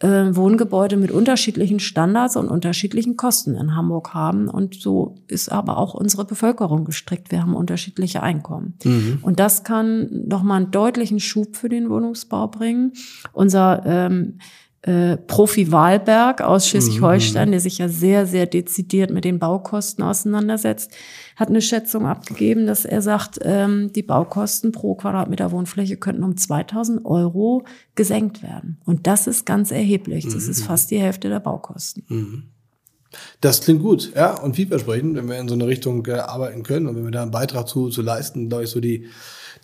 äh, 0.00 0.34
Wohngebäude 0.34 0.96
mit 0.96 1.10
unterschiedlichen 1.10 1.78
Standards 1.78 2.36
und 2.36 2.48
unterschiedlichen 2.48 3.16
Kosten 3.16 3.54
in 3.54 3.76
Hamburg 3.76 4.14
haben. 4.14 4.48
Und 4.48 4.74
so 4.74 5.16
ist 5.28 5.52
aber 5.52 5.78
auch 5.78 5.94
unsere 5.94 6.24
Bevölkerung 6.24 6.84
gestrickt. 6.84 7.30
Wir 7.30 7.42
haben 7.42 7.54
unterschiedliche 7.54 8.22
Einkommen. 8.22 8.74
Mhm. 8.82 9.18
Und 9.22 9.40
das 9.40 9.62
kann 9.62 10.26
nochmal 10.26 10.62
einen 10.62 10.70
deutlichen 10.70 11.20
Schub 11.20 11.56
für 11.56 11.68
den 11.68 11.90
Wohnungsbau 11.90 12.48
bringen. 12.48 12.92
Unser 13.32 13.82
ähm, 13.84 14.38
äh, 14.82 15.18
Profi 15.18 15.70
Wahlberg 15.70 16.40
aus 16.40 16.66
Schleswig-Holstein, 16.66 17.48
mhm. 17.48 17.52
der 17.52 17.60
sich 17.60 17.78
ja 17.78 17.88
sehr, 17.88 18.26
sehr 18.26 18.46
dezidiert 18.46 19.10
mit 19.10 19.24
den 19.24 19.38
Baukosten 19.38 20.02
auseinandersetzt, 20.02 20.90
hat 21.36 21.48
eine 21.48 21.60
Schätzung 21.60 22.06
abgegeben, 22.06 22.66
dass 22.66 22.86
er 22.86 23.02
sagt, 23.02 23.38
ähm, 23.42 23.92
die 23.92 24.02
Baukosten 24.02 24.72
pro 24.72 24.94
Quadratmeter 24.94 25.52
Wohnfläche 25.52 25.98
könnten 25.98 26.24
um 26.24 26.36
2000 26.36 27.04
Euro 27.04 27.64
gesenkt 27.94 28.42
werden. 28.42 28.78
Und 28.86 29.06
das 29.06 29.26
ist 29.26 29.44
ganz 29.44 29.70
erheblich. 29.70 30.24
Das 30.24 30.44
mhm. 30.44 30.50
ist 30.50 30.62
fast 30.62 30.90
die 30.90 30.98
Hälfte 30.98 31.28
der 31.28 31.40
Baukosten. 31.40 32.04
Mhm. 32.08 32.42
Das 33.40 33.60
klingt 33.60 33.82
gut, 33.82 34.12
ja, 34.14 34.40
und 34.40 34.54
vielversprechend, 34.54 35.16
wenn 35.16 35.28
wir 35.28 35.38
in 35.38 35.48
so 35.48 35.54
eine 35.54 35.66
Richtung 35.66 36.06
äh, 36.06 36.12
arbeiten 36.12 36.62
können 36.62 36.86
und 36.86 36.96
wenn 36.96 37.04
wir 37.04 37.10
da 37.10 37.22
einen 37.22 37.32
Beitrag 37.32 37.68
zu, 37.68 37.88
zu 37.88 38.02
leisten, 38.02 38.48
glaube 38.48 38.64
ich, 38.64 38.70
so 38.70 38.80
die, 38.80 39.08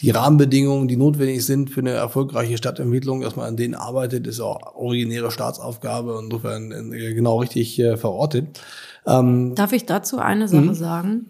die 0.01 0.11
Rahmenbedingungen, 0.11 0.89
die 0.89 0.97
notwendig 0.97 1.45
sind 1.45 1.71
für 1.71 1.81
eine 1.81 1.93
erfolgreiche 1.93 2.59
Stadtentwicklung, 2.59 3.23
dass 3.23 3.37
man 3.37 3.47
an 3.47 3.57
denen 3.57 3.75
arbeitet, 3.75 4.27
ist 4.27 4.41
auch 4.41 4.75
originäre 4.75 5.31
Staatsaufgabe, 5.31 6.21
insofern 6.23 6.93
äh, 6.93 7.15
genau 7.15 7.41
richtig 7.41 7.79
äh, 7.79 7.97
verortet. 7.97 8.61
Ähm, 9.07 9.55
Darf 9.55 9.73
ich 9.73 9.87
dazu 9.87 10.19
eine 10.19 10.49
Sache 10.49 10.63
mhm. 10.63 10.75
sagen? 10.75 11.27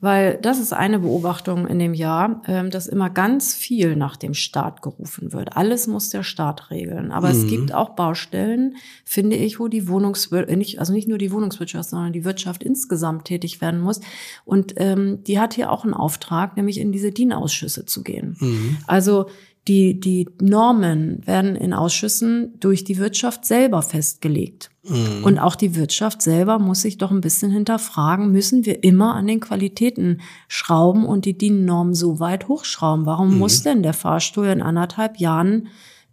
Weil 0.00 0.38
das 0.40 0.58
ist 0.58 0.72
eine 0.72 0.98
Beobachtung 1.00 1.66
in 1.66 1.78
dem 1.78 1.92
Jahr, 1.92 2.42
ähm, 2.46 2.70
dass 2.70 2.86
immer 2.86 3.10
ganz 3.10 3.54
viel 3.54 3.96
nach 3.96 4.16
dem 4.16 4.32
Staat 4.32 4.80
gerufen 4.80 5.32
wird. 5.32 5.56
Alles 5.56 5.86
muss 5.86 6.08
der 6.08 6.22
Staat 6.22 6.70
regeln. 6.70 7.12
Aber 7.12 7.28
mhm. 7.28 7.34
es 7.34 7.46
gibt 7.46 7.74
auch 7.74 7.90
Baustellen, 7.90 8.76
finde 9.04 9.36
ich, 9.36 9.60
wo 9.60 9.68
die 9.68 9.88
Wohnungswirtschaft, 9.88 10.50
äh, 10.50 10.78
also 10.78 10.92
nicht 10.94 11.08
nur 11.08 11.18
die 11.18 11.32
Wohnungswirtschaft, 11.32 11.90
sondern 11.90 12.14
die 12.14 12.24
Wirtschaft 12.24 12.62
insgesamt 12.62 13.26
tätig 13.26 13.60
werden 13.60 13.80
muss. 13.80 14.00
Und 14.46 14.74
ähm, 14.76 15.22
die 15.24 15.38
hat 15.38 15.54
hier 15.54 15.70
auch 15.70 15.84
einen 15.84 15.94
Auftrag, 15.94 16.56
nämlich 16.56 16.80
in 16.80 16.92
diese 16.92 17.12
DIN-Ausschüsse 17.12 17.84
zu 17.84 18.02
gehen. 18.02 18.36
Mhm. 18.40 18.78
Also 18.86 19.26
die, 19.68 20.00
die 20.00 20.28
Normen 20.40 21.26
werden 21.26 21.54
in 21.54 21.72
Ausschüssen 21.72 22.54
durch 22.60 22.84
die 22.84 22.98
Wirtschaft 22.98 23.44
selber 23.44 23.82
festgelegt. 23.82 24.70
Mhm. 24.82 25.24
Und 25.24 25.38
auch 25.38 25.54
die 25.54 25.76
Wirtschaft 25.76 26.22
selber 26.22 26.58
muss 26.58 26.82
sich 26.82 26.96
doch 26.96 27.10
ein 27.10 27.20
bisschen 27.20 27.50
hinterfragen, 27.50 28.32
müssen 28.32 28.64
wir 28.64 28.82
immer 28.82 29.14
an 29.14 29.26
den 29.26 29.40
Qualitäten 29.40 30.22
schrauben 30.48 31.04
und 31.04 31.26
die 31.26 31.36
DIN-Norm 31.36 31.94
so 31.94 32.20
weit 32.20 32.48
hochschrauben? 32.48 33.04
Warum 33.04 33.32
mhm. 33.32 33.38
muss 33.38 33.62
denn 33.62 33.82
der 33.82 33.92
Fahrstuhl 33.92 34.46
in 34.46 34.62
anderthalb 34.62 35.18
Jahren 35.18 35.68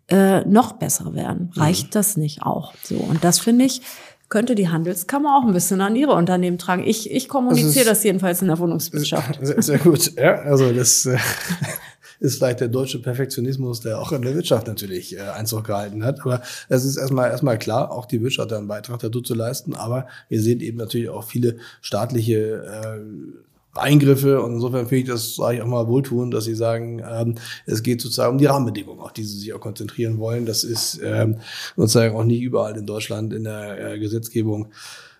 äh, 0.10 0.42
noch 0.46 0.74
besser 0.74 1.16
werden? 1.16 1.52
Mhm. 1.56 1.62
Reicht 1.62 1.86
mhm. 1.86 1.92
das 1.92 2.18
nicht 2.18 2.44
auch? 2.44 2.74
So, 2.84 2.96
und 2.96 3.24
das 3.24 3.40
finde 3.40 3.64
ich, 3.64 3.82
könnte 4.30 4.56
die 4.56 4.68
Handelskammer 4.68 5.38
auch 5.38 5.48
ein 5.48 5.54
bisschen 5.54 5.80
an 5.80 5.96
ihre 5.96 6.14
Unternehmen 6.14 6.58
tragen. 6.58 6.84
Ich, 6.86 7.10
ich 7.10 7.30
kommuniziere 7.30 7.86
das, 7.86 8.00
das 8.00 8.04
jedenfalls 8.04 8.42
in 8.42 8.50
der 8.50 8.60
Wohnungswirtschaft. 8.60 9.40
Sehr, 9.42 9.62
sehr 9.62 9.78
gut. 9.80 10.14
Ja, 10.18 10.36
also 10.42 10.74
das 10.74 11.06
äh, 11.06 11.18
ist 12.20 12.38
vielleicht 12.38 12.60
der 12.60 12.68
deutsche 12.68 13.02
Perfektionismus, 13.02 13.82
der 13.82 14.00
auch 14.00 14.12
in 14.12 14.22
der 14.22 14.36
Wirtschaft 14.36 14.68
natürlich 14.68 15.16
äh, 15.16 15.22
Einzug 15.22 15.66
gehalten 15.66 16.04
hat. 16.04 16.22
Aber 16.22 16.42
es 16.70 16.86
ist 16.86 16.98
erstmal 16.98 17.30
erstmal 17.30 17.58
klar, 17.58 17.92
auch 17.92 18.06
die 18.06 18.22
Wirtschaft 18.22 18.52
hat 18.52 18.58
einen 18.58 18.68
Beitrag 18.68 19.00
dazu 19.00 19.22
zu 19.22 19.36
leisten. 19.36 19.76
Aber 19.76 20.08
wir 20.30 20.42
sehen 20.42 20.60
eben 20.62 20.78
natürlich 20.78 21.10
auch 21.10 21.24
viele 21.24 21.58
staatliche 21.82 22.64
äh, 22.64 23.38
Eingriffe 23.78 24.42
und 24.42 24.54
insofern 24.54 24.88
finde 24.88 25.04
ich 25.04 25.08
das, 25.08 25.36
sage 25.36 25.58
ich 25.58 25.62
auch 25.62 25.68
mal, 25.68 25.88
wohltun, 25.88 26.32
dass 26.32 26.46
Sie 26.46 26.56
sagen, 26.56 27.02
ähm, 27.08 27.36
es 27.66 27.84
geht 27.84 28.02
sozusagen 28.02 28.34
um 28.34 28.38
die 28.38 28.46
Rahmenbedingungen, 28.46 29.02
auf 29.02 29.14
die 29.14 29.24
Sie 29.24 29.38
sich 29.38 29.54
auch 29.54 29.60
konzentrieren 29.60 30.18
wollen. 30.18 30.46
Das 30.46 30.64
ist 30.64 31.00
ähm, 31.04 31.38
sozusagen 31.76 32.16
auch 32.16 32.24
nicht 32.24 32.42
überall 32.42 32.76
in 32.76 32.86
Deutschland 32.86 33.34
in 33.34 33.44
der 33.44 33.94
äh, 33.94 34.00
Gesetzgebung 34.00 34.68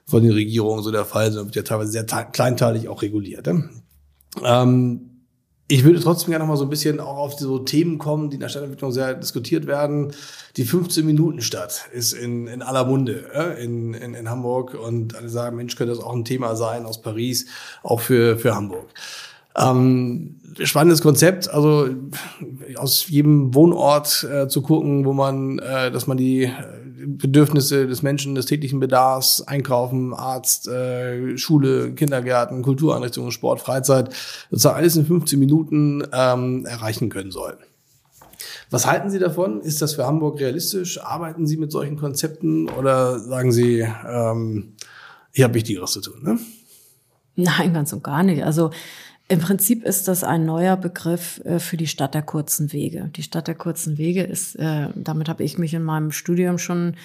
von 0.06 0.24
den 0.24 0.32
Regierungen 0.32 0.84
so 0.84 0.92
der 0.92 1.06
Fall, 1.06 1.32
sondern 1.32 1.48
wird 1.48 1.56
ja 1.56 1.62
teilweise 1.64 1.92
sehr 1.92 2.04
kleinteilig 2.04 2.88
auch 2.88 3.02
reguliert. 3.02 3.46
Ne? 3.46 3.70
Ähm, 4.44 5.07
ich 5.70 5.84
würde 5.84 6.00
trotzdem 6.00 6.32
gerne 6.32 6.46
noch 6.46 6.50
mal 6.50 6.58
so 6.58 6.64
ein 6.64 6.70
bisschen 6.70 7.00
auch 7.00 7.18
auf 7.18 7.34
so 7.34 7.60
Themen 7.60 7.98
kommen, 7.98 8.30
die 8.30 8.36
in 8.36 8.40
der 8.40 8.50
Stadtentwicklung 8.50 8.92
sehr 8.92 9.16
diskutiert 9.16 9.68
werden. 9.68 10.14
Die 10.56 10.66
15-Minuten-Stadt 10.66 11.90
ist 11.92 12.14
in, 12.14 12.48
in 12.48 12.62
aller 12.62 12.86
Munde 12.86 13.56
in, 13.62 13.94
in, 13.94 14.14
in 14.14 14.30
Hamburg 14.30 14.76
und 14.76 15.16
alle 15.16 15.28
sagen, 15.28 15.58
Mensch, 15.58 15.76
könnte 15.76 15.94
das 15.94 16.04
auch 16.04 16.14
ein 16.14 16.24
Thema 16.24 16.56
sein 16.56 16.86
aus 16.86 17.02
Paris, 17.02 17.48
auch 17.84 18.00
für, 18.00 18.38
für 18.38 18.56
Hamburg. 18.56 18.88
Ähm, 19.58 20.40
spannendes 20.64 21.02
Konzept, 21.02 21.50
also 21.50 21.90
aus 22.76 23.08
jedem 23.10 23.54
Wohnort 23.54 24.24
äh, 24.32 24.48
zu 24.48 24.62
gucken, 24.62 25.04
wo 25.04 25.14
man, 25.14 25.60
äh, 25.60 25.92
dass 25.92 26.08
man 26.08 26.18
die 26.18 26.44
äh, 26.44 26.52
Bedürfnisse 27.06 27.88
des 27.88 28.02
Menschen, 28.02 28.36
des 28.36 28.46
täglichen 28.46 28.80
Bedarfs, 28.80 29.42
Einkaufen, 29.42 30.14
Arzt, 30.14 30.68
äh, 30.68 31.38
Schule, 31.38 31.94
Kindergärten, 31.94 32.64
Kultureinrichtungen, 32.64 33.32
Sport, 33.32 33.62
Freizeit, 33.62 34.14
sozusagen 34.50 34.78
alles 34.78 34.96
in 34.96 35.06
15 35.06 35.38
Minuten 35.38 36.04
ähm, 36.12 36.66
erreichen 36.66 37.10
können 37.10 37.32
soll. 37.32 37.58
Was 38.70 38.86
halten 38.86 39.10
Sie 39.10 39.20
davon? 39.20 39.62
Ist 39.62 39.82
das 39.82 39.96
für 39.96 40.06
Hamburg 40.06 40.40
realistisch? 40.40 41.02
Arbeiten 41.02 41.48
Sie 41.48 41.58
mit 41.58 41.72
solchen 41.72 41.98
Konzepten 41.98 42.70
oder 42.70 43.20
sagen 43.20 43.52
Sie, 43.52 43.80
ähm, 43.80 44.74
hier 45.32 45.46
habe 45.46 45.58
ich 45.58 45.64
Wichtigeres 45.64 45.92
zu 45.92 46.02
tun? 46.02 46.24
Ne? 46.24 46.40
Nein, 47.36 47.74
ganz 47.74 47.94
und 47.94 48.04
gar 48.04 48.24
nicht. 48.24 48.44
Also 48.44 48.72
im 49.30 49.40
Prinzip 49.40 49.84
ist 49.84 50.08
das 50.08 50.24
ein 50.24 50.46
neuer 50.46 50.78
Begriff 50.78 51.42
äh, 51.44 51.60
für 51.60 51.76
die 51.76 51.88
Stadt 51.88 52.14
der 52.14 52.22
kurzen 52.22 52.72
Wege. 52.72 53.10
Die 53.16 53.24
Stadt 53.24 53.48
der 53.48 53.56
kurzen 53.56 53.98
Wege 53.98 54.24
ist, 54.24 54.56
äh, 54.56 54.88
damit 54.96 55.28
habe 55.28 55.44
ich 55.44 55.58
mich 55.58 55.74
in 55.74 55.84
meinem 55.84 56.12
Studium 56.12 56.58
schon 56.58 56.96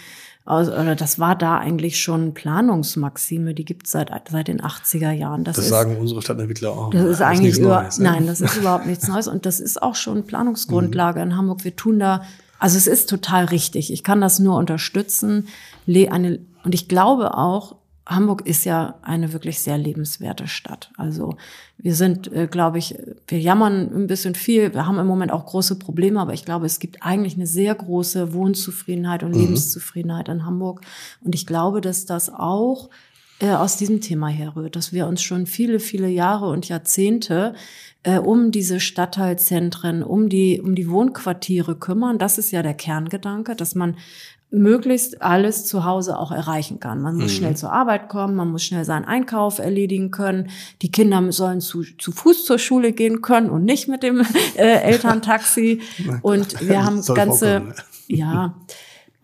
aus, 0.44 0.68
oder 0.68 0.94
das 0.94 1.18
war 1.18 1.36
da 1.36 1.58
eigentlich 1.58 2.00
schon 2.00 2.34
Planungsmaxime, 2.34 3.54
die 3.54 3.64
gibt 3.64 3.86
es 3.86 3.92
seit, 3.92 4.10
seit 4.30 4.48
den 4.48 4.60
80er 4.60 5.10
Jahren. 5.10 5.44
Das, 5.44 5.56
das 5.56 5.66
ist, 5.66 5.70
sagen 5.70 5.96
unsere 5.98 6.22
Stadtentwickler 6.22 6.70
auch. 6.70 6.90
Das 6.90 7.04
ist 7.04 7.22
eigentlich 7.22 7.58
über, 7.58 7.82
Neues, 7.82 7.98
ne? 7.98 8.10
nein, 8.10 8.26
das 8.26 8.40
ist 8.40 8.56
überhaupt 8.56 8.86
nichts 8.86 9.08
Neues 9.08 9.28
und 9.28 9.46
das 9.46 9.60
ist 9.60 9.82
auch 9.82 9.94
schon 9.94 10.24
Planungsgrundlage 10.24 11.20
mhm. 11.20 11.30
in 11.30 11.36
Hamburg. 11.36 11.64
Wir 11.64 11.74
tun 11.74 11.98
da, 11.98 12.22
also 12.58 12.76
es 12.76 12.86
ist 12.86 13.08
total 13.08 13.46
richtig. 13.46 13.92
Ich 13.92 14.04
kann 14.04 14.20
das 14.20 14.38
nur 14.38 14.56
unterstützen. 14.56 15.48
Eine, 15.86 16.40
und 16.64 16.74
ich 16.74 16.88
glaube 16.88 17.36
auch, 17.36 17.76
Hamburg 18.06 18.46
ist 18.46 18.64
ja 18.64 18.96
eine 19.02 19.32
wirklich 19.32 19.60
sehr 19.60 19.78
lebenswerte 19.78 20.48
Stadt. 20.48 20.90
Also 20.96 21.36
wir 21.78 21.94
sind, 21.94 22.32
äh, 22.32 22.48
glaube 22.48 22.78
ich, 22.78 22.96
wir 23.28 23.38
jammern 23.38 23.90
ein 23.94 24.06
bisschen 24.08 24.34
viel. 24.34 24.74
Wir 24.74 24.86
haben 24.86 24.98
im 24.98 25.06
Moment 25.06 25.32
auch 25.32 25.46
große 25.46 25.78
Probleme, 25.78 26.20
aber 26.20 26.32
ich 26.32 26.44
glaube, 26.44 26.66
es 26.66 26.80
gibt 26.80 27.02
eigentlich 27.02 27.34
eine 27.34 27.46
sehr 27.46 27.74
große 27.74 28.32
Wohnzufriedenheit 28.32 29.22
und 29.22 29.34
mhm. 29.34 29.40
Lebenszufriedenheit 29.40 30.28
in 30.28 30.44
Hamburg. 30.44 30.80
Und 31.20 31.34
ich 31.34 31.46
glaube, 31.46 31.80
dass 31.80 32.04
das 32.04 32.28
auch 32.28 32.90
äh, 33.38 33.50
aus 33.50 33.76
diesem 33.76 34.00
Thema 34.00 34.28
herrührt, 34.28 34.76
dass 34.76 34.92
wir 34.92 35.06
uns 35.06 35.22
schon 35.22 35.46
viele, 35.46 35.80
viele 35.80 36.08
Jahre 36.08 36.48
und 36.48 36.68
Jahrzehnte 36.68 37.54
äh, 38.02 38.18
um 38.18 38.50
diese 38.50 38.80
Stadtteilzentren, 38.80 40.02
um 40.02 40.28
die, 40.28 40.60
um 40.60 40.74
die 40.74 40.88
Wohnquartiere 40.88 41.76
kümmern. 41.76 42.18
Das 42.18 42.38
ist 42.38 42.50
ja 42.50 42.62
der 42.62 42.74
Kerngedanke, 42.74 43.54
dass 43.54 43.74
man 43.74 43.96
möglichst 44.52 45.22
alles 45.22 45.64
zu 45.64 45.84
Hause 45.84 46.18
auch 46.18 46.30
erreichen 46.30 46.78
kann. 46.78 47.00
Man 47.00 47.16
muss 47.16 47.32
mhm. 47.32 47.36
schnell 47.36 47.56
zur 47.56 47.72
Arbeit 47.72 48.08
kommen, 48.08 48.34
man 48.34 48.50
muss 48.50 48.62
schnell 48.62 48.84
seinen 48.84 49.06
Einkauf 49.06 49.58
erledigen 49.58 50.10
können. 50.10 50.50
Die 50.82 50.90
Kinder 50.90 51.32
sollen 51.32 51.60
zu, 51.60 51.82
zu 51.82 52.12
Fuß 52.12 52.44
zur 52.44 52.58
Schule 52.58 52.92
gehen 52.92 53.22
können 53.22 53.48
und 53.48 53.64
nicht 53.64 53.88
mit 53.88 54.02
dem 54.02 54.20
äh, 54.54 54.62
Elterntaxi. 54.82 55.80
und 56.20 56.68
wir 56.68 56.84
haben 56.84 57.02
ganze, 57.14 57.74
ja, 58.08 58.54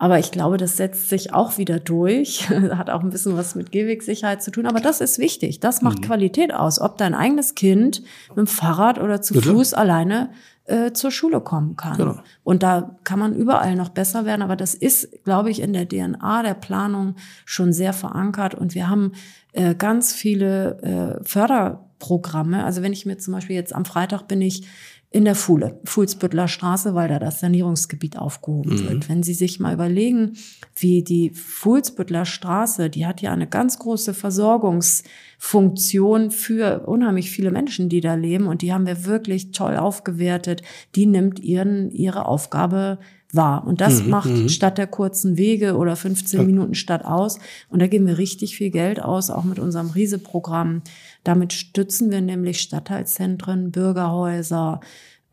aber 0.01 0.17
ich 0.17 0.31
glaube, 0.31 0.55
das 0.55 0.77
setzt 0.77 1.09
sich 1.09 1.33
auch 1.33 1.57
wieder 1.57 1.79
durch. 1.79 2.49
Hat 2.49 2.89
auch 2.89 3.01
ein 3.01 3.09
bisschen 3.09 3.35
was 3.35 3.53
mit 3.53 3.71
Gehwegsicherheit 3.71 4.41
zu 4.41 4.49
tun. 4.49 4.65
Aber 4.65 4.79
das 4.79 5.01
ist 5.01 5.19
wichtig. 5.19 5.59
Das 5.59 5.81
macht 5.81 5.99
mhm. 5.99 6.05
Qualität 6.05 6.53
aus. 6.53 6.79
Ob 6.79 6.97
dein 6.97 7.13
eigenes 7.13 7.53
Kind 7.53 8.01
mit 8.29 8.37
dem 8.37 8.47
Fahrrad 8.47 8.97
oder 8.97 9.21
zu 9.21 9.33
Bitte? 9.33 9.51
Fuß 9.51 9.73
alleine 9.73 10.29
äh, 10.69 10.93
zur 10.93 11.11
Schule 11.11 11.41
kommen 11.41 11.75
kann. 11.75 11.97
Genau. 11.97 12.19
Und 12.43 12.63
da 12.63 12.97
kann 13.03 13.19
man 13.19 13.33
überall 13.33 13.75
noch 13.75 13.89
besser 13.89 14.25
werden, 14.25 14.41
aber 14.41 14.55
das 14.55 14.73
ist, 14.73 15.23
glaube 15.23 15.49
ich, 15.49 15.61
in 15.61 15.73
der 15.73 15.87
DNA 15.87 16.43
der 16.43 16.53
Planung 16.53 17.15
schon 17.45 17.73
sehr 17.73 17.93
verankert 17.93 18.55
und 18.55 18.75
wir 18.75 18.89
haben 18.89 19.13
äh, 19.53 19.75
ganz 19.75 20.13
viele 20.13 21.19
äh, 21.21 21.23
Förderprogramme. 21.23 22.63
Also 22.63 22.81
wenn 22.83 22.93
ich 22.93 23.05
mir 23.05 23.17
zum 23.17 23.33
Beispiel 23.33 23.55
jetzt 23.55 23.73
am 23.73 23.85
Freitag 23.85 24.27
bin 24.27 24.41
ich 24.41 24.67
in 25.11 25.25
der 25.25 25.33
Fuhle, 25.33 25.79
Fuhlsbüttler 25.85 26.47
Straße, 26.47 26.93
weil 26.93 27.07
da 27.07 27.17
das 27.17 27.39
Sanierungsgebiet 27.39 28.19
aufgehoben 28.19 28.75
mhm. 28.75 28.87
wird. 28.87 29.09
Wenn 29.09 29.23
Sie 29.23 29.33
sich 29.33 29.59
mal 29.59 29.73
überlegen, 29.73 30.37
wie 30.75 31.03
die 31.03 31.31
Fuhlsbüttler 31.31 32.25
Straße, 32.25 32.91
die 32.91 33.07
hat 33.07 33.19
ja 33.21 33.33
eine 33.33 33.47
ganz 33.47 33.79
große 33.79 34.13
Versorgungsfunktion 34.13 36.29
für 36.29 36.85
unheimlich 36.85 37.31
viele 37.31 37.49
Menschen, 37.49 37.89
die 37.89 38.01
da 38.01 38.13
leben 38.13 38.45
und 38.45 38.61
die 38.61 38.71
haben 38.71 38.85
wir 38.85 39.05
wirklich 39.05 39.49
toll 39.49 39.77
aufgewertet. 39.77 40.61
Die 40.93 41.07
nimmt 41.07 41.39
ihren, 41.39 41.89
ihre 41.89 42.27
Aufgabe 42.27 42.99
wahr. 43.33 43.65
Und 43.65 43.81
das 43.81 44.03
mhm, 44.03 44.09
macht 44.09 44.29
mhm. 44.29 44.49
statt 44.49 44.77
der 44.77 44.87
kurzen 44.87 45.37
Wege 45.37 45.77
oder 45.77 45.95
15 45.95 46.45
Minuten 46.45 46.75
Stadt 46.75 47.05
aus. 47.05 47.39
Und 47.69 47.81
da 47.81 47.87
geben 47.87 48.07
wir 48.07 48.17
richtig 48.17 48.55
viel 48.55 48.71
Geld 48.71 49.01
aus, 49.01 49.29
auch 49.29 49.43
mit 49.43 49.59
unserem 49.59 49.89
Riese-Programm. 49.89 50.81
Damit 51.23 51.53
stützen 51.53 52.11
wir 52.11 52.21
nämlich 52.21 52.61
Stadtteilzentren, 52.61 53.71
Bürgerhäuser 53.71 54.79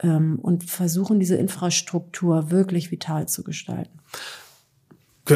ähm, 0.02 0.38
und 0.40 0.64
versuchen 0.64 1.18
diese 1.18 1.36
Infrastruktur 1.36 2.50
wirklich 2.50 2.90
vital 2.90 3.28
zu 3.28 3.42
gestalten. 3.42 3.98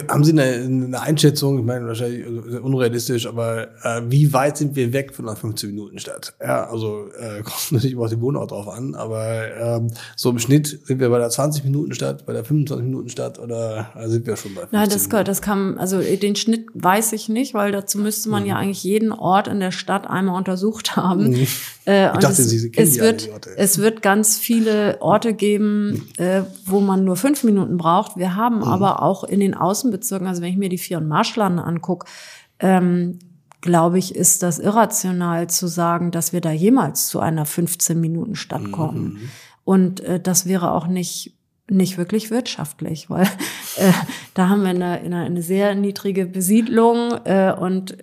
Haben 0.08 0.22
Sie 0.22 0.30
eine, 0.30 0.42
eine, 0.42 1.00
Einschätzung, 1.00 1.58
ich 1.58 1.64
meine 1.64 1.86
wahrscheinlich 1.86 2.24
unrealistisch, 2.62 3.26
aber 3.26 3.68
äh, 3.82 4.02
wie 4.06 4.32
weit 4.32 4.56
sind 4.56 4.76
wir 4.76 4.92
weg 4.92 5.12
von 5.14 5.28
einer 5.28 5.36
15-Minuten-Stadt? 5.36 6.34
Ja, 6.40 6.70
also 6.70 7.08
äh, 7.18 7.42
kommt 7.42 7.72
natürlich 7.72 7.96
auf 7.96 8.08
den 8.08 8.20
Wohnort 8.20 8.52
drauf 8.52 8.68
an, 8.68 8.94
aber 8.94 9.48
ähm, 9.56 9.90
so 10.14 10.30
im 10.30 10.38
Schnitt 10.38 10.80
sind 10.84 11.00
wir 11.00 11.10
bei 11.10 11.18
der 11.18 11.30
20-Minuten-Stadt, 11.30 12.24
bei 12.24 12.32
der 12.32 12.44
25-Minuten-Stadt 12.44 13.40
oder 13.40 13.90
äh, 13.96 14.08
sind 14.08 14.26
wir 14.26 14.36
schon 14.36 14.54
bei 14.54 14.60
15 14.60 14.78
Nein, 14.78 14.88
das, 14.88 15.08
Minuten? 15.08 15.24
das 15.24 15.42
kann, 15.42 15.78
also 15.78 16.00
den 16.00 16.36
Schnitt 16.36 16.66
weiß 16.74 17.12
ich 17.12 17.28
nicht, 17.28 17.54
weil 17.54 17.72
dazu 17.72 17.98
müsste 17.98 18.28
man 18.28 18.44
mhm. 18.44 18.48
ja 18.48 18.56
eigentlich 18.56 18.84
jeden 18.84 19.12
Ort 19.12 19.48
in 19.48 19.58
der 19.58 19.72
Stadt 19.72 20.08
einmal 20.08 20.36
untersucht 20.36 20.96
haben. 20.96 21.30
Mhm. 21.30 21.46
Äh, 21.86 22.12
ich 22.12 22.18
dachte, 22.18 22.42
es, 22.42 22.50
Sie 22.50 22.70
kennen 22.70 22.88
es 22.88 23.00
wird, 23.00 23.28
es 23.56 23.78
wird 23.78 24.02
ganz 24.02 24.38
viele 24.38 24.98
Orte 25.00 25.34
geben, 25.34 26.08
äh, 26.18 26.42
wo 26.66 26.80
man 26.80 27.04
nur 27.04 27.16
fünf 27.16 27.42
Minuten 27.42 27.76
braucht. 27.76 28.16
Wir 28.16 28.36
haben 28.36 28.58
mhm. 28.58 28.64
aber 28.64 29.02
auch 29.02 29.24
in 29.24 29.40
den 29.40 29.54
Außen 29.54 29.79
Außenbezirken, 29.80 30.26
also 30.26 30.42
wenn 30.42 30.50
ich 30.50 30.58
mir 30.58 30.68
die 30.68 30.78
Vier- 30.78 30.98
und 30.98 31.08
Marschlande 31.08 31.64
angucke, 31.64 32.06
ähm, 32.58 33.18
glaube 33.60 33.98
ich, 33.98 34.14
ist 34.14 34.42
das 34.42 34.58
irrational 34.58 35.48
zu 35.48 35.66
sagen, 35.66 36.10
dass 36.10 36.32
wir 36.32 36.40
da 36.40 36.50
jemals 36.50 37.08
zu 37.08 37.20
einer 37.20 37.46
15-Minuten-Stadt 37.46 38.72
kommen. 38.72 39.04
Mhm. 39.04 39.30
Und 39.64 40.00
äh, 40.00 40.20
das 40.20 40.46
wäre 40.46 40.72
auch 40.72 40.86
nicht 40.86 41.36
nicht 41.72 41.98
wirklich 41.98 42.32
wirtschaftlich, 42.32 43.08
weil 43.10 43.28
äh, 43.76 43.92
da 44.34 44.48
haben 44.48 44.62
wir 44.62 44.70
eine, 44.70 45.00
eine, 45.02 45.18
eine 45.18 45.40
sehr 45.40 45.76
niedrige 45.76 46.26
Besiedlung 46.26 47.12
äh, 47.24 47.54
und 47.56 47.96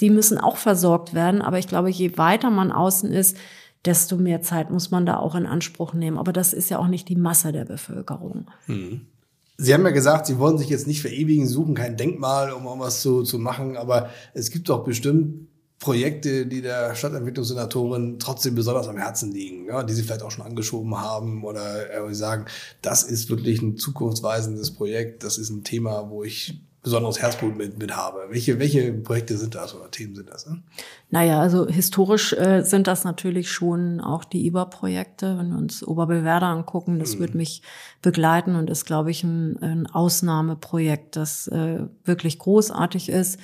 die 0.00 0.08
müssen 0.08 0.38
auch 0.38 0.56
versorgt 0.56 1.12
werden. 1.12 1.42
Aber 1.42 1.58
ich 1.58 1.68
glaube, 1.68 1.90
je 1.90 2.16
weiter 2.16 2.48
man 2.48 2.72
außen 2.72 3.12
ist, 3.12 3.36
desto 3.84 4.16
mehr 4.16 4.40
Zeit 4.40 4.70
muss 4.70 4.90
man 4.90 5.04
da 5.04 5.18
auch 5.18 5.34
in 5.34 5.44
Anspruch 5.44 5.92
nehmen. 5.92 6.16
Aber 6.16 6.32
das 6.32 6.52
ist 6.52 6.70
ja 6.70 6.78
auch 6.78 6.88
nicht 6.88 7.08
die 7.08 7.16
Masse 7.16 7.52
der 7.52 7.64
Bevölkerung. 7.64 8.50
Mhm. 8.66 9.02
Sie 9.58 9.72
haben 9.72 9.84
ja 9.84 9.90
gesagt, 9.90 10.26
Sie 10.26 10.38
wollen 10.38 10.58
sich 10.58 10.68
jetzt 10.68 10.86
nicht 10.86 11.00
verewigen, 11.00 11.46
suchen 11.46 11.74
kein 11.74 11.96
Denkmal, 11.96 12.52
um 12.52 12.66
irgendwas 12.66 13.00
zu, 13.00 13.22
zu 13.22 13.38
machen, 13.38 13.76
aber 13.76 14.10
es 14.34 14.50
gibt 14.50 14.68
doch 14.68 14.84
bestimmt 14.84 15.48
Projekte, 15.78 16.46
die 16.46 16.62
der 16.62 16.94
Stadtentwicklungssenatorin 16.94 18.18
trotzdem 18.18 18.54
besonders 18.54 18.88
am 18.88 18.96
Herzen 18.96 19.30
liegen, 19.32 19.66
ja, 19.66 19.82
die 19.82 19.92
Sie 19.92 20.02
vielleicht 20.02 20.22
auch 20.22 20.30
schon 20.30 20.44
angeschoben 20.44 20.98
haben 20.98 21.44
oder 21.44 22.08
äh, 22.08 22.14
sagen, 22.14 22.46
das 22.80 23.02
ist 23.02 23.28
wirklich 23.28 23.60
ein 23.60 23.76
zukunftsweisendes 23.76 24.72
Projekt, 24.72 25.22
das 25.22 25.36
ist 25.36 25.50
ein 25.50 25.64
Thema, 25.64 26.08
wo 26.08 26.24
ich 26.24 26.65
besonderes 26.86 27.20
Herzblut 27.20 27.56
mit, 27.56 27.80
mit 27.80 27.96
habe. 27.96 28.28
Welche, 28.30 28.60
welche 28.60 28.92
Projekte 28.92 29.36
sind 29.36 29.56
das 29.56 29.74
oder 29.74 29.90
Themen 29.90 30.14
sind 30.14 30.30
das? 30.30 30.46
Ne? 30.46 30.62
Naja, 31.10 31.40
also 31.40 31.66
historisch 31.66 32.32
äh, 32.32 32.62
sind 32.62 32.86
das 32.86 33.02
natürlich 33.02 33.50
schon 33.50 34.00
auch 34.00 34.22
die 34.22 34.46
IBA-Projekte. 34.46 35.36
Wenn 35.36 35.50
wir 35.50 35.58
uns 35.58 35.82
Oberbelwerder 35.82 36.46
angucken, 36.46 37.00
das 37.00 37.16
mhm. 37.16 37.18
wird 37.18 37.34
mich 37.34 37.62
begleiten 38.02 38.54
und 38.54 38.70
ist, 38.70 38.84
glaube 38.84 39.10
ich, 39.10 39.24
ein, 39.24 39.60
ein 39.60 39.86
Ausnahmeprojekt, 39.88 41.16
das 41.16 41.48
äh, 41.48 41.80
wirklich 42.04 42.38
großartig 42.38 43.08
ist. 43.08 43.40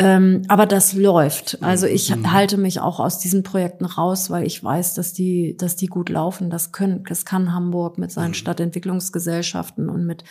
Ähm, 0.00 0.42
aber 0.48 0.64
das 0.64 0.94
läuft. 0.94 1.58
Also 1.60 1.86
ich 1.86 2.14
mhm. 2.14 2.32
halte 2.32 2.56
mich 2.56 2.80
auch 2.80 3.00
aus 3.00 3.18
diesen 3.18 3.42
Projekten 3.42 3.84
raus, 3.84 4.30
weil 4.30 4.46
ich 4.46 4.64
weiß, 4.64 4.94
dass 4.94 5.12
die, 5.12 5.58
dass 5.58 5.76
die 5.76 5.88
gut 5.88 6.08
laufen. 6.08 6.48
Das 6.48 6.72
können, 6.72 7.04
das 7.06 7.26
kann 7.26 7.52
Hamburg 7.52 7.98
mit 7.98 8.10
seinen 8.10 8.28
mhm. 8.28 8.34
Stadtentwicklungsgesellschaften 8.34 9.90
und 9.90 10.06
mit 10.06 10.24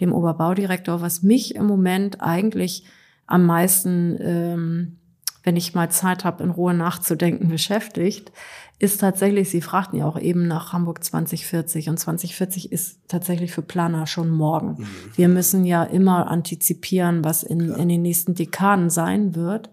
dem 0.00 0.12
Oberbaudirektor, 0.12 1.00
was 1.02 1.22
mich 1.22 1.54
im 1.54 1.66
Moment 1.66 2.20
eigentlich 2.20 2.84
am 3.28 3.46
meisten, 3.46 4.18
ähm, 4.20 4.96
wenn 5.42 5.56
ich 5.56 5.74
mal 5.74 5.90
Zeit 5.90 6.24
habe, 6.24 6.42
in 6.42 6.50
Ruhe 6.50 6.74
nachzudenken, 6.74 7.48
beschäftigt, 7.48 8.32
ist 8.78 9.00
tatsächlich, 9.00 9.48
Sie 9.48 9.60
fragten 9.60 9.98
ja 9.98 10.06
auch 10.06 10.18
eben 10.18 10.48
nach 10.48 10.72
Hamburg 10.72 11.04
2040 11.04 11.88
und 11.88 11.98
2040 11.98 12.72
ist 12.72 12.98
tatsächlich 13.06 13.52
für 13.52 13.62
Planer 13.62 14.08
schon 14.08 14.28
morgen. 14.28 14.76
Mhm. 14.78 14.86
Wir 15.14 15.28
müssen 15.28 15.64
ja 15.64 15.84
immer 15.84 16.28
antizipieren, 16.28 17.24
was 17.24 17.44
in, 17.44 17.72
in 17.72 17.88
den 17.88 18.02
nächsten 18.02 18.34
Dekaden 18.34 18.90
sein 18.90 19.36
wird. 19.36 19.70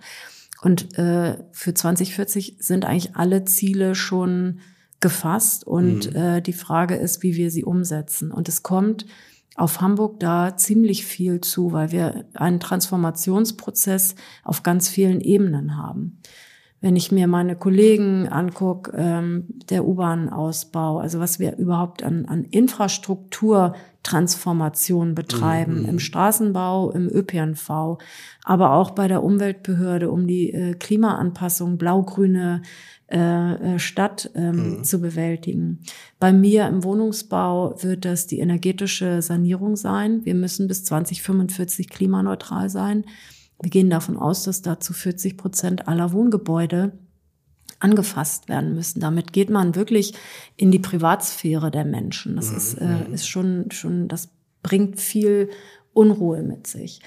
Und 0.61 0.97
äh, 0.99 1.38
für 1.51 1.74
2040 1.74 2.57
sind 2.59 2.86
eigentlich 2.86 3.15
alle 3.15 3.45
Ziele 3.45 3.95
schon 3.95 4.59
gefasst 4.99 5.65
und 5.65 6.13
mhm. 6.13 6.15
äh, 6.15 6.41
die 6.41 6.53
Frage 6.53 6.95
ist, 6.95 7.24
wie 7.24 7.36
wir 7.36 7.49
sie 7.49 7.63
umsetzen. 7.63 8.32
Und 8.32 8.49
es 8.49 8.61
kommt 8.61 9.05
auf 9.56 9.82
Hamburg 9.82 10.20
da 10.20 10.56
ziemlich 10.56 11.06
viel 11.06 11.41
zu, 11.41 11.74
weil 11.74 11.91
wir 11.91 12.26
einen 12.34 12.60
Transformationsprozess 12.60 14.16
auf 14.43 14.64
ganz 14.64 14.89
vielen 14.89 15.22
Ebenen 15.22 15.78
haben. 15.78 16.20
Wenn 16.82 16.95
ich 16.95 17.12
mir 17.12 17.28
meine 17.28 17.58
Kollegen 17.58 18.30
angucke, 18.30 18.93
ähm, 18.95 19.47
der 19.70 19.86
U-Bahn-Ausbau, 19.86 21.00
also 21.00 21.20
was 21.20 21.38
wir 21.38 21.58
überhaupt 21.58 22.04
an, 22.04 22.24
an 22.26 22.45
Infrastrukturtransformation 22.45 25.14
betreiben, 25.14 25.82
mhm. 25.82 25.89
im 25.89 26.00
Straßenbau, 26.00 26.91
im 26.91 27.10
ÖPNV, 27.10 27.97
aber 28.45 28.72
auch 28.72 28.91
bei 28.91 29.10
der 29.10 29.24
Umweltbehörde, 29.24 30.10
um 30.10 30.26
die 30.26 30.54
äh, 30.54 30.76
Klimaanpassung, 30.76 31.78
blau-grüne 31.78 32.62
äh, 33.12 33.76
äh, 33.76 33.80
Stadt 33.80 34.30
ähm, 34.36 34.78
mhm. 34.78 34.84
zu 34.84 34.99
bewältigen. 34.99 35.80
Bei 36.20 36.32
mir 36.32 36.68
im 36.68 36.84
Wohnungsbau 36.84 37.82
wird 37.82 38.05
das 38.05 38.28
die 38.28 38.39
energetische 38.39 39.22
Sanierung 39.24 39.76
sein. 39.76 40.26
Wir 40.26 40.36
müssen 40.36 40.68
bis 40.68 40.84
2045 40.86 41.89
klimaneutral 41.89 42.70
sein. 42.70 43.05
Wir 43.62 43.72
gehen 43.72 43.89
davon 43.89 44.16
aus, 44.16 44.43
dass 44.43 44.62
dazu 44.62 44.93
40 44.93 45.38
Prozent 45.38 45.88
aller 45.88 46.14
Wohngebäude 46.14 46.91
angefasst 47.80 48.47
werden 48.47 48.76
müssen. 48.76 48.99
Damit 48.99 49.34
geht 49.34 49.49
man 49.49 49.74
wirklich 49.74 50.14
in 50.55 50.70
die 50.70 50.80
Privatsphäre 50.80 51.72
der 51.72 51.86
Menschen. 51.86 52.36
Das 52.36 52.51
mhm. 52.51 52.57
ist, 52.57 52.74
äh, 52.76 52.86
mhm. 52.86 53.14
ist 53.14 53.28
schon, 53.28 53.72
schon, 53.72 54.07
das 54.07 54.30
bringt 54.62 54.99
viel 54.99 55.49
Unruhe 55.93 56.43
mit 56.43 56.68
sich. 56.68 57.01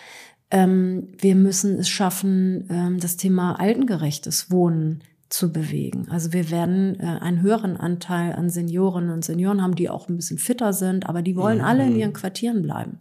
Ähm, 0.50 1.08
wir 1.16 1.36
müssen 1.36 1.78
es 1.78 1.88
schaffen, 1.88 2.66
ähm, 2.70 2.98
das 2.98 3.16
Thema 3.16 3.58
altengerechtes 3.60 4.50
Wohnen 4.50 5.04
zu 5.32 5.50
bewegen. 5.50 6.08
Also 6.10 6.32
wir 6.32 6.50
werden 6.50 7.00
äh, 7.00 7.04
einen 7.04 7.40
höheren 7.40 7.76
Anteil 7.76 8.34
an 8.34 8.50
Senioren 8.50 9.10
und 9.10 9.24
Senioren 9.24 9.62
haben, 9.62 9.74
die 9.74 9.88
auch 9.88 10.08
ein 10.08 10.16
bisschen 10.16 10.38
fitter 10.38 10.72
sind, 10.72 11.08
aber 11.08 11.22
die 11.22 11.36
wollen 11.36 11.58
mhm. 11.58 11.64
alle 11.64 11.86
in 11.86 11.96
ihren 11.96 12.12
Quartieren 12.12 12.62
bleiben. 12.62 12.98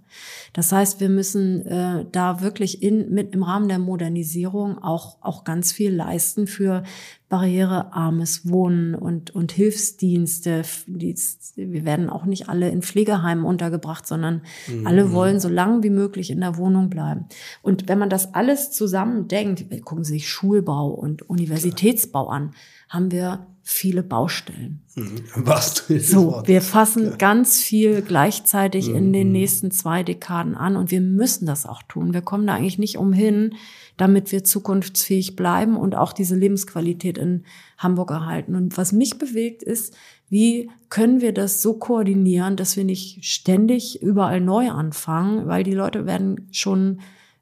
Das 0.54 0.72
heißt, 0.72 1.00
wir 1.02 1.10
müssen 1.10 1.66
äh, 1.66 2.06
da 2.12 2.42
wirklich 2.42 2.82
in, 2.82 3.12
mit 3.14 3.34
im 3.36 3.44
Rahmen 3.44 3.68
der 3.68 3.80
Modernisierung 3.80 4.82
auch, 4.82 5.18
auch 5.22 5.44
ganz 5.44 5.72
viel 5.72 5.94
leisten 5.94 6.48
für 6.48 6.84
barrierearmes 7.32 8.50
Wohnen 8.50 8.94
und, 8.94 9.32
und 9.32 9.54
Hilfsdienste. 9.54 10.64
Die, 10.86 11.16
wir 11.56 11.86
werden 11.86 12.10
auch 12.10 12.26
nicht 12.26 12.50
alle 12.50 12.70
in 12.70 12.82
Pflegeheimen 12.82 13.46
untergebracht, 13.46 14.06
sondern 14.06 14.42
mhm. 14.68 14.86
alle 14.86 15.14
wollen 15.14 15.40
so 15.40 15.48
lange 15.48 15.82
wie 15.82 15.90
möglich 15.90 16.30
in 16.30 16.42
der 16.42 16.58
Wohnung 16.58 16.90
bleiben. 16.90 17.28
Und 17.62 17.88
wenn 17.88 17.98
man 17.98 18.10
das 18.10 18.34
alles 18.34 18.72
zusammen 18.72 19.30
denkt, 19.30 19.66
gucken 19.86 20.04
Sie 20.04 20.14
sich 20.14 20.30
Schulbau 20.30 20.90
und 20.90 21.28
Universitätsbau 21.30 22.26
Klar. 22.26 22.36
an, 22.36 22.52
haben 22.90 23.12
wir 23.12 23.48
viele 23.64 24.04
Baustellen. 24.04 24.82
Mhm. 24.96 25.24
Was 25.36 25.86
so, 25.88 26.44
wir 26.46 26.62
fassen 26.62 27.06
ja. 27.06 27.16
ganz 27.16 27.62
viel 27.62 28.02
gleichzeitig 28.02 28.90
mhm. 28.90 28.96
in 28.96 29.14
den 29.14 29.28
mhm. 29.28 29.34
nächsten 29.34 29.72
zwei 29.72 30.04
Dekaden 30.04 30.56
an 30.56 30.76
und 30.76 30.92
wir 30.92 31.00
müssen 31.00 31.46
das 31.46 31.66
auch 31.66 31.82
tun. 31.84 32.14
Wir 32.14 32.22
kommen 32.22 32.46
da 32.46 32.56
eigentlich 32.56 32.78
nicht 32.78 32.98
umhin, 32.98 33.56
damit 33.98 34.32
wir 34.32 34.44
zukunftsfähig 34.44 35.36
bleiben 35.36 35.78
und 35.78 35.96
auch 35.96 36.14
diese 36.14 36.36
Lebensqualität 36.36 37.18
in 37.18 37.44
Hamburg 37.78 38.12
erhalten. 38.12 38.56
Und 38.56 38.78
was 38.78 38.92
mich 38.92 39.18
bewegt 39.18 39.64
ist, 39.64 39.96
wie 40.30 40.70
können 40.90 41.22
wir 41.22 41.34
das 41.34 41.62
so 41.62 41.74
koordinieren, 41.74 42.56
dass 42.56 42.78
wir 42.78 42.86
nicht 42.86 43.26
ständig 43.26 44.02
überall 44.02 44.40
neu 44.40 44.70
anfangen, 44.70 45.48
weil 45.48 45.64
die 45.64 45.74
Leute 45.74 46.06
werden 46.06 46.48
schon 46.52 47.00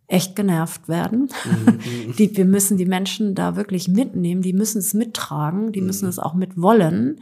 echt 0.08 0.36
genervt 0.36 0.90
werden. 0.90 1.30
Mhm. 1.46 2.14
Die, 2.18 2.36
wir 2.36 2.46
müssen 2.46 2.78
die 2.78 2.88
Menschen 2.88 3.36
da 3.36 3.56
wirklich 3.56 3.88
mitnehmen, 3.88 4.42
die 4.42 4.54
müssen 4.54 4.80
es 4.80 4.96
mittragen, 4.96 5.72
die 5.72 5.82
müssen 5.82 6.06
mhm. 6.06 6.10
es 6.10 6.20
auch 6.20 6.34
mit 6.34 6.60
wollen, 6.60 7.22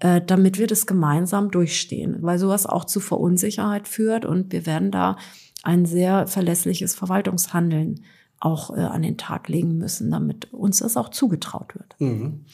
äh, 0.00 0.20
damit 0.24 0.58
wir 0.58 0.66
das 0.66 0.86
gemeinsam 0.86 1.50
durchstehen, 1.50 2.18
weil 2.20 2.38
sowas 2.38 2.66
auch 2.66 2.84
zu 2.84 3.00
Verunsicherheit 3.00 3.88
führt 3.88 4.26
und 4.26 4.52
wir 4.52 4.66
werden 4.66 4.90
da 4.90 5.16
ein 5.62 5.86
sehr 5.86 6.26
verlässliches 6.26 6.94
Verwaltungshandeln 6.94 8.04
auch 8.40 8.76
äh, 8.76 8.80
an 8.80 9.02
den 9.02 9.16
Tag 9.16 9.48
legen 9.48 9.78
müssen, 9.78 10.10
damit 10.10 10.52
uns 10.52 10.78
das 10.78 10.96
auch 10.96 11.08
zugetraut 11.10 11.74
wird. 11.74 11.96
Mhm. 11.98 12.44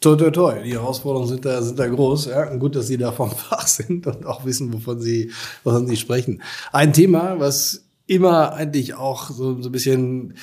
Toi, 0.00 0.16
toi, 0.16 0.30
toi. 0.30 0.62
Die 0.62 0.72
Herausforderungen 0.72 1.28
sind 1.28 1.44
da, 1.44 1.62
sind 1.62 1.78
da 1.78 1.86
groß. 1.86 2.26
Ja, 2.26 2.54
gut, 2.56 2.76
dass 2.76 2.88
Sie 2.88 2.98
da 2.98 3.12
vom 3.12 3.30
Fach 3.36 3.66
sind 3.66 4.06
und 4.06 4.26
auch 4.26 4.44
wissen, 4.44 4.72
wovon 4.72 5.00
Sie, 5.00 5.32
wovon 5.62 5.86
Sie 5.86 5.96
sprechen. 5.96 6.42
Ein 6.72 6.92
Thema, 6.92 7.40
was 7.40 7.84
immer 8.06 8.52
eigentlich 8.52 8.94
auch 8.94 9.30
so, 9.30 9.60
so 9.60 9.68
ein 9.68 9.72
bisschen 9.72 10.34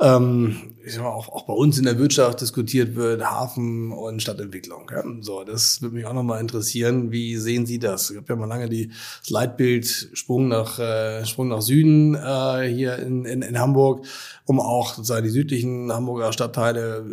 ähm, 0.00 0.74
ich 0.84 0.94
sag 0.94 1.02
mal, 1.02 1.10
auch, 1.10 1.28
auch 1.28 1.42
bei 1.42 1.52
uns 1.52 1.76
in 1.76 1.84
der 1.84 1.98
Wirtschaft 1.98 2.40
diskutiert 2.40 2.94
wird, 2.94 3.22
Hafen 3.24 3.92
und 3.92 4.22
Stadtentwicklung. 4.22 4.90
Ja? 4.90 5.02
So, 5.20 5.44
das 5.44 5.82
würde 5.82 5.96
mich 5.96 6.06
auch 6.06 6.12
nochmal 6.12 6.40
interessieren. 6.40 7.10
Wie 7.10 7.36
sehen 7.36 7.66
Sie 7.66 7.78
das? 7.78 8.10
Ich 8.10 8.16
habe 8.16 8.26
ja 8.28 8.36
mal 8.36 8.46
lange 8.46 8.68
die, 8.68 8.88
das 9.20 9.30
Leitbild 9.30 10.10
Sprung 10.12 10.48
nach, 10.48 10.78
äh, 10.78 11.26
Sprung 11.26 11.48
nach 11.48 11.62
Süden 11.62 12.14
äh, 12.14 12.72
hier 12.72 12.98
in, 12.98 13.24
in, 13.24 13.42
in 13.42 13.58
Hamburg, 13.58 14.06
um 14.46 14.60
auch 14.60 14.94
sozusagen 14.94 15.24
die 15.24 15.30
südlichen 15.30 15.92
Hamburger 15.92 16.32
Stadtteile 16.32 17.04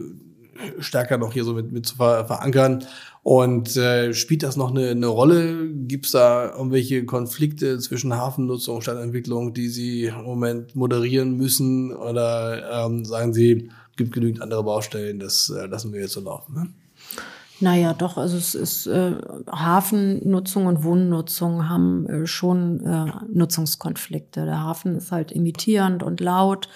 stärker 0.79 1.17
noch 1.17 1.33
hier 1.33 1.43
so 1.43 1.53
mit, 1.53 1.71
mit 1.71 1.85
zu 1.85 1.95
ver 1.95 2.25
verankern. 2.25 2.85
Und 3.25 3.75
äh, 3.75 4.13
spielt 4.13 4.43
das 4.43 4.55
noch 4.55 4.69
eine, 4.69 4.89
eine 4.89 5.07
Rolle? 5.07 5.67
Gibt 5.71 6.05
es 6.05 6.11
da 6.11 6.51
irgendwelche 6.51 7.05
Konflikte 7.05 7.79
zwischen 7.79 8.15
Hafennutzung 8.15 8.75
und 8.75 8.81
Stadtentwicklung, 8.83 9.55
die 9.55 9.67
Sie 9.67 10.05
im 10.05 10.25
Moment 10.25 10.75
moderieren 10.75 11.35
müssen? 11.35 11.91
Oder 11.91 12.85
ähm, 12.85 13.03
sagen 13.03 13.33
Sie, 13.33 13.71
gibt 13.95 14.13
genügend 14.13 14.43
andere 14.43 14.63
Baustellen, 14.63 15.17
das 15.17 15.49
äh, 15.49 15.65
lassen 15.65 15.91
wir 15.91 16.01
jetzt 16.01 16.13
so 16.13 16.21
laufen? 16.21 16.53
Ne? 16.53 16.67
Naja, 17.61 17.93
doch, 17.93 18.17
also 18.17 18.37
es 18.37 18.53
ist 18.53 18.85
äh, 18.85 19.13
Hafennutzung 19.51 20.67
und 20.67 20.83
Wohnnutzung 20.83 21.67
haben 21.67 22.05
äh, 22.05 22.27
schon 22.27 22.85
äh, 22.85 23.11
Nutzungskonflikte. 23.33 24.45
Der 24.45 24.61
Hafen 24.61 24.97
ist 24.97 25.11
halt 25.11 25.31
imitierend 25.31 26.03
und 26.03 26.19
laut. 26.19 26.69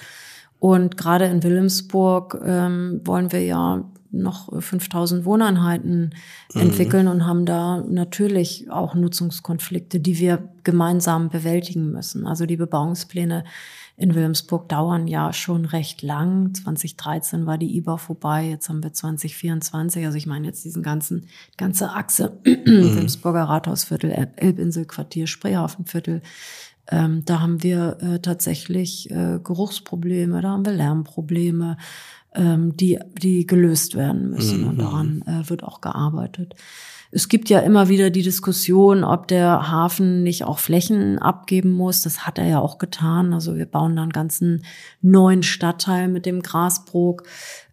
Und 0.57 0.97
gerade 0.97 1.25
in 1.25 1.43
Wilhelmsburg 1.43 2.41
ähm, 2.43 3.01
wollen 3.03 3.31
wir 3.31 3.45
ja 3.45 3.85
noch 4.11 4.49
5000 4.61 5.25
Wohneinheiten 5.25 6.13
mhm. 6.53 6.61
entwickeln 6.61 7.07
und 7.07 7.25
haben 7.25 7.45
da 7.45 7.83
natürlich 7.87 8.69
auch 8.71 8.95
Nutzungskonflikte, 8.95 9.99
die 9.99 10.17
wir 10.19 10.49
gemeinsam 10.63 11.29
bewältigen 11.29 11.91
müssen. 11.91 12.25
Also 12.25 12.45
die 12.45 12.57
Bebauungspläne 12.57 13.43
in 13.97 14.15
Wilhelmsburg 14.15 14.69
dauern 14.69 15.07
ja 15.07 15.33
schon 15.33 15.65
recht 15.65 16.01
lang. 16.01 16.53
2013 16.53 17.45
war 17.45 17.57
die 17.57 17.75
IBA 17.77 17.97
vorbei, 17.97 18.47
jetzt 18.49 18.69
haben 18.69 18.81
wir 18.81 18.93
2024. 18.93 20.05
Also 20.05 20.17
ich 20.17 20.25
meine 20.25 20.47
jetzt 20.47 20.63
diesen 20.63 20.83
ganzen, 20.83 21.27
ganze 21.57 21.91
Achse, 21.91 22.39
mhm. 22.45 22.65
Wilhelmsburger 22.65 23.43
Rathausviertel, 23.43 24.29
Elbinselquartier, 24.37 25.27
Spreehafenviertel, 25.27 26.21
ähm, 26.91 27.23
da 27.25 27.39
haben 27.39 27.61
wir 27.61 27.97
äh, 28.01 28.19
tatsächlich 28.19 29.11
äh, 29.11 29.39
Geruchsprobleme, 29.43 30.41
da 30.41 30.49
haben 30.49 30.65
wir 30.65 30.73
Lärmprobleme, 30.73 31.77
ähm, 32.35 32.75
die, 32.75 32.99
die 33.21 33.45
gelöst 33.47 33.95
werden 33.95 34.29
müssen. 34.29 34.61
Mhm. 34.61 34.67
Und 34.67 34.77
daran 34.79 35.23
äh, 35.25 35.49
wird 35.49 35.63
auch 35.63 35.81
gearbeitet. 35.81 36.55
Es 37.11 37.27
gibt 37.27 37.49
ja 37.49 37.59
immer 37.59 37.89
wieder 37.89 38.11
die 38.11 38.21
Diskussion, 38.21 39.03
ob 39.03 39.27
der 39.27 39.71
Hafen 39.71 40.21
nicht 40.21 40.43
auch 40.43 40.59
Flächen 40.59 41.17
abgeben 41.17 41.71
muss. 41.71 42.03
Das 42.03 42.27
hat 42.27 42.37
er 42.37 42.45
ja 42.45 42.59
auch 42.59 42.77
getan. 42.77 43.33
Also 43.33 43.55
wir 43.55 43.65
bauen 43.65 43.95
da 43.95 44.03
einen 44.03 44.11
ganzen 44.11 44.63
neuen 45.01 45.41
Stadtteil 45.41 46.07
mit 46.07 46.27
dem 46.27 46.43
Grasbrook. 46.43 47.23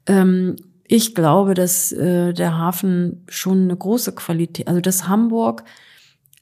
Ähm, 0.07 0.57
ich 0.89 1.15
glaube, 1.15 1.55
dass 1.55 1.93
äh, 1.93 2.33
der 2.33 2.57
Hafen 2.57 3.25
schon 3.29 3.65
eine 3.65 3.77
große 3.77 4.15
Qualität, 4.15 4.69
also 4.69 4.81
dass 4.81 5.09
Hamburg 5.09 5.65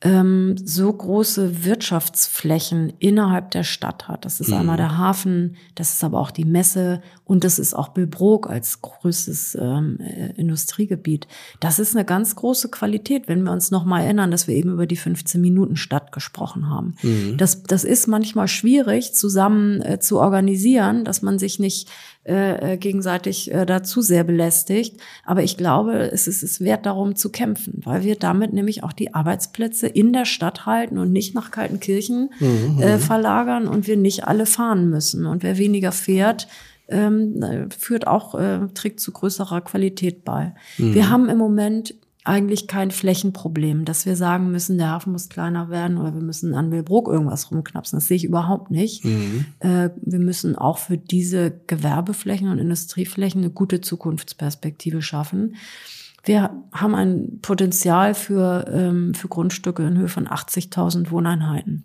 ähm, 0.05 0.55
so 0.63 0.93
große 0.93 1.65
Wirtschaftsflächen 1.65 2.93
innerhalb 2.99 3.51
der 3.53 3.65
Stadt 3.65 4.07
hat. 4.07 4.27
Das 4.27 4.39
ist 4.39 4.49
mhm. 4.49 4.57
einmal 4.57 4.77
der 4.77 4.99
Hafen, 4.99 5.57
das 5.75 5.95
ist 5.95 6.05
aber 6.05 6.21
auch 6.21 6.31
die 6.31 6.45
Messe 6.45 7.01
und 7.25 7.43
das 7.43 7.59
ist 7.59 7.73
auch 7.73 7.89
Billbrook 7.89 8.51
als 8.51 8.83
größtes 8.83 9.57
ähm, 9.59 9.99
äh, 10.01 10.33
Industriegebiet. 10.37 11.27
Das 11.59 11.79
ist 11.79 11.97
eine 11.97 12.05
ganz 12.05 12.37
große 12.37 12.69
Qualität, 12.69 13.29
wenn 13.29 13.45
wir 13.45 13.53
uns 13.53 13.71
noch 13.71 13.87
mal 13.87 14.03
erinnern, 14.03 14.31
dass 14.31 14.47
wir 14.47 14.55
eben 14.55 14.73
über 14.73 14.87
die 14.87 14.97
15 14.97 15.41
Minuten 15.41 15.77
Stadt 15.77 16.13
gesprochen 16.13 16.69
haben. 16.69 16.97
Mhm. 17.03 17.39
Das, 17.39 17.63
das 17.63 17.83
ist 17.83 18.07
manchmal 18.07 18.47
schwierig 18.49 19.15
zusammen 19.15 19.81
äh, 19.81 20.01
zu 20.01 20.21
organisieren, 20.21 21.05
dass 21.05 21.23
man 21.23 21.39
sich 21.39 21.59
nicht 21.59 21.89
äh, 22.27 22.73
äh, 22.73 22.77
gegenseitig 22.79 23.53
äh, 23.53 23.67
dazu 23.67 24.01
sehr 24.01 24.25
belästigt. 24.25 24.99
Aber 25.27 25.43
ich 25.43 25.59
glaube, 25.59 26.11
es 26.11 26.27
ist 26.27 26.43
es 26.43 26.61
wert, 26.63 26.87
darum 26.87 27.17
zu 27.17 27.31
kämpfen, 27.31 27.83
weil 27.85 28.03
wir 28.03 28.17
damit 28.17 28.55
nämlich 28.55 28.83
auch 28.83 28.95
die 28.95 29.13
Arbeitsplätze 29.13 29.89
in 29.89 30.15
der 30.15 30.25
Stadt 30.25 30.65
halten 30.65 30.97
und 30.97 31.13
nicht 31.13 31.35
nach 31.35 31.51
Kaltenkirchen 31.51 32.31
mhm. 32.41 32.81
äh, 32.81 32.97
verlagern 32.97 33.69
und 33.69 33.87
wir 33.87 33.99
nicht 33.99 34.27
alle 34.27 34.47
fahren 34.47 34.89
müssen. 34.89 35.27
Und 35.27 35.43
wer 35.43 35.59
weniger 35.59 35.93
fährt, 35.93 36.49
ähm, 36.89 37.69
führt 37.77 38.07
auch, 38.07 38.35
äh, 38.35 38.69
trägt 38.73 39.01
zu 39.01 39.13
größerer 39.13 39.61
Qualität 39.61 40.25
bei. 40.25 40.55
Mhm. 40.79 40.95
Wir 40.95 41.11
haben 41.11 41.29
im 41.29 41.37
Moment 41.37 41.95
eigentlich 42.25 42.67
kein 42.67 42.91
Flächenproblem, 42.91 43.85
dass 43.85 44.07
wir 44.07 44.17
sagen 44.17 44.51
müssen, 44.51 44.79
der 44.79 44.89
Hafen 44.89 45.13
muss 45.13 45.29
kleiner 45.29 45.69
werden 45.69 45.99
oder 45.99 46.15
wir 46.15 46.23
müssen 46.23 46.55
an 46.55 46.73
Wilbrook 46.73 47.09
irgendwas 47.09 47.51
rumknapsen. 47.51 47.99
Das 47.99 48.09
sehe 48.09 48.17
ich 48.17 48.25
überhaupt 48.25 48.71
nicht. 48.71 49.05
Mhm. 49.05 49.45
Äh, 49.59 49.91
wir 50.01 50.19
müssen 50.19 50.57
auch 50.57 50.79
für 50.79 50.97
diese 50.97 51.53
Gewerbeflächen 51.67 52.49
und 52.49 52.59
Industrieflächen 52.59 53.43
eine 53.43 53.51
gute 53.51 53.83
Zukunftsperspektive 53.83 55.03
schaffen. 55.03 55.57
Wir 56.25 56.51
haben 56.73 56.95
ein 56.95 57.41
Potenzial 57.43 58.15
für, 58.15 58.65
ähm, 58.73 59.13
für 59.13 59.29
Grundstücke 59.29 59.87
in 59.87 59.99
Höhe 59.99 60.09
von 60.09 60.27
80.000 60.27 61.11
Wohneinheiten. 61.11 61.85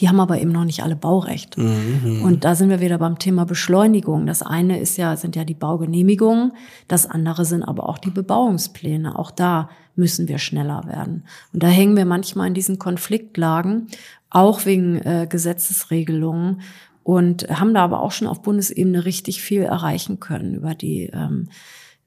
Die 0.00 0.08
haben 0.08 0.20
aber 0.20 0.40
eben 0.40 0.52
noch 0.52 0.64
nicht 0.64 0.82
alle 0.82 0.96
Baurecht. 0.96 1.58
Mhm. 1.58 2.22
Und 2.24 2.44
da 2.44 2.54
sind 2.54 2.70
wir 2.70 2.80
wieder 2.80 2.98
beim 2.98 3.18
Thema 3.18 3.44
Beschleunigung. 3.44 4.26
Das 4.26 4.42
eine 4.42 4.80
ist 4.80 4.96
ja, 4.96 5.16
sind 5.16 5.36
ja 5.36 5.44
die 5.44 5.54
Baugenehmigungen. 5.54 6.52
Das 6.88 7.06
andere 7.06 7.44
sind 7.44 7.62
aber 7.62 7.88
auch 7.88 7.98
die 7.98 8.10
Bebauungspläne. 8.10 9.18
Auch 9.18 9.30
da 9.30 9.68
müssen 9.96 10.28
wir 10.28 10.38
schneller 10.38 10.84
werden. 10.86 11.24
Und 11.52 11.62
da 11.62 11.68
hängen 11.68 11.96
wir 11.96 12.06
manchmal 12.06 12.48
in 12.48 12.54
diesen 12.54 12.78
Konfliktlagen, 12.78 13.88
auch 14.30 14.64
wegen 14.64 14.96
äh, 14.98 15.26
Gesetzesregelungen 15.28 16.62
und 17.02 17.48
haben 17.48 17.74
da 17.74 17.82
aber 17.82 18.00
auch 18.02 18.12
schon 18.12 18.28
auf 18.28 18.42
Bundesebene 18.42 19.04
richtig 19.04 19.42
viel 19.42 19.62
erreichen 19.62 20.20
können 20.20 20.54
über 20.54 20.74
die 20.74 21.10
ähm, 21.12 21.48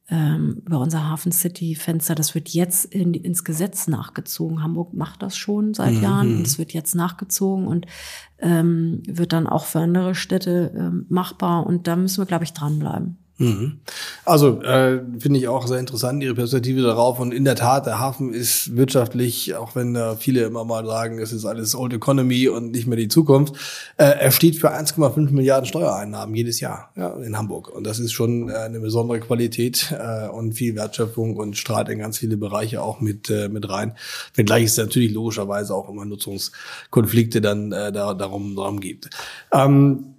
ähm, 0.09 0.61
über 0.65 0.79
unser 0.79 1.09
Hafen 1.09 1.31
City 1.31 1.75
Fenster. 1.75 2.15
Das 2.15 2.35
wird 2.35 2.49
jetzt 2.49 2.85
in, 2.85 3.13
ins 3.13 3.43
Gesetz 3.43 3.87
nachgezogen. 3.87 4.61
Hamburg 4.61 4.93
macht 4.93 5.21
das 5.21 5.37
schon 5.37 5.73
seit 5.73 5.93
mhm. 5.93 6.03
Jahren. 6.03 6.41
Es 6.41 6.57
wird 6.57 6.73
jetzt 6.73 6.93
nachgezogen 6.93 7.67
und 7.67 7.85
ähm, 8.39 9.01
wird 9.07 9.31
dann 9.33 9.47
auch 9.47 9.65
für 9.65 9.79
andere 9.79 10.15
Städte 10.15 10.73
ähm, 10.75 11.05
machbar. 11.09 11.65
Und 11.65 11.87
da 11.87 11.95
müssen 11.95 12.21
wir, 12.21 12.25
glaube 12.25 12.43
ich, 12.43 12.53
dranbleiben. 12.53 13.22
Mhm. 13.39 13.79
Also 14.25 14.61
äh, 14.61 15.01
finde 15.17 15.39
ich 15.39 15.47
auch 15.47 15.65
sehr 15.65 15.79
interessant 15.79 16.21
Ihre 16.21 16.35
Perspektive 16.35 16.83
darauf 16.83 17.19
und 17.19 17.33
in 17.33 17.45
der 17.45 17.55
Tat 17.55 17.87
der 17.87 17.99
Hafen 17.99 18.31
ist 18.31 18.77
wirtschaftlich, 18.77 19.55
auch 19.55 19.75
wenn 19.75 19.95
äh, 19.95 20.15
viele 20.15 20.43
immer 20.43 20.63
mal 20.65 20.85
sagen, 20.85 21.17
es 21.17 21.33
ist 21.33 21.43
alles 21.43 21.75
Old 21.75 21.93
Economy 21.93 22.47
und 22.47 22.71
nicht 22.71 22.85
mehr 22.85 22.97
die 22.97 23.07
Zukunft, 23.07 23.55
äh, 23.97 24.03
er 24.03 24.31
steht 24.31 24.57
für 24.57 24.71
1,5 24.71 25.31
Milliarden 25.31 25.65
Steuereinnahmen 25.65 26.35
jedes 26.35 26.59
Jahr 26.59 26.91
ja, 26.95 27.15
in 27.15 27.35
Hamburg 27.35 27.69
und 27.69 27.87
das 27.87 27.97
ist 27.97 28.11
schon 28.11 28.49
äh, 28.49 28.53
eine 28.53 28.79
besondere 28.79 29.19
Qualität 29.19 29.91
äh, 29.91 30.27
und 30.27 30.53
viel 30.53 30.75
Wertschöpfung 30.75 31.35
und 31.35 31.57
strahlt 31.57 31.89
in 31.89 31.97
ganz 31.97 32.19
viele 32.19 32.37
Bereiche 32.37 32.83
auch 32.83 33.01
mit 33.01 33.31
äh, 33.31 33.49
mit 33.49 33.67
rein. 33.67 33.95
Wenngleich 34.35 34.65
es 34.65 34.77
natürlich 34.77 35.11
logischerweise 35.11 35.73
auch 35.73 35.89
immer 35.89 36.05
Nutzungskonflikte 36.05 37.41
dann 37.41 37.71
äh, 37.71 37.91
da, 37.91 38.13
darum 38.13 38.55
darum 38.55 38.79
gibt. 38.79 39.09
Ähm, 39.51 40.12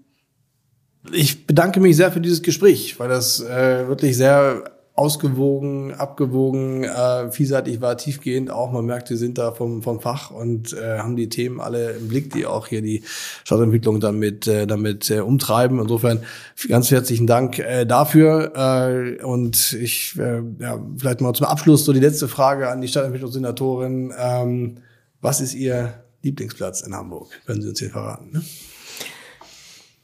ich 1.12 1.46
bedanke 1.46 1.80
mich 1.80 1.96
sehr 1.96 2.10
für 2.12 2.20
dieses 2.20 2.42
Gespräch, 2.42 2.98
weil 2.98 3.08
das 3.08 3.40
äh, 3.40 3.88
wirklich 3.88 4.16
sehr 4.16 4.64
ausgewogen, 4.96 5.92
abgewogen, 5.92 6.84
äh, 6.84 7.30
vielseitig 7.32 7.80
war, 7.80 7.96
tiefgehend 7.96 8.50
auch. 8.50 8.70
Man 8.70 8.86
merkt, 8.86 9.10
wir 9.10 9.16
sind 9.16 9.38
da 9.38 9.50
vom, 9.50 9.82
vom 9.82 10.00
Fach 10.00 10.30
und 10.30 10.72
äh, 10.72 10.98
haben 10.98 11.16
die 11.16 11.28
Themen 11.28 11.60
alle 11.60 11.92
im 11.92 12.06
Blick, 12.08 12.32
die 12.32 12.46
auch 12.46 12.68
hier 12.68 12.80
die 12.80 13.02
Stadtentwicklung 13.42 13.98
damit, 13.98 14.46
äh, 14.46 14.68
damit 14.68 15.10
äh, 15.10 15.18
umtreiben. 15.18 15.80
Insofern 15.80 16.20
ganz 16.68 16.92
herzlichen 16.92 17.26
Dank 17.26 17.58
äh, 17.58 17.86
dafür. 17.86 18.52
Äh, 18.54 19.24
und 19.24 19.72
ich, 19.72 20.16
äh, 20.16 20.42
ja, 20.60 20.80
vielleicht 20.96 21.20
mal 21.20 21.34
zum 21.34 21.46
Abschluss 21.46 21.84
so 21.84 21.92
die 21.92 22.00
letzte 22.00 22.28
Frage 22.28 22.68
an 22.68 22.80
die 22.80 22.88
Stadtentwicklungssenatorin. 22.88 24.14
Ähm, 24.16 24.76
was 25.20 25.40
ist 25.40 25.54
Ihr 25.54 25.94
Lieblingsplatz 26.22 26.82
in 26.82 26.94
Hamburg? 26.94 27.30
Können 27.46 27.62
Sie 27.62 27.68
uns 27.68 27.80
hier 27.80 27.90
verraten? 27.90 28.30
Ne? 28.32 28.42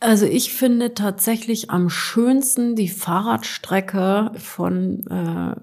Also 0.00 0.24
ich 0.24 0.54
finde 0.54 0.94
tatsächlich 0.94 1.70
am 1.70 1.90
schönsten 1.90 2.74
die 2.74 2.88
Fahrradstrecke 2.88 4.32
von, 4.36 5.06
äh, 5.06 5.54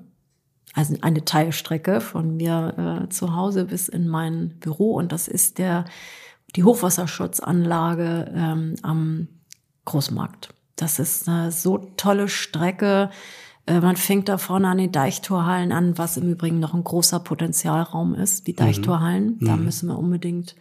also 0.74 0.96
eine 1.02 1.26
Teilstrecke 1.26 2.02
von 2.02 2.38
mir 2.38 3.06
äh, 3.06 3.10
zu 3.10 3.36
Hause 3.36 3.66
bis 3.66 3.90
in 3.90 4.08
mein 4.08 4.60
Büro 4.60 4.94
und 4.94 5.12
das 5.12 5.28
ist 5.28 5.58
der 5.58 5.86
die 6.56 6.64
Hochwasserschutzanlage 6.64 8.32
ähm, 8.34 8.76
am 8.82 9.28
Großmarkt. 9.86 10.54
Das 10.76 11.00
ist 11.00 11.28
eine 11.28 11.52
so 11.52 11.78
tolle 11.98 12.30
Strecke. 12.30 13.10
Äh, 13.66 13.80
man 13.82 13.98
fängt 13.98 14.30
da 14.30 14.38
vorne 14.38 14.68
an 14.70 14.78
den 14.78 14.92
Deichtorhallen 14.92 15.72
an, 15.72 15.98
was 15.98 16.18
im 16.18 16.30
Übrigen 16.30 16.60
noch 16.60 16.74
ein 16.74 16.84
großer 16.84 17.20
Potenzialraum 17.20 18.16
ist, 18.16 18.48
die 18.48 18.54
mhm. 18.54 18.58
Deichtorhallen. 18.58 19.38
Mhm. 19.40 19.46
Da 19.46 19.56
müssen 19.56 19.90
wir 19.90 19.98
unbedingt 19.98 20.56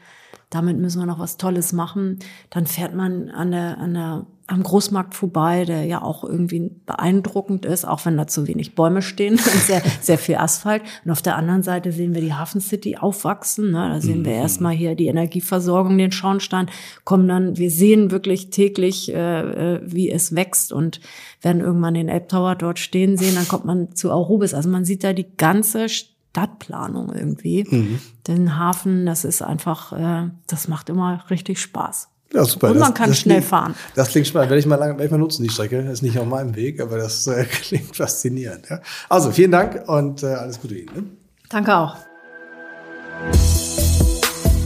damit 0.51 0.79
müssen 0.79 1.01
wir 1.01 1.07
noch 1.07 1.19
was 1.19 1.39
Tolles 1.39 1.73
machen. 1.73 2.21
Dann 2.51 2.67
fährt 2.67 2.95
man 2.95 3.31
an 3.31 3.51
der, 3.51 3.79
an 3.79 3.95
der, 3.95 4.27
am 4.47 4.63
Großmarkt 4.63 5.17
vorbei, 5.17 5.65
der 5.65 5.85
ja 5.87 6.03
auch 6.03 6.23
irgendwie 6.23 6.71
beeindruckend 6.87 7.67
ist, 7.67 7.85
auch 7.85 8.07
wenn 8.07 8.17
da 8.17 8.29
zu 8.29 8.47
wenig 8.47 8.77
Bäume 8.77 9.03
stehen 9.03 9.33
und 9.35 9.41
sehr, 9.41 9.83
sehr 10.01 10.19
viel 10.19 10.37
Asphalt. 10.37 10.83
Und 11.05 11.11
auf 11.11 11.21
der 11.21 11.35
anderen 11.35 11.65
Seite 11.65 11.91
sehen 11.91 12.15
wir 12.15 12.21
die 12.21 12.33
Hafen 12.33 12.61
City 12.61 12.97
aufwachsen. 12.97 13.73
Ne? 13.73 13.89
Da 13.89 14.01
sehen 14.01 14.25
wir 14.25 14.35
mhm. 14.35 14.43
erstmal 14.43 14.73
hier 14.73 14.95
die 14.95 15.09
Energieversorgung, 15.09 15.99
den 15.99 16.13
Schornstein, 16.13 16.71
kommen 17.03 17.27
dann, 17.27 17.57
wir 17.57 17.71
sehen 17.73 18.13
wirklich 18.13 18.51
täglich, 18.51 19.13
äh, 19.13 19.41
äh 19.75 19.81
wie 19.85 20.11
es 20.11 20.37
wächst 20.37 20.73
und 20.73 21.01
werden 21.43 21.61
irgendwann 21.61 21.95
den 21.95 22.09
Elbtower 22.09 22.55
dort 22.55 22.79
stehen 22.79 23.17
sehen. 23.17 23.35
Dann 23.35 23.49
kommt 23.49 23.65
man 23.65 23.97
zu 23.97 24.13
Arubis. 24.13 24.55
Also 24.55 24.69
man 24.69 24.85
sieht 24.85 25.03
da 25.03 25.13
die 25.13 25.27
ganze 25.37 25.89
Stadtplanung 26.37 27.15
irgendwie. 27.15 27.65
Mhm. 27.69 27.99
Den 28.27 28.59
Hafen, 28.59 29.07
das 29.07 29.25
ist 29.25 29.41
einfach, 29.41 29.93
äh, 29.93 30.29
das 30.47 30.69
macht 30.69 30.91
immer 30.91 31.25
richtig 31.31 31.59
Spaß. 31.61 32.09
Ja, 32.35 32.45
super. 32.45 32.73
Und 32.73 32.79
man 32.79 32.91
das, 32.91 32.99
kann 32.99 33.09
das 33.09 33.21
schnell 33.21 33.39
klingt, 33.39 33.49
fahren. 33.49 33.75
Das 33.95 34.11
klingt 34.11 34.27
spannend. 34.27 34.51
Werde 34.51 34.59
ich 34.59 34.67
mal, 34.67 34.77
lang, 34.77 34.91
werde 34.91 35.05
ich 35.07 35.11
mal 35.11 35.17
nutzen, 35.17 35.45
die 35.45 35.49
Strecke. 35.49 35.83
Das 35.83 35.95
ist 35.95 36.03
nicht 36.03 36.19
auf 36.19 36.27
meinem 36.27 36.55
Weg, 36.55 36.81
aber 36.81 36.99
das 36.99 37.27
äh, 37.27 37.45
klingt 37.51 37.97
faszinierend. 37.97 38.69
Ja? 38.69 38.81
Also, 39.09 39.31
vielen 39.31 39.51
Dank 39.51 39.89
und 39.89 40.23
äh, 40.23 40.27
alles 40.27 40.61
Gute 40.61 40.75
Ihnen. 40.75 40.95
Ne? 40.95 41.05
Danke 41.49 41.75
auch. 41.75 41.97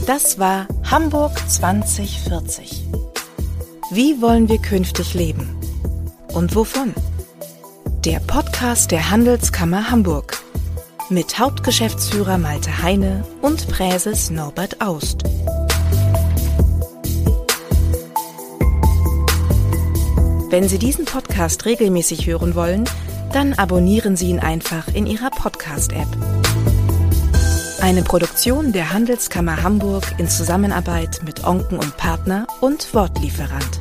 Das 0.07 0.39
war 0.39 0.67
Hamburg 0.89 1.31
2040. 1.47 2.85
Wie 3.91 4.21
wollen 4.21 4.49
wir 4.49 4.57
künftig 4.57 5.13
leben? 5.13 5.47
Und 6.33 6.53
wovon? 6.53 6.93
Der 8.03 8.19
Podcast 8.19 8.91
der 8.91 9.09
Handelskammer 9.09 9.89
Hamburg 9.89 10.41
mit 11.11 11.37
Hauptgeschäftsführer 11.37 12.37
Malte 12.37 12.81
Heine 12.81 13.25
und 13.41 13.67
Präses 13.67 14.29
Norbert 14.29 14.81
Aust. 14.81 15.23
Wenn 20.49 20.67
Sie 20.67 20.79
diesen 20.79 21.05
Podcast 21.05 21.65
regelmäßig 21.65 22.27
hören 22.27 22.55
wollen, 22.55 22.85
dann 23.33 23.53
abonnieren 23.53 24.15
Sie 24.15 24.29
ihn 24.29 24.39
einfach 24.39 24.87
in 24.93 25.05
Ihrer 25.05 25.29
Podcast-App. 25.29 26.07
Eine 27.81 28.03
Produktion 28.03 28.71
der 28.71 28.93
Handelskammer 28.93 29.63
Hamburg 29.63 30.03
in 30.17 30.29
Zusammenarbeit 30.29 31.21
mit 31.25 31.43
Onken 31.43 31.77
und 31.77 31.97
Partner 31.97 32.47
und 32.61 32.93
Wortlieferant. 32.93 33.79